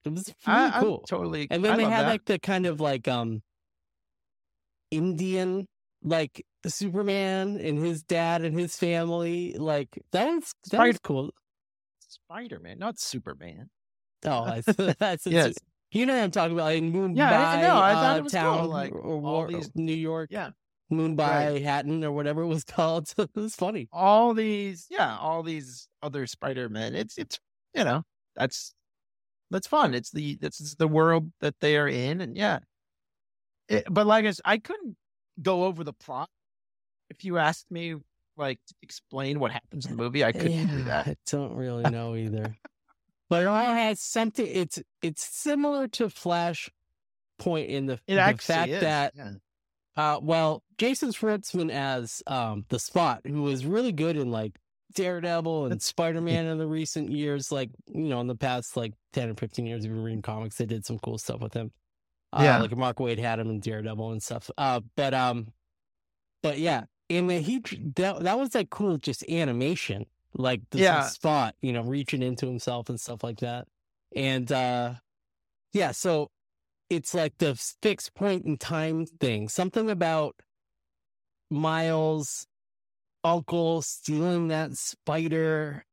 [0.05, 1.05] It was really I, cool.
[1.09, 1.47] totally.
[1.51, 2.09] And then I they had that.
[2.11, 3.43] like the kind of like um
[4.91, 5.67] Indian
[6.03, 9.55] like Superman and his dad and his family.
[9.57, 11.31] Like that was that was cool.
[12.01, 13.71] Spider Man, not Superman.
[14.24, 14.61] Oh, I,
[14.99, 15.55] that's Yes.
[15.90, 17.77] You know what I'm talking about in Mumbai, Yeah, I know.
[17.77, 20.51] I thought uh, it was cool, town, like, or, all these- New York, Yeah.
[20.90, 21.19] Mumbai,
[21.53, 21.62] Right.
[21.62, 23.12] Hatton, or whatever it was called.
[23.19, 23.89] it was funny.
[23.93, 26.94] All these, yeah, all these other Spider Men.
[26.94, 27.39] It's it's
[27.74, 28.03] you know
[28.36, 28.74] that's
[29.51, 29.94] that's fun.
[29.94, 32.59] It's the it's the world that they are in, and yeah.
[33.69, 34.97] It, but like I said, I couldn't
[35.40, 36.28] go over the plot.
[37.11, 37.94] If you asked me,
[38.36, 41.07] like, to explain what happens in the movie, I couldn't do that.
[41.09, 42.55] I don't really know either.
[43.33, 44.47] But it all has something.
[44.47, 46.69] It's it's similar to Flash
[47.39, 48.83] Point in the, It the fact is.
[48.83, 49.31] that yeah.
[49.97, 54.59] Uh, well, Jason Schwartzman as um the Spot, who was really good in like
[54.93, 58.93] Daredevil and Spider Man in the recent years, like you know, in the past like
[59.15, 61.73] ten or fifteen years, you've been reading comics, they did some cool stuff with him.
[62.35, 62.59] Uh, Yeah.
[62.59, 64.51] like Mark Waid had him in Daredevil and stuff.
[64.59, 65.47] Uh, but um,
[66.43, 67.61] but yeah, and he
[67.97, 70.05] that that was like cool, just animation,
[70.35, 71.03] like the Yeah.
[71.09, 73.67] Spot, you know, reaching into himself and stuff like that,
[74.15, 74.95] and uh,
[75.73, 76.29] yeah, so
[76.91, 79.49] it's like the fixed point in time thing.
[79.49, 80.37] Something about
[81.51, 82.47] Miles'
[83.25, 85.85] uncle stealing that spider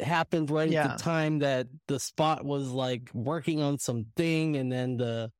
[0.00, 4.96] happened right at the time that the spot was like working on something and then
[4.96, 5.30] the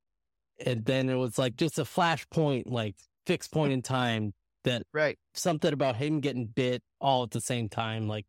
[0.65, 5.17] and then it was like just a flashpoint, like fixed point in time that Right.
[5.33, 8.25] something about him getting bit all at the same time, like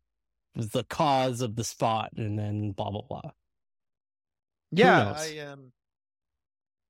[0.55, 3.31] the cause of the spot and then blah blah blah.
[4.71, 5.13] Yeah.
[5.17, 5.71] I um,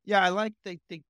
[0.05, 1.01] yeah, I like they they,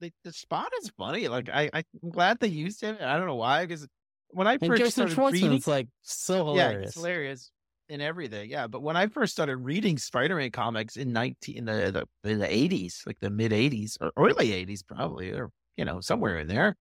[0.00, 1.28] they the spot is funny.
[1.28, 2.96] Like I, I'm glad they used him.
[3.00, 3.86] I don't know why because
[4.28, 6.88] when I first started reading, Schwartzman's like so yeah, hilarious.
[6.88, 7.50] it's hilarious
[7.88, 8.50] and everything.
[8.50, 12.38] Yeah, but when I first started reading Spider-Man comics in nineteen in the the in
[12.38, 16.48] the eighties, like the mid eighties or early eighties, probably, or you know somewhere in
[16.48, 16.76] there.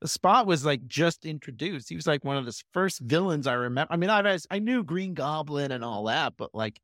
[0.00, 1.88] The Spot was like just introduced.
[1.88, 3.92] He was like one of the first villains I remember.
[3.92, 6.78] I mean, I I knew Green Goblin and all that, but like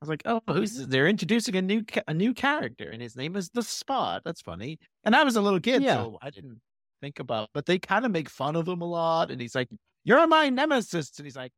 [0.00, 0.86] I was like, oh, who's this?
[0.86, 4.22] They're introducing a new ca- a new character, and his name is the Spot.
[4.24, 4.78] That's funny.
[5.04, 5.94] And I was a little kid, Yeah.
[5.96, 6.60] so I didn't
[7.00, 7.50] think about.
[7.54, 9.68] But they kind of make fun of him a lot, and he's like,
[10.04, 11.52] "You're my nemesis," and he's like,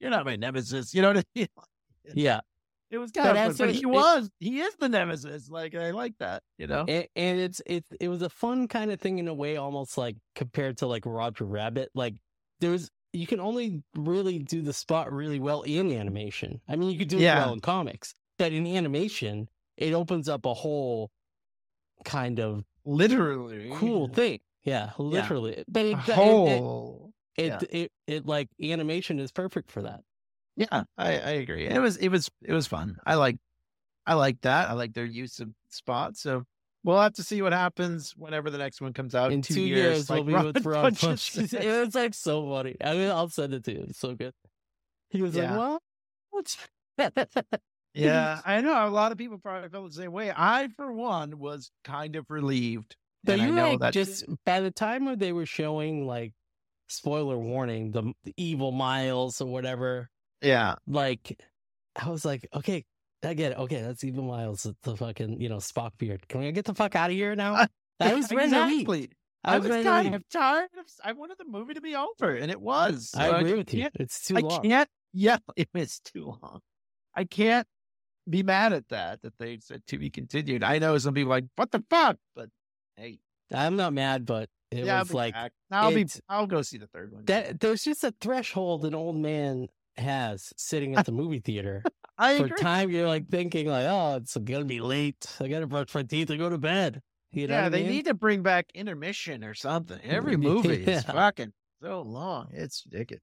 [0.00, 1.48] "You're not my nemesis." You know what I mean?
[2.14, 2.40] Yeah.
[2.92, 4.30] It was kind of, that's but what- he it- was.
[4.38, 5.48] He is the nemesis.
[5.48, 6.42] Like I like that.
[6.58, 6.84] You know?
[6.86, 9.96] And, and it's it it was a fun kind of thing in a way, almost
[9.98, 11.88] like compared to like Roger Rabbit.
[11.94, 12.14] Like
[12.60, 16.60] there's you can only really do the spot really well in animation.
[16.68, 17.44] I mean, you could do it Yeah.
[17.44, 21.10] well in comics, but in animation, it opens up a whole
[22.04, 24.40] kind of Literally cool thing.
[24.64, 25.64] Yeah, literally.
[25.68, 27.12] But A it, it, it, whole.
[27.36, 30.00] it, it, it like animation is perfect for that.
[30.56, 31.66] Yeah, I, I agree.
[31.66, 32.96] It was it was it was fun.
[33.06, 33.36] I like
[34.06, 34.68] I like that.
[34.68, 36.20] I like their use of spots.
[36.20, 36.44] So
[36.84, 40.10] we'll have to see what happens whenever the next one comes out in two, years,
[40.10, 41.50] like we'll be with Rob Punches Punches.
[41.50, 41.64] said.
[41.64, 42.76] It was like so funny.
[42.82, 43.86] I mean, I'll send it to you.
[43.88, 44.32] It's so good.
[45.10, 45.50] He was Yeah.
[45.50, 45.82] like, "Well,
[46.30, 46.58] what's?"
[47.94, 50.32] Yeah, I know a lot of people probably felt the same way.
[50.34, 52.96] I, for one, was kind of relieved.
[53.24, 56.32] But you know like that just by the time they were showing like
[56.88, 60.08] spoiler warning, the, the evil Miles or whatever,
[60.42, 61.38] yeah, like
[61.96, 62.84] I was like, okay,
[63.22, 63.58] I get it.
[63.58, 66.26] Okay, that's evil Miles, the- fucking you know Spock beard.
[66.28, 67.66] Can we get the fuck out of here now?
[68.00, 69.10] I was ready exactly.
[69.44, 70.70] I I was was to kind of tired.
[70.78, 73.10] Of, I wanted the movie to be over, and it was.
[73.10, 73.88] So I agree with you.
[73.94, 74.62] It's too I long.
[74.62, 74.88] can't.
[75.12, 76.60] Yeah, it was too long.
[77.14, 77.66] I can't
[78.28, 79.22] be mad at that.
[79.22, 80.62] That they said to be continued.
[80.64, 82.48] I know some people are like what the fuck, but
[82.96, 83.18] hey,
[83.52, 85.34] I'm not mad, but it yeah, I'll was be like.
[85.70, 86.06] I'll be.
[86.28, 87.24] I'll go see the third one.
[87.26, 87.60] that.
[87.60, 91.82] There's just a threshold an old man has sitting at the movie theater.
[92.18, 92.58] I for agree.
[92.58, 95.26] time you're like thinking like, oh, it's gonna be late.
[95.40, 97.00] I gotta brush my teeth and go to bed.
[97.32, 97.90] You know yeah, I they mean?
[97.90, 99.98] need to bring back intermission or something.
[100.04, 100.36] Every Yeah.
[100.48, 101.52] movie is fucking
[101.82, 102.48] so long.
[102.52, 103.22] It's ridiculous.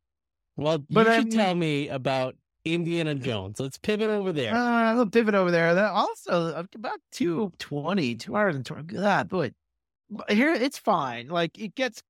[0.58, 2.36] Well, But you I should mean- tell me about
[2.66, 3.60] Indiana Jones.
[3.60, 4.54] Let's pivot over there.
[4.54, 5.74] Uh, little pivot over there.
[5.76, 8.84] That also uh, about 220, 2 hours and 20.
[8.84, 9.52] God, boy.
[10.10, 11.30] But Here, it's fine.
[11.30, 12.02] Like, it gets,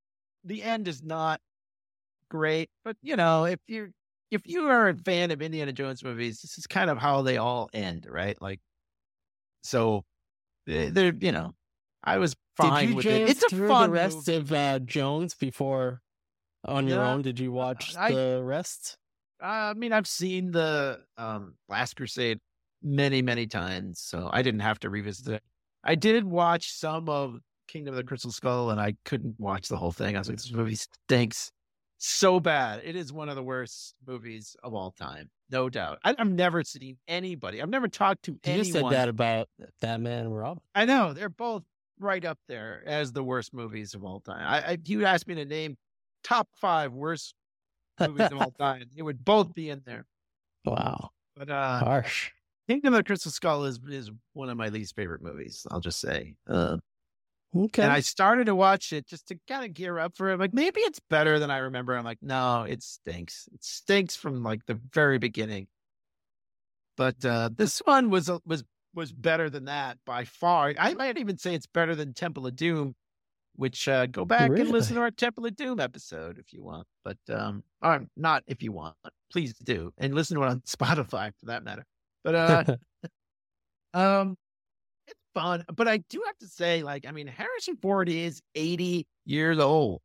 [0.44, 1.42] the end is not
[2.30, 3.90] great, but you know, if you're,
[4.32, 7.38] if you are a fan of Indiana Jones movies, this is kind of how they
[7.38, 8.40] all end, right?
[8.42, 8.60] Like,
[9.64, 10.04] so
[10.68, 11.54] eh, they're, you know,
[12.04, 13.30] I was fine with it.
[13.30, 14.36] It's a fun the rest movie.
[14.36, 16.02] of uh, Jones before
[16.66, 17.12] on your Yeah.
[17.12, 17.22] own?
[17.22, 18.98] Did you watch I- the rest?
[19.42, 22.40] I mean, I've seen the um Last Crusade
[22.84, 24.00] many, many times.
[24.02, 25.44] So I didn't have to revisit it.
[25.84, 27.40] I did watch some of
[27.70, 30.16] Kingdom of the Crystal Skull and I couldn't watch the whole thing.
[30.16, 31.52] I was like, this movie stinks
[32.00, 32.82] so bad.
[32.84, 36.00] It is one of the worst movies of all time, no doubt.
[36.04, 37.62] I, I've never seen anybody.
[37.62, 38.64] I've never talked to You anyone.
[38.66, 39.50] just said that about
[39.82, 40.64] Batman and Robin.
[40.74, 41.64] I know they're both
[42.00, 44.42] right up there as the worst movies of all time.
[44.48, 45.78] I, I if you asked me to name
[46.24, 47.36] top five worst
[48.00, 50.06] movies of all time, it would both be in there.
[50.66, 52.32] Wow, But uh harsh.
[52.68, 55.66] Kingdom of the Crystal Skull is is one of my least favorite movies.
[55.72, 56.36] I'll just say.
[56.48, 56.78] Uh,
[57.56, 57.82] Okay.
[57.82, 60.40] And I started to watch it just to kind of gear up for it.
[60.40, 61.96] Like maybe it's better than I remember.
[61.96, 63.50] I'm like, no, it stinks.
[63.54, 65.68] It stinks from like the very beginning.
[66.96, 68.64] But uh this one was was
[68.94, 70.74] was better than that by far.
[70.78, 72.94] I might even say it's better than Temple of Doom,
[73.56, 76.88] which uh go back and listen to our Temple of Doom episode if you want.
[77.04, 78.96] But um or not if you want.
[79.32, 79.92] Please do.
[79.98, 81.86] And listen to it on Spotify for that matter.
[82.24, 82.64] But uh
[83.94, 84.38] um,
[85.34, 89.60] fun, but I do have to say, like, I mean, Harrison Ford is 80 years
[89.60, 90.02] old,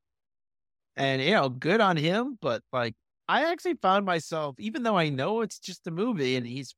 [0.97, 2.39] and you know, good on him.
[2.41, 2.95] But like,
[3.29, 6.75] I actually found myself, even though I know it's just a movie and he's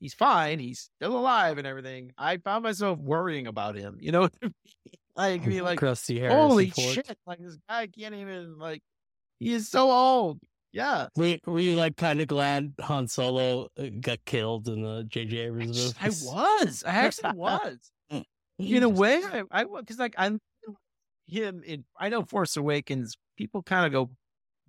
[0.00, 2.12] he's fine, he's still alive and everything.
[2.16, 3.98] I found myself worrying about him.
[4.00, 4.54] You know, what I mean?
[5.16, 6.94] like, be like, Harrison holy Ford.
[6.94, 8.82] shit, like this guy can't even like,
[9.38, 10.40] he is so old.
[10.72, 11.08] Yeah.
[11.16, 15.36] Were, were you like kind of glad Han Solo uh, got killed in the J.J.
[15.38, 16.24] Abrams I movies?
[16.24, 16.84] was.
[16.86, 17.78] I actually was.
[18.58, 20.40] in a way, I, I because like I'm
[21.26, 21.84] him in.
[21.98, 23.16] I know Force Awakens.
[23.36, 24.10] People kind of go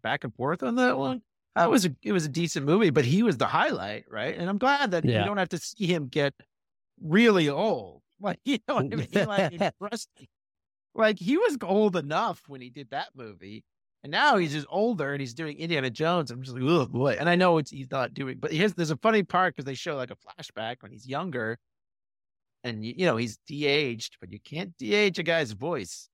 [0.04, 1.22] back and forth on that one.
[1.56, 4.38] That was a it was a decent movie, but he was the highlight, right?
[4.38, 5.20] And I'm glad that Yeah.
[5.22, 6.34] you don't have to see him get
[7.02, 8.02] really old.
[8.22, 9.08] Like you know what I mean?
[9.28, 9.74] Like.
[10.96, 13.64] Like he was old enough when he did that movie.
[14.04, 16.32] And now he's just older and he's doing Indiana Jones.
[16.32, 17.18] I'm just like, oh boy.
[17.20, 19.74] And I know it's he's not doing, but here's there's a funny part because they
[19.74, 21.58] show like a flashback when he's younger,
[22.64, 26.10] and you, you know he's de-aged, but you can't de-age a guy's voice.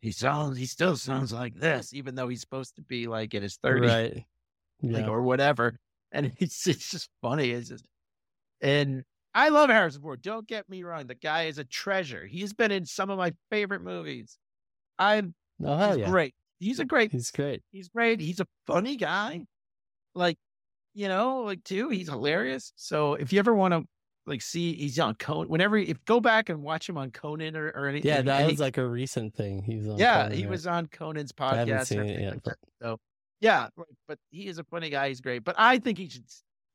[0.00, 3.42] He sounds, he still sounds like this, even though he's supposed to be like in
[3.42, 4.14] his 30s Right.
[4.82, 5.08] like, Yeah.
[5.08, 5.78] or whatever.
[6.12, 7.50] And it's it's just funny.
[7.50, 7.84] It's just,
[8.62, 10.22] and I love Harrison Ford.
[10.22, 11.06] Don't get me wrong.
[11.06, 12.26] The guy is a treasure.
[12.26, 14.38] He's been in some of my favorite movies.
[14.98, 16.08] I'm Oh, yeah.
[16.08, 16.34] great.
[16.60, 17.62] He's a great He's great.
[17.72, 18.20] He's great.
[18.20, 19.40] He's a funny guy.
[20.14, 20.36] Like,
[20.94, 22.72] you know, like too, he's hilarious.
[22.76, 23.84] So if you ever want to
[24.26, 27.68] like see he's on Conan whenever if go back and watch him on Conan or,
[27.68, 28.08] or anything.
[28.08, 29.62] Yeah, that was like a recent thing.
[29.62, 29.98] He's on.
[29.98, 30.50] yeah, Conan, he right?
[30.50, 32.08] was on Conan's I haven't podcast.
[32.08, 32.56] it yet, like that.
[32.80, 32.98] So
[33.40, 33.68] yeah,
[34.06, 35.08] but he is a funny guy.
[35.08, 35.44] He's great.
[35.44, 36.24] But I think he should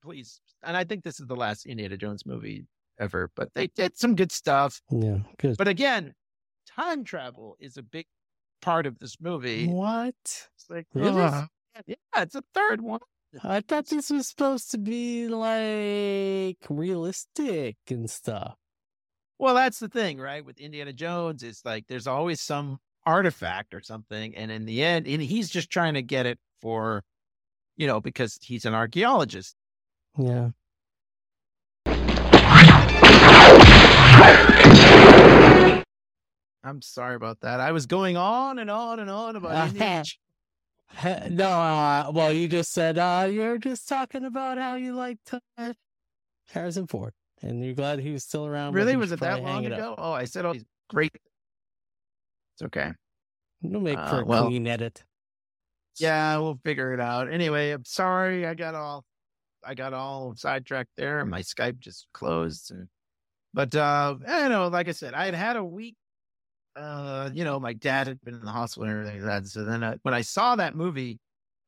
[0.01, 2.65] please and I think this is the last Indiana Jones movie
[2.99, 4.81] ever, but they did some good stuff.
[4.89, 5.57] Yeah, good.
[5.57, 6.13] But again,
[6.75, 8.05] time travel is a big
[8.65, 9.67] part of this movie.
[9.67, 10.15] what?
[10.23, 11.21] It's like, Really?
[11.21, 11.45] uh,
[11.85, 12.99] yeah, it's a third one.
[13.43, 18.55] I thought this was supposed to be like realistic and stuff.
[19.37, 20.43] Well, that's the thing, right?
[20.43, 25.05] With Indiana Jones, it's like there's always some artifact or something, and in the end,
[25.07, 27.03] and he's just trying to get it for,
[27.75, 29.55] you know, because he's an archaeologist.
[30.17, 30.49] Yeah.
[36.65, 37.59] I'm sorry about that.
[37.59, 40.03] I was going on and on and on about Indiana.
[41.29, 45.73] No, uh, well, you just said uh, you're just talking about how you liked uh,
[46.51, 48.73] Harrison Ford, and you're glad he was still around.
[48.73, 49.71] really, was it that long up.
[49.73, 49.95] ago?
[49.97, 51.11] Oh, I said, oh, he's great.
[52.53, 52.91] It's okay.
[53.61, 55.03] We'll make Uh, for a well- clean edit.
[55.97, 57.31] Yeah, we'll figure it out.
[57.31, 58.45] Anyway, I'm sorry.
[58.45, 59.03] I got all,
[59.65, 61.25] I got all sidetracked there.
[61.25, 62.71] My Skype just closed.
[62.71, 62.87] And,
[63.53, 64.67] but uh, I don't know.
[64.67, 65.95] Like I said, I had had a week.
[66.75, 69.47] Uh, you know, my dad had been in the hospital and everything like that.
[69.47, 71.19] So then, I, when I saw that movie,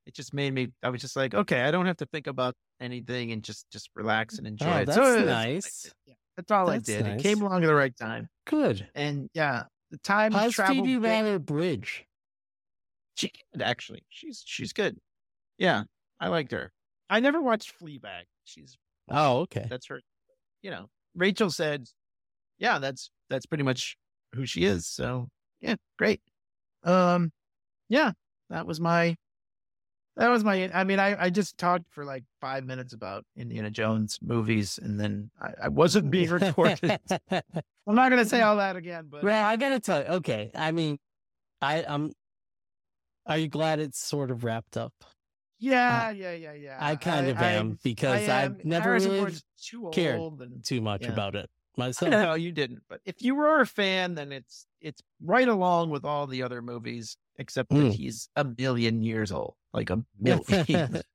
[0.06, 0.70] it just made me.
[0.84, 3.90] I was just like, okay, I don't have to think about anything and just just
[3.96, 4.86] relax and enjoy Oh, it.
[4.86, 5.82] that's so nice.
[5.84, 5.94] did.
[6.08, 7.06] Yeah, that's all That's I did.
[7.06, 7.20] nice.
[7.20, 8.28] It came along at the right time.
[8.46, 8.88] Good.
[8.96, 10.76] And yeah, the time How's travel.
[10.84, 12.06] Phoebe bit- Bridge?
[13.16, 14.04] She good, actually.
[14.10, 14.98] She's she's good.
[15.58, 15.84] Yeah,
[16.20, 16.72] I liked her.
[17.10, 18.24] I never watched Fleabag.
[18.44, 18.78] She's
[19.10, 19.66] Oh, okay.
[19.70, 20.02] that's her.
[20.62, 21.88] You know, Rachel said,
[22.60, 23.98] "Yeah, that's that's pretty much
[24.38, 25.28] who she is." So
[25.60, 26.22] yeah, great.
[26.84, 27.32] Um,
[27.90, 28.12] yeah,
[28.50, 29.16] that was my.
[30.16, 30.72] That was my.
[30.74, 35.00] I mean, I I just talked for like five minutes about Indiana Jones movies, and
[35.00, 37.00] then I, I wasn't being recorded.
[37.32, 40.08] I'm not gonna say all that again, but well, I gotta tell you.
[40.08, 40.98] Okay, I mean,
[41.62, 42.14] I I'm.
[43.26, 44.94] Are you glad it's sort of wrapped up?
[45.60, 46.78] yeah, yeah, yeah, yeah.
[46.80, 50.82] I kind of I- am because I I've never really too cared old and too
[50.82, 51.12] much Yeah.
[51.14, 52.12] about it I myself.
[52.12, 56.06] know you didn't, but if you were a fan, then it's it's right along with
[56.06, 57.94] all the other movies, except that Mm.
[57.94, 61.02] he's a million years old, like a million.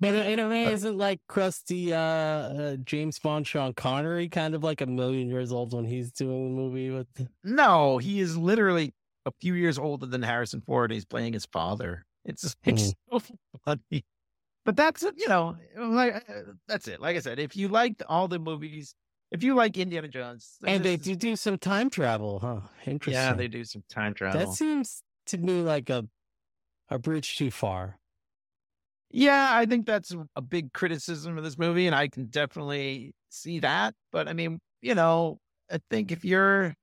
[0.00, 4.62] But in a way, isn't like crusty uh, uh, James Bond Sean Connery kind of
[4.62, 7.08] like a million years old when he's doing the movie with?
[7.42, 8.94] No, he is literally
[9.26, 10.92] a few years older than Harrison Ford.
[10.92, 12.06] He's playing his father.
[12.24, 13.20] It's just it's so
[13.64, 14.04] funny.
[14.64, 17.00] But that's you know, like uh, that's it.
[17.00, 18.94] Like I said, if you liked all the movies,
[19.30, 22.60] if you like Indiana Jones, And they do do some time travel, huh?
[22.86, 23.12] Interesting.
[23.12, 24.38] yeah, they do some time travel.
[24.40, 26.06] That seems to me like a
[26.90, 27.98] a bridge too far.
[29.10, 33.60] Yeah, I think that's a big criticism of this movie, and I can definitely see
[33.60, 33.94] that.
[34.12, 35.38] But I mean, you know,
[35.70, 36.74] I think if you're,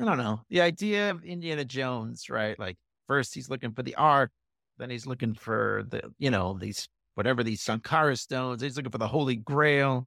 [0.00, 2.58] I don't know, the idea of Indiana Jones, right?
[2.58, 2.76] Like,
[3.06, 4.30] first he's looking for the Ark,
[4.78, 8.62] then he's looking for the, you know, these whatever these Sankara stones.
[8.62, 10.06] He's looking for the Holy Grail.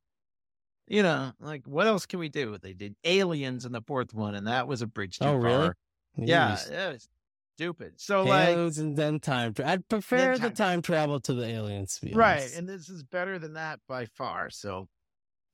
[0.88, 2.58] You know, like what else can we do?
[2.58, 5.72] They did aliens in the fourth one, and that was a bridge too Oh, really?
[6.16, 7.10] Yeah, it was
[7.56, 7.94] stupid.
[7.98, 9.54] So like, Aliens and then time.
[9.54, 12.00] Tra- I'd prefer the time- time travel to the aliens.
[12.00, 12.58] To right honest.
[12.58, 14.88] and this is better than that by far so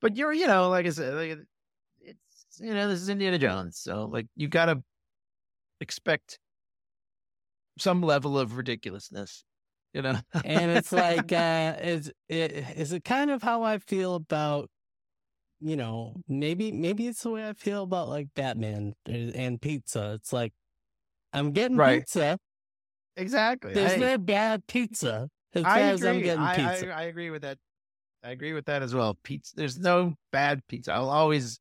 [0.02, 1.40] but you're you know like i said like,
[2.02, 4.84] it's you know this is indiana jones so like you gotta
[5.80, 6.40] expect
[7.80, 9.46] some level of ridiculousness
[9.94, 14.16] you know and it's like uh is it is it kind of how i feel
[14.16, 14.70] about
[15.64, 20.14] you know maybe maybe it's the way i feel about like batman and and pizza
[20.16, 20.54] it's like
[21.34, 22.00] i'm getting Right.
[22.00, 22.38] pizza
[23.18, 26.28] exactly there's Hey, no bad pizza as I as i'm agree.
[26.28, 27.58] getting I, pizza I, I agree with that
[28.24, 31.60] i agree with that as well pizza there's no bad pizza i'll always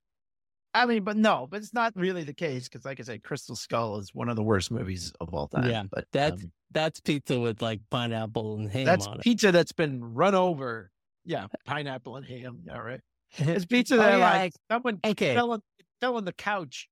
[0.75, 3.57] i mean but no but it's not really the case because like i said crystal
[3.57, 7.01] skull is one of the worst movies of all time Yeah, but that's- um, that's
[7.01, 10.91] pizza with like pineapple and ham That's on it pizza that's been run over.
[11.25, 12.63] Yeah, pineapple and ham.
[12.67, 13.01] Yeah, right.
[13.39, 15.61] It's pizza Oh, that yeah, like someone okay fell on,
[16.01, 16.89] fell on the couch.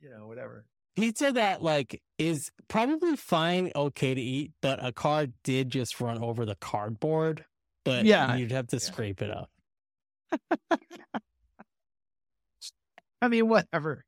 [0.00, 0.66] You know, whatever.
[0.96, 6.22] pizza that like is probably fine okay to eat but a car did just run
[6.22, 7.44] over the cardboard
[7.84, 8.34] but Yeah.
[8.36, 8.80] you'd have to Yeah.
[8.80, 9.50] scrape it up
[13.22, 14.04] I mean, whatever.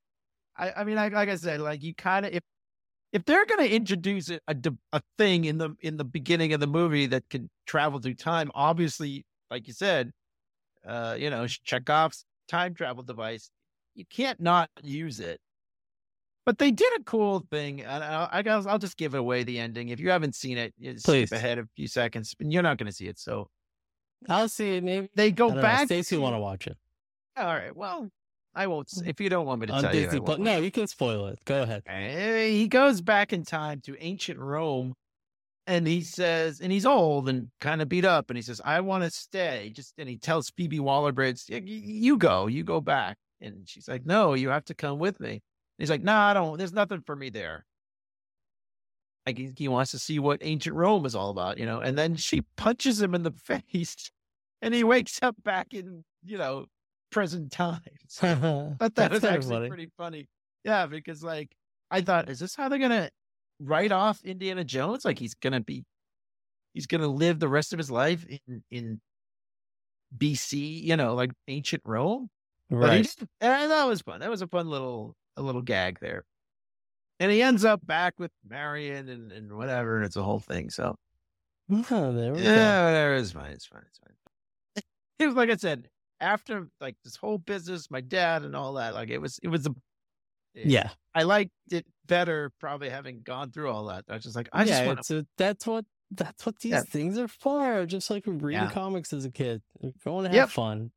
[0.56, 2.42] I, I mean, like, like I said, like you kind of if
[3.12, 4.40] if they're going to introduce a,
[4.92, 8.50] a thing in the in the beginning of the movie that can travel through time,
[8.54, 10.12] obviously, like you said,
[10.86, 13.50] uh, you know, Chekhov's time travel device,
[13.94, 15.40] you can't not use it.
[16.46, 19.58] But they did a cool thing, and I, I guess I'll just give away the
[19.58, 19.90] ending.
[19.90, 21.28] If you haven't seen it, you Please.
[21.28, 23.18] skip ahead a few seconds, and you're not going to see it.
[23.18, 23.48] So
[24.28, 25.62] i'll see it maybe they go know.
[25.62, 25.86] back.
[25.86, 26.76] Stacy will want to watch it
[27.36, 27.76] All right.
[27.76, 28.10] Well,
[28.54, 28.90] I won't.
[29.06, 30.40] If you don't want me to on tell you, Disney won't.
[30.40, 31.38] No, you can spoil it.
[31.44, 31.82] Go ahead.
[32.50, 34.94] He goes back in time to ancient Rome
[35.68, 38.80] and he says, and he's old and kind of beat up, and he says, I
[38.80, 39.70] want to stay.
[39.74, 43.16] Just and he tells Phoebe Waller Bridge, "Y- y- you go, you go back.
[43.40, 45.30] And she's like, No, you have to come with me.
[45.30, 45.40] And
[45.78, 47.64] he's like, No, I don't, there's nothing for me there.
[49.26, 51.80] Like he, he wants to see what ancient Rome is all about, you know.
[51.80, 53.32] And then she punches him in the
[53.70, 54.10] face
[54.62, 56.66] and he wakes up back in, you know,
[57.10, 57.82] present times.
[58.20, 59.68] But that That's was actually funny.
[59.68, 60.28] pretty funny.
[60.64, 61.50] Yeah, because like
[61.90, 63.10] I thought, is this how they're gonna
[63.60, 65.04] write off Indiana Jones?
[65.04, 65.84] Like he's gonna be,
[66.74, 69.00] he's gonna live the rest of his life in in
[70.16, 72.28] BC, you know, like ancient Rome.
[72.80, 73.14] But he right.
[73.40, 74.20] and eh, that was fun.
[74.20, 76.24] That was a fun little a little gag there.
[77.20, 80.70] And he ends up back with Marion and, and whatever, and it's a whole thing.
[80.70, 80.96] So
[81.70, 82.44] Oh, there we go.
[82.44, 83.14] yeah, whatever.
[83.16, 83.52] It's fine.
[83.52, 83.82] It's fine.
[83.88, 84.14] It's fine.
[85.18, 85.88] It was like I said,
[86.20, 89.66] after like this whole business, my dad and all that, like it was, it was
[89.66, 89.74] a,
[90.66, 90.90] Yeah.
[91.14, 94.04] I liked it better probably having gone through all that.
[94.08, 96.72] I was just like, I just yeah, want it's a, that's what that's what these
[96.72, 96.82] Yeah.
[96.82, 97.84] things are for.
[97.86, 98.70] Just like reading Yeah.
[98.70, 99.62] comics as a kid.
[100.04, 100.48] Going to have Yep.
[100.50, 100.90] fun.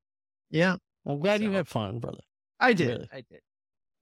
[0.50, 2.22] yeah, I'm glad you had fun, brother.
[2.60, 2.88] I did.
[2.90, 3.10] Really.
[3.12, 3.42] I did.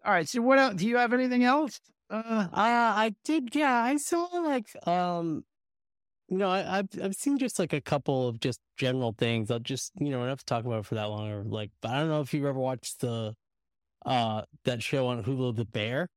[0.05, 0.27] All right.
[0.27, 0.75] So what else?
[0.75, 1.79] Do you have anything else?
[2.09, 3.55] Uh, Uh, I did.
[3.55, 5.45] Yeah, I saw like um,
[6.27, 9.49] you know, I, I've I've seen just like a couple of just general things.
[9.49, 11.29] I'll just you know, enough to talk about it for that long.
[11.31, 13.35] Or like, but I don't know if you've ever watched the
[14.05, 16.07] uh that show on Hulu, The Bear.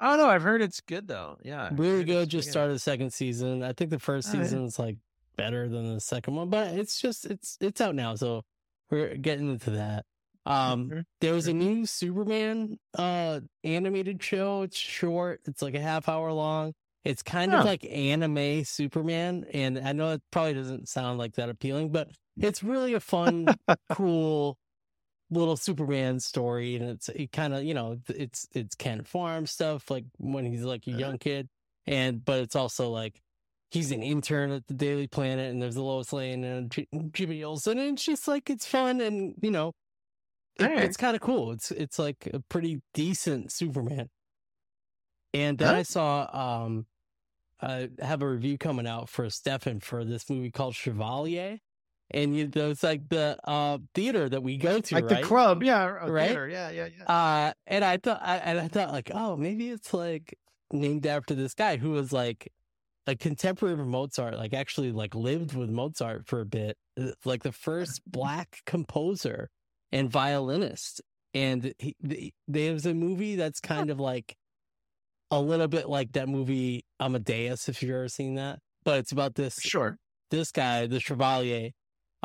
[0.00, 1.36] oh no, I've heard it's good though.
[1.42, 1.70] Yeah.
[1.72, 2.28] Really good.
[2.28, 3.62] Just started the second season.
[3.62, 4.98] I think the first season season's like
[5.36, 8.42] better than the second one, but it's just it's it's out now, so
[8.90, 10.04] we're getting into that.
[10.46, 11.04] Um, Mhm.
[11.20, 11.56] there was a Mhm.
[11.56, 14.62] new Superman uh animated show.
[14.62, 15.40] It's short.
[15.46, 16.72] It's like a half hour long.
[17.04, 17.58] It's kind Huh.
[17.60, 22.10] of like anime Superman, and I know it probably doesn't sound like that appealing, but
[22.36, 23.46] it's really a fun,
[23.92, 24.56] cool
[25.30, 29.90] little Superman story, and it's it kind of you know it's it's Kent Farm stuff
[29.90, 31.48] like when he's like a young kid,
[31.86, 33.20] and but it's also like
[33.70, 37.42] he's an intern at the Daily Planet, and there's a Lois Lane and J- Jimmy
[37.42, 39.72] Olsen, and it's just like it's fun, and you know,
[40.58, 40.84] it- Alright.
[40.84, 41.52] it's kind of cool.
[41.52, 44.08] It's it's like a pretty decent Superman.
[45.34, 45.74] And then Huh?
[45.74, 46.86] I saw um
[47.60, 51.58] uh, have a review coming out for Stefan for this movie called Chevalier,
[52.10, 55.20] and you, it's like the uh, theater that we go to, like right?
[55.20, 56.28] the club, yeah, Right?
[56.28, 57.04] theater, yeah, yeah, yeah.
[57.12, 60.38] Uh, and I thought, I, and I thought, like, oh, maybe it's like
[60.72, 62.52] named after this guy who was like
[63.06, 67.42] a contemporary of Mozart, like actually like lived with Mozart for a bit, uh, like
[67.42, 69.48] the first black composer
[69.92, 71.00] and violinist.
[71.34, 74.36] And he, the, there's a movie that's kind of like
[75.30, 78.60] a little bit like that movie Amadeus, if you've ever seen that.
[78.84, 79.98] But it's about this sure.
[80.30, 81.70] this guy, the Chevalier,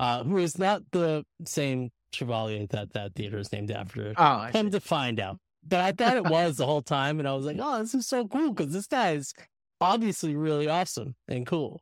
[0.02, 4.14] uh, who is not the same Chevalier that that theater is named after.
[4.18, 4.72] Oh, I Come see.
[4.72, 5.38] to find out.
[5.65, 8.07] But I thought it was the whole time, and I was like, "Oh, this is
[8.07, 9.34] so cool!" Because this guy is
[9.80, 11.82] obviously really awesome and cool.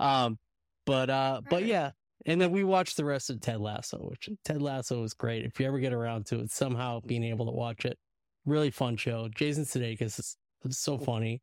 [0.00, 0.38] Um,
[0.84, 1.66] but uh, but Right.
[1.66, 1.90] yeah,
[2.26, 5.44] and then we watched the rest of Ted Lasso, which Ted Lasso was great.
[5.44, 7.96] If you ever get around to it, somehow being able to watch it,
[8.44, 9.28] really fun show.
[9.34, 11.40] Jason Sudeikis is, is so funny,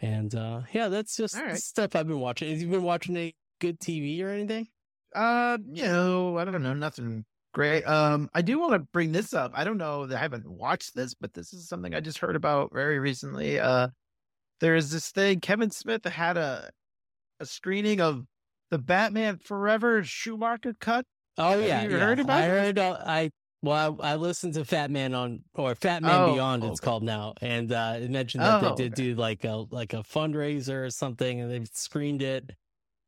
[0.00, 1.56] and uh, yeah, that's just right.
[1.56, 2.48] stuff I've been watching.
[2.50, 4.68] Have you been watching any good TV or anything?
[5.14, 7.24] Uh, you know, I don't know, nothing
[7.54, 7.82] great.
[7.84, 9.52] Um, I do want to bring this up.
[9.54, 12.36] I don't know that I haven't watched this, but this is something I just heard
[12.36, 13.58] about very recently.
[13.58, 13.88] Uh,
[14.60, 15.40] there is this thing.
[15.40, 16.70] Kevin Smith had a
[17.40, 18.24] a screening of
[18.70, 21.04] the Batman Forever Schumacher cut.
[21.38, 21.98] Oh Have yeah, you yeah.
[21.98, 22.44] heard about it?
[22.44, 22.60] I this?
[22.66, 22.78] heard.
[22.78, 23.30] Uh, I
[23.62, 26.64] well, I, I listened to Fat Man on or Fat Man Oh, Beyond.
[26.64, 26.84] It's okay.
[26.84, 29.02] called now, and uh, it mentioned that Oh, they did okay.
[29.02, 32.50] do like a like a fundraiser or something, and they've screened it.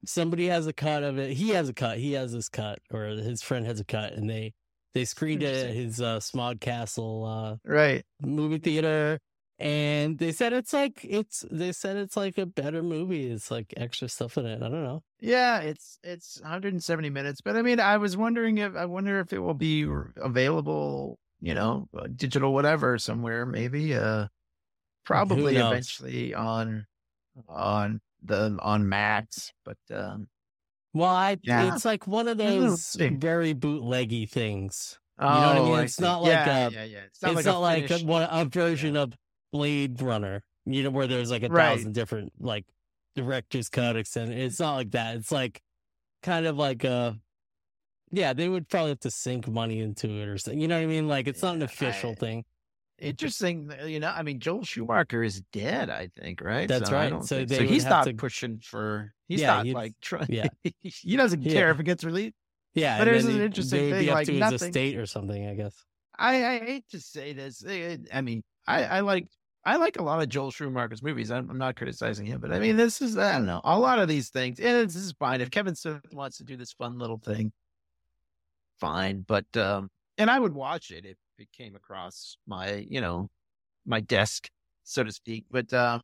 [0.04, 1.32] Somebody has a cut of it.
[1.32, 1.98] He has a cut.
[1.98, 4.54] He has this cut, or his friend has a cut, and they
[4.94, 8.04] they screened it at his uh, SModcastle uh, Right.
[8.22, 9.20] movie theater.
[9.58, 11.44] And they said it's like it's.
[11.50, 13.30] They said it's like a better movie.
[13.30, 14.56] It's like extra stuff in it.
[14.62, 15.02] I don't know.
[15.20, 19.34] Yeah, it's it's 170 minutes, but I mean, I was wondering if I wonder if
[19.34, 19.86] it will be
[20.16, 23.94] available, you know, uh, digital whatever somewhere, maybe.
[23.94, 24.28] Uh,
[25.04, 26.86] probably eventually on
[27.48, 30.28] on the on Max, but um,
[30.92, 31.74] Well, I Yeah.
[31.74, 34.98] it's like one of those very bootleggy things.
[35.18, 35.74] oh, know what I mean?
[35.74, 36.98] I It's not like yeah, a- yeah, yeah.
[37.06, 39.12] It's not it's like not a like a, one, a version of
[39.52, 41.76] Blade Runner, you know, where there's like a Right.
[41.76, 42.64] thousand different like
[43.16, 44.38] director's cut extended.
[44.38, 45.16] It's not like that.
[45.16, 45.60] It's like
[46.22, 47.18] kind of like a
[48.12, 50.60] yeah, they would probably have to sink money into it or something.
[50.60, 51.06] You know what I mean?
[51.06, 52.44] Like it's not an official I- thing.
[53.00, 53.72] Interesting.
[53.86, 55.90] You know, I mean, Joel Schumacher is dead.
[55.90, 56.68] I think, right?
[56.68, 57.24] That's So right.
[57.24, 59.12] So so he's not to- pushing for.
[59.28, 60.26] He's Yeah, not like trying.
[60.30, 60.48] yeah.
[60.82, 61.52] he doesn't Yeah.
[61.52, 62.34] care if it gets released.
[62.74, 65.74] Yeah, But there's an interesting thing, like to his nothing- estate or something, I guess.
[66.16, 67.64] I, I hate to say this.
[67.66, 69.26] eh, I mean, I, I like
[69.64, 71.30] I like a lot of Joel Schumacher's movies.
[71.30, 73.98] I'm, I'm not criticizing him, but I mean, this is I don't know a lot
[73.98, 74.58] of these things.
[74.60, 77.52] And this is fine if Kevin Smith wants to do this fun little thing,
[78.80, 79.24] fine.
[79.26, 83.28] But um, and I would watch it if it came across my you know
[83.86, 84.48] my desk,
[84.84, 85.46] so to speak.
[85.50, 86.00] But um,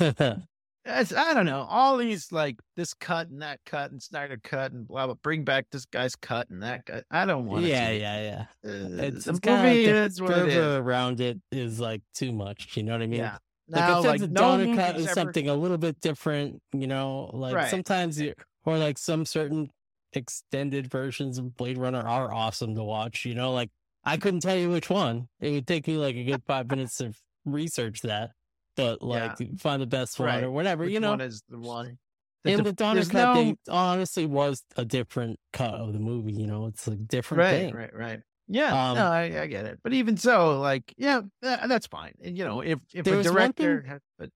[0.00, 4.72] it's, I don't know all these like this cut and that cut and Snyder cut
[4.72, 5.14] and blah blah.
[5.22, 7.04] Bring back this guy's cut and that cut.
[7.10, 7.64] I don't want.
[7.64, 8.44] yeah, to yeah, yeah.
[8.70, 10.56] Uh, It's, the it's movie like the is what it is.
[10.56, 12.76] around it is like too much.
[12.76, 13.20] You know what I mean?
[13.20, 13.38] Yeah.
[13.70, 16.86] Like Now, like, it's no Donner cut is ever- something a little bit different, you
[16.86, 17.70] know, like Right.
[17.70, 18.32] sometimes you
[18.64, 19.70] or like some certain
[20.14, 23.68] extended versions of Blade Runner are awesome to watch, you know, like
[24.04, 25.28] I couldn't tell you which one.
[25.40, 27.12] It would take me like a good five minutes to
[27.44, 28.30] research that.
[28.76, 30.44] But like find the best one Right.
[30.44, 31.10] or whatever, Which you know.
[31.10, 31.98] one is the one?
[32.44, 36.32] and the- the Donner there's cut no- honestly was a different cut of the movie,
[36.32, 37.74] you know, it's a different right, thing.
[37.74, 38.20] right, right.
[38.46, 39.80] Yeah, Um, no, I, I get it.
[39.82, 42.14] But even so, like, yeah, that's fine.
[42.22, 44.30] And you know, if if a director, had, but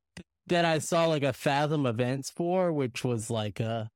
[0.48, 3.88] that I saw like a Fathom events for, which was like a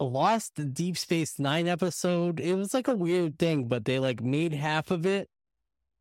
[0.00, 2.40] Lost Deep Space Nine episode.
[2.40, 5.28] It was like a weird thing, but they like made half of it,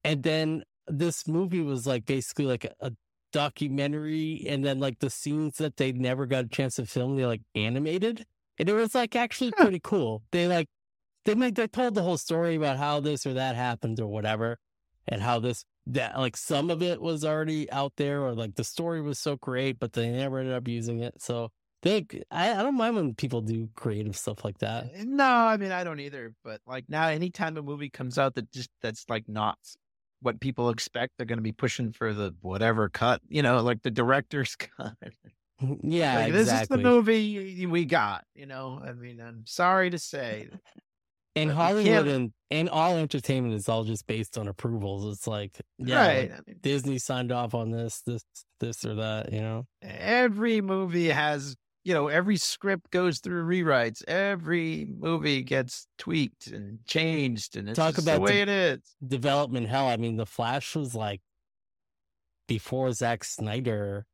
[0.04, 2.92] and then this movie was like basically like a, a
[3.34, 7.26] documentary, and then like the scenes that they never got a chance to film, they
[7.26, 8.26] like animated,
[8.60, 10.24] and it was like actually pretty cool.
[10.32, 10.68] They like
[11.26, 14.58] they made they told the whole story about how this or that happened or whatever,
[15.08, 18.64] and how this that like some of it was already out there or like the
[18.64, 21.22] story was so great, but they never ended up using it.
[21.22, 21.50] So
[21.84, 24.86] they, I, I don't mind when people do creative stuff like that.
[24.96, 26.34] Eh, no, I mean, I don't either.
[26.44, 29.58] But like now, anytime a movie comes out that just that's like not
[30.22, 33.22] what people expect, they're going to be pushing for the whatever cut.
[33.30, 34.96] You know, like the director's cut.
[35.84, 38.24] yeah, Like, This is the movie we got.
[38.36, 40.50] You know, I mean, I'm sorry to say,
[41.46, 45.14] we Hollywood and, and all entertainment is all just based on approvals.
[45.14, 46.32] It's like, yeah, right?
[46.32, 48.24] like I mean, Disney signed off on this, this,
[48.60, 49.66] this or that, you know?
[49.84, 51.56] every movie has
[51.88, 57.78] you know every script goes through rewrites every movie gets tweaked and changed and it's
[57.78, 59.88] Talk about the way the- it is Development hell.
[59.88, 61.22] I mean, The Flash was like
[62.50, 64.06] before Zack Snyder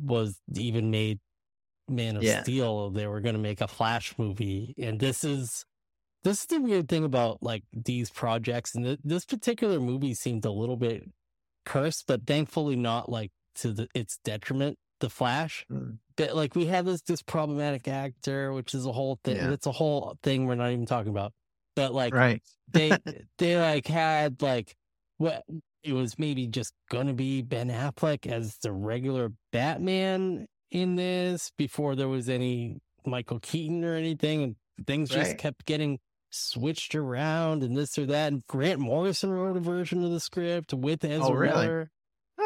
[0.00, 1.18] was even made
[1.88, 2.42] Man of Yeah.
[2.44, 5.64] Steel, they were going to make a Flash movie, and this is
[6.22, 10.44] this is the weird thing about like these projects, and th- this particular movie seemed
[10.44, 11.04] a little bit
[11.64, 14.78] cursed, but thankfully not like to the, its detriment.
[15.00, 15.98] The Flash, Mm.
[16.16, 19.36] but like we have this this problematic actor, which is a whole thing.
[19.36, 19.50] Yeah.
[19.52, 21.32] It's a whole thing we're not even talking about.
[21.74, 22.42] But like right.
[22.72, 22.92] they
[23.38, 24.74] they like had like
[25.18, 25.42] what
[25.82, 31.94] it was maybe just gonna be Ben Affleck as the regular Batman in this before
[31.94, 34.56] there was any Michael Keaton or anything, and
[34.86, 35.98] things just kept getting
[36.30, 38.32] switched around and this or that.
[38.32, 41.66] And Grant Morrison wrote a version of the script with Ezra Oh, really?
[41.66, 41.90] Miller.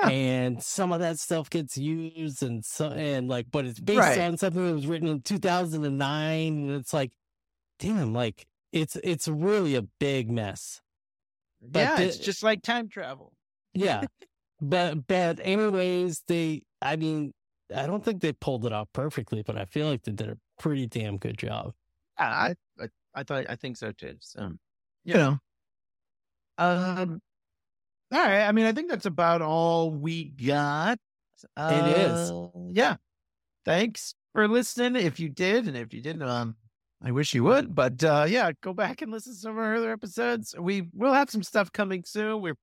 [0.01, 0.09] Huh.
[0.11, 4.19] And some of that stuff gets used, and so and like, but it's based Right.
[4.21, 7.13] on something that was written in 2009, and it's like,
[7.79, 10.81] damn, like it's it's really a big mess.
[11.61, 13.33] But yeah, the- it's just like time travel.
[13.75, 14.05] Yeah.
[14.63, 17.33] but but anyways, they I mean,
[17.75, 20.39] I don't think they pulled it off perfectly, but I feel like they did a
[20.59, 21.75] pretty damn good job.
[22.19, 24.17] Yeah, I, I I thought I think so too.
[24.21, 24.53] So
[25.05, 25.39] you know,
[26.59, 27.21] um,
[28.13, 28.47] all right.
[28.47, 30.99] I mean, I think that's about all we got.
[31.57, 32.31] It is.
[32.31, 32.97] Uh, Yeah.
[33.65, 35.03] Thanks for listening.
[35.03, 36.57] If you did, and if you didn't, um,
[37.03, 37.75] I wish you would.
[37.75, 40.55] But uh, yeah, go back and listen to some of our other episodes.
[40.59, 42.41] We will have some stuff coming soon.
[42.43, 42.57] We're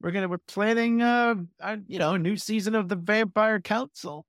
[0.00, 4.26] we're gonna we're planning uh, uh you know a new season of the Vampire Council.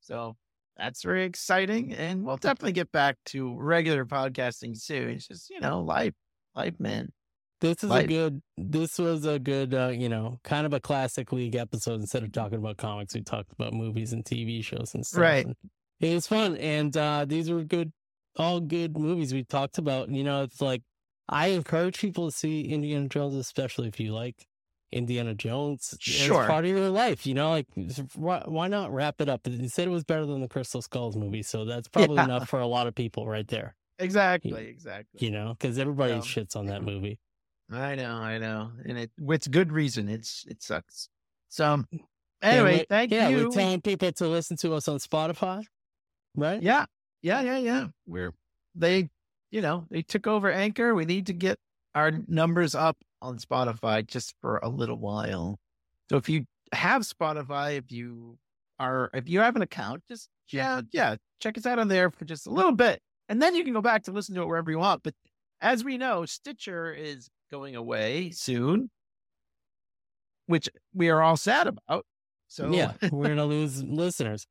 [0.00, 0.36] So
[0.76, 5.10] that's very exciting, and we'll definitely get back to regular podcasting soon.
[5.10, 6.14] It's just you know life,
[6.54, 7.12] life, man.
[7.60, 11.32] This is a good this was a good uh, you know, kind of a classic
[11.32, 12.00] league episode.
[12.00, 15.20] Instead of talking about comics, we talked about movies and TV shows and stuff.
[15.20, 15.46] Right.
[15.46, 15.56] And
[16.00, 16.56] it was fun.
[16.56, 17.92] And uh these were good
[18.36, 20.08] all good movies we talked about.
[20.10, 20.82] You know, it's like
[21.28, 24.46] I encourage people to see Indiana Jones, especially if you like
[24.92, 26.42] Indiana Jones Sure.
[26.42, 27.26] as part of your life.
[27.26, 27.66] You know, like
[28.14, 29.40] why, why not wrap it up?
[29.48, 32.24] You said it was better than the Crystal Skulls movie, so that's probably Yeah.
[32.24, 33.74] enough for a lot of people right there.
[33.98, 35.26] Exactly, exactly.
[35.26, 36.20] You know, because everybody Yeah.
[36.20, 37.18] shits on that movie.
[37.70, 40.08] I know, I know, and it with good reason.
[40.08, 41.08] It's it sucks.
[41.48, 42.00] So mm,
[42.42, 43.38] anyway, we- thank yeah, you.
[43.38, 45.64] Yeah, we're telling people to listen to us on Spotify,
[46.34, 46.62] right?
[46.62, 46.86] Yeah,
[47.22, 47.86] yeah, yeah, yeah.
[48.06, 48.32] We're
[48.74, 49.10] they,
[49.50, 50.94] you know, they took over Anchor.
[50.94, 51.58] We need to get
[51.94, 55.58] our numbers up on Spotify just for a little while.
[56.10, 58.38] So if you have Spotify, if you
[58.78, 62.24] are, if you have an account, just yeah, yeah, check us out on there for
[62.24, 64.70] just a little bit, and then you can go back to listen to it wherever
[64.70, 65.02] you want.
[65.02, 65.14] But
[65.60, 68.90] as we know, Stitcher is going away soon,
[70.46, 72.04] which we are all sad about.
[72.48, 74.46] So yeah, we're gonna lose listeners.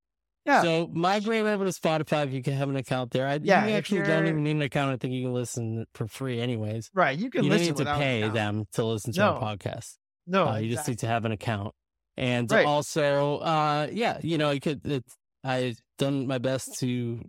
[0.46, 3.28] yeah, So migrate over to Spotify if you can have an account there.
[3.28, 4.92] I, Yeah, you actually don't even need an account.
[4.92, 6.90] I think you can listen for free, anyways.
[6.94, 7.18] right.
[7.18, 9.34] You can you don't listen need to pay them to listen to No.
[9.34, 9.96] our podcast.
[10.30, 11.74] No, uh, you just need to have an account,
[12.18, 12.66] and Right.
[12.66, 14.82] also, uh, yeah, you know, you could.
[14.86, 17.22] It's, I've done my best to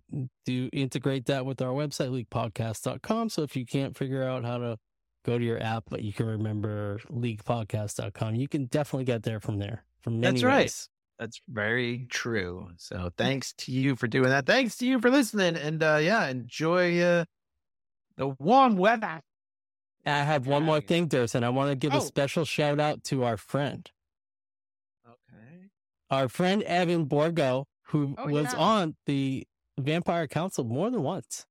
[0.45, 3.29] do integrate that with our website, leaguepodcast.com.
[3.29, 4.77] So if you can't figure out how to
[5.29, 9.59] go to your app, but you can remember leaguepodcast.com, you can definitely get there from
[9.59, 9.85] there.
[10.01, 10.59] From many That's right.
[10.63, 10.89] ways.
[11.19, 12.69] That's very true.
[12.77, 14.47] So thanks to you for doing that.
[14.47, 15.57] Thanks to you for listening.
[15.57, 17.25] And uh yeah, enjoy uh
[18.17, 19.21] the warm weather.
[20.07, 21.43] I have one more thing, Dursin.
[21.45, 21.99] I want to give Oh.
[21.99, 23.91] a special shout out to our friend,
[25.07, 25.69] Okay.
[26.11, 28.59] our friend Evan Borgo, who Oh, was yeah.
[28.59, 29.47] on the
[29.79, 31.47] Vampire Council more than once.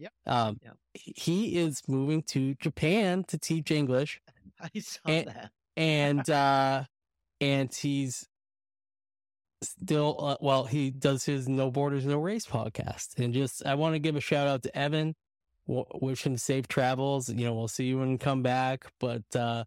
[0.00, 0.12] Yep.
[0.26, 0.76] Um, Yep.
[0.94, 4.20] he is moving to Japan to teach English,
[4.60, 5.50] I saw And- that.
[5.76, 6.84] and uh,
[7.40, 8.26] and he's
[9.62, 10.64] still uh, well.
[10.64, 14.20] He does his No Borders No Race podcast, and just I want to give a
[14.20, 15.14] shout out to Evan.
[15.68, 17.28] W- wish him safe travels.
[17.28, 19.22] You know, we'll see you when you come back, but.
[19.34, 19.64] uh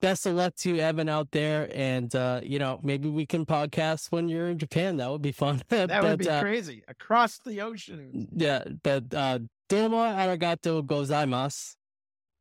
[0.00, 3.44] Best of luck to you, Evan out there, and uh, you know maybe we can
[3.44, 4.98] podcast when you're in Japan.
[4.98, 5.62] That would be fun.
[5.68, 6.84] That but, would be uh, crazy.
[6.86, 8.28] Across the ocean.
[8.34, 11.74] Yeah, but uh domo arigato gozaimasu.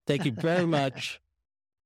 [0.05, 1.19] Thank you very much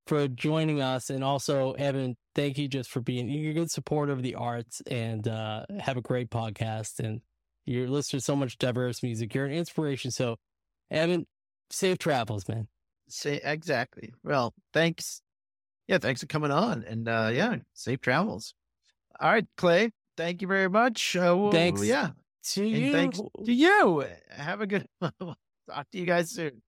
[0.07, 1.09] for joining us.
[1.09, 4.81] And also, Evan, thank you just for being you're a good supporter of the arts
[4.91, 7.21] and uh have a great podcast and
[7.65, 9.33] you're listening to so much diverse music.
[9.33, 10.11] You're an inspiration.
[10.11, 10.35] So
[10.89, 11.27] Evan,
[11.69, 12.67] safe travels, man.
[13.07, 14.13] Say exactly.
[14.23, 15.21] Well, thanks.
[15.91, 16.85] Yeah, thanks for coming on.
[16.87, 18.53] And uh yeah, safe travels.
[19.19, 19.91] All right, Clay.
[20.15, 21.17] Thank you very much.
[21.17, 21.83] Uh, we'll- Thanks.
[21.83, 22.11] Yeah.
[22.53, 24.05] To And you thanks to you.
[24.29, 26.61] Have a good talk to you guys soon.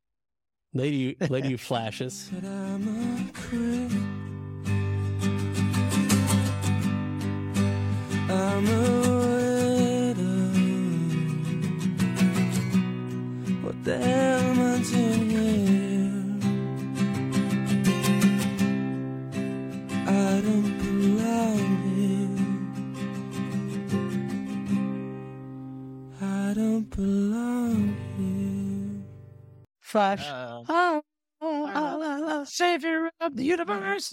[0.73, 2.29] lady lady you flashes.
[2.33, 2.87] But I'm
[3.29, 3.91] a creep.
[8.29, 9.02] I'm a
[29.93, 30.25] Flash.
[30.27, 31.01] Uh, Ah,
[31.39, 32.43] ah, ah, ah, ah.
[32.45, 34.11] savior of the universe.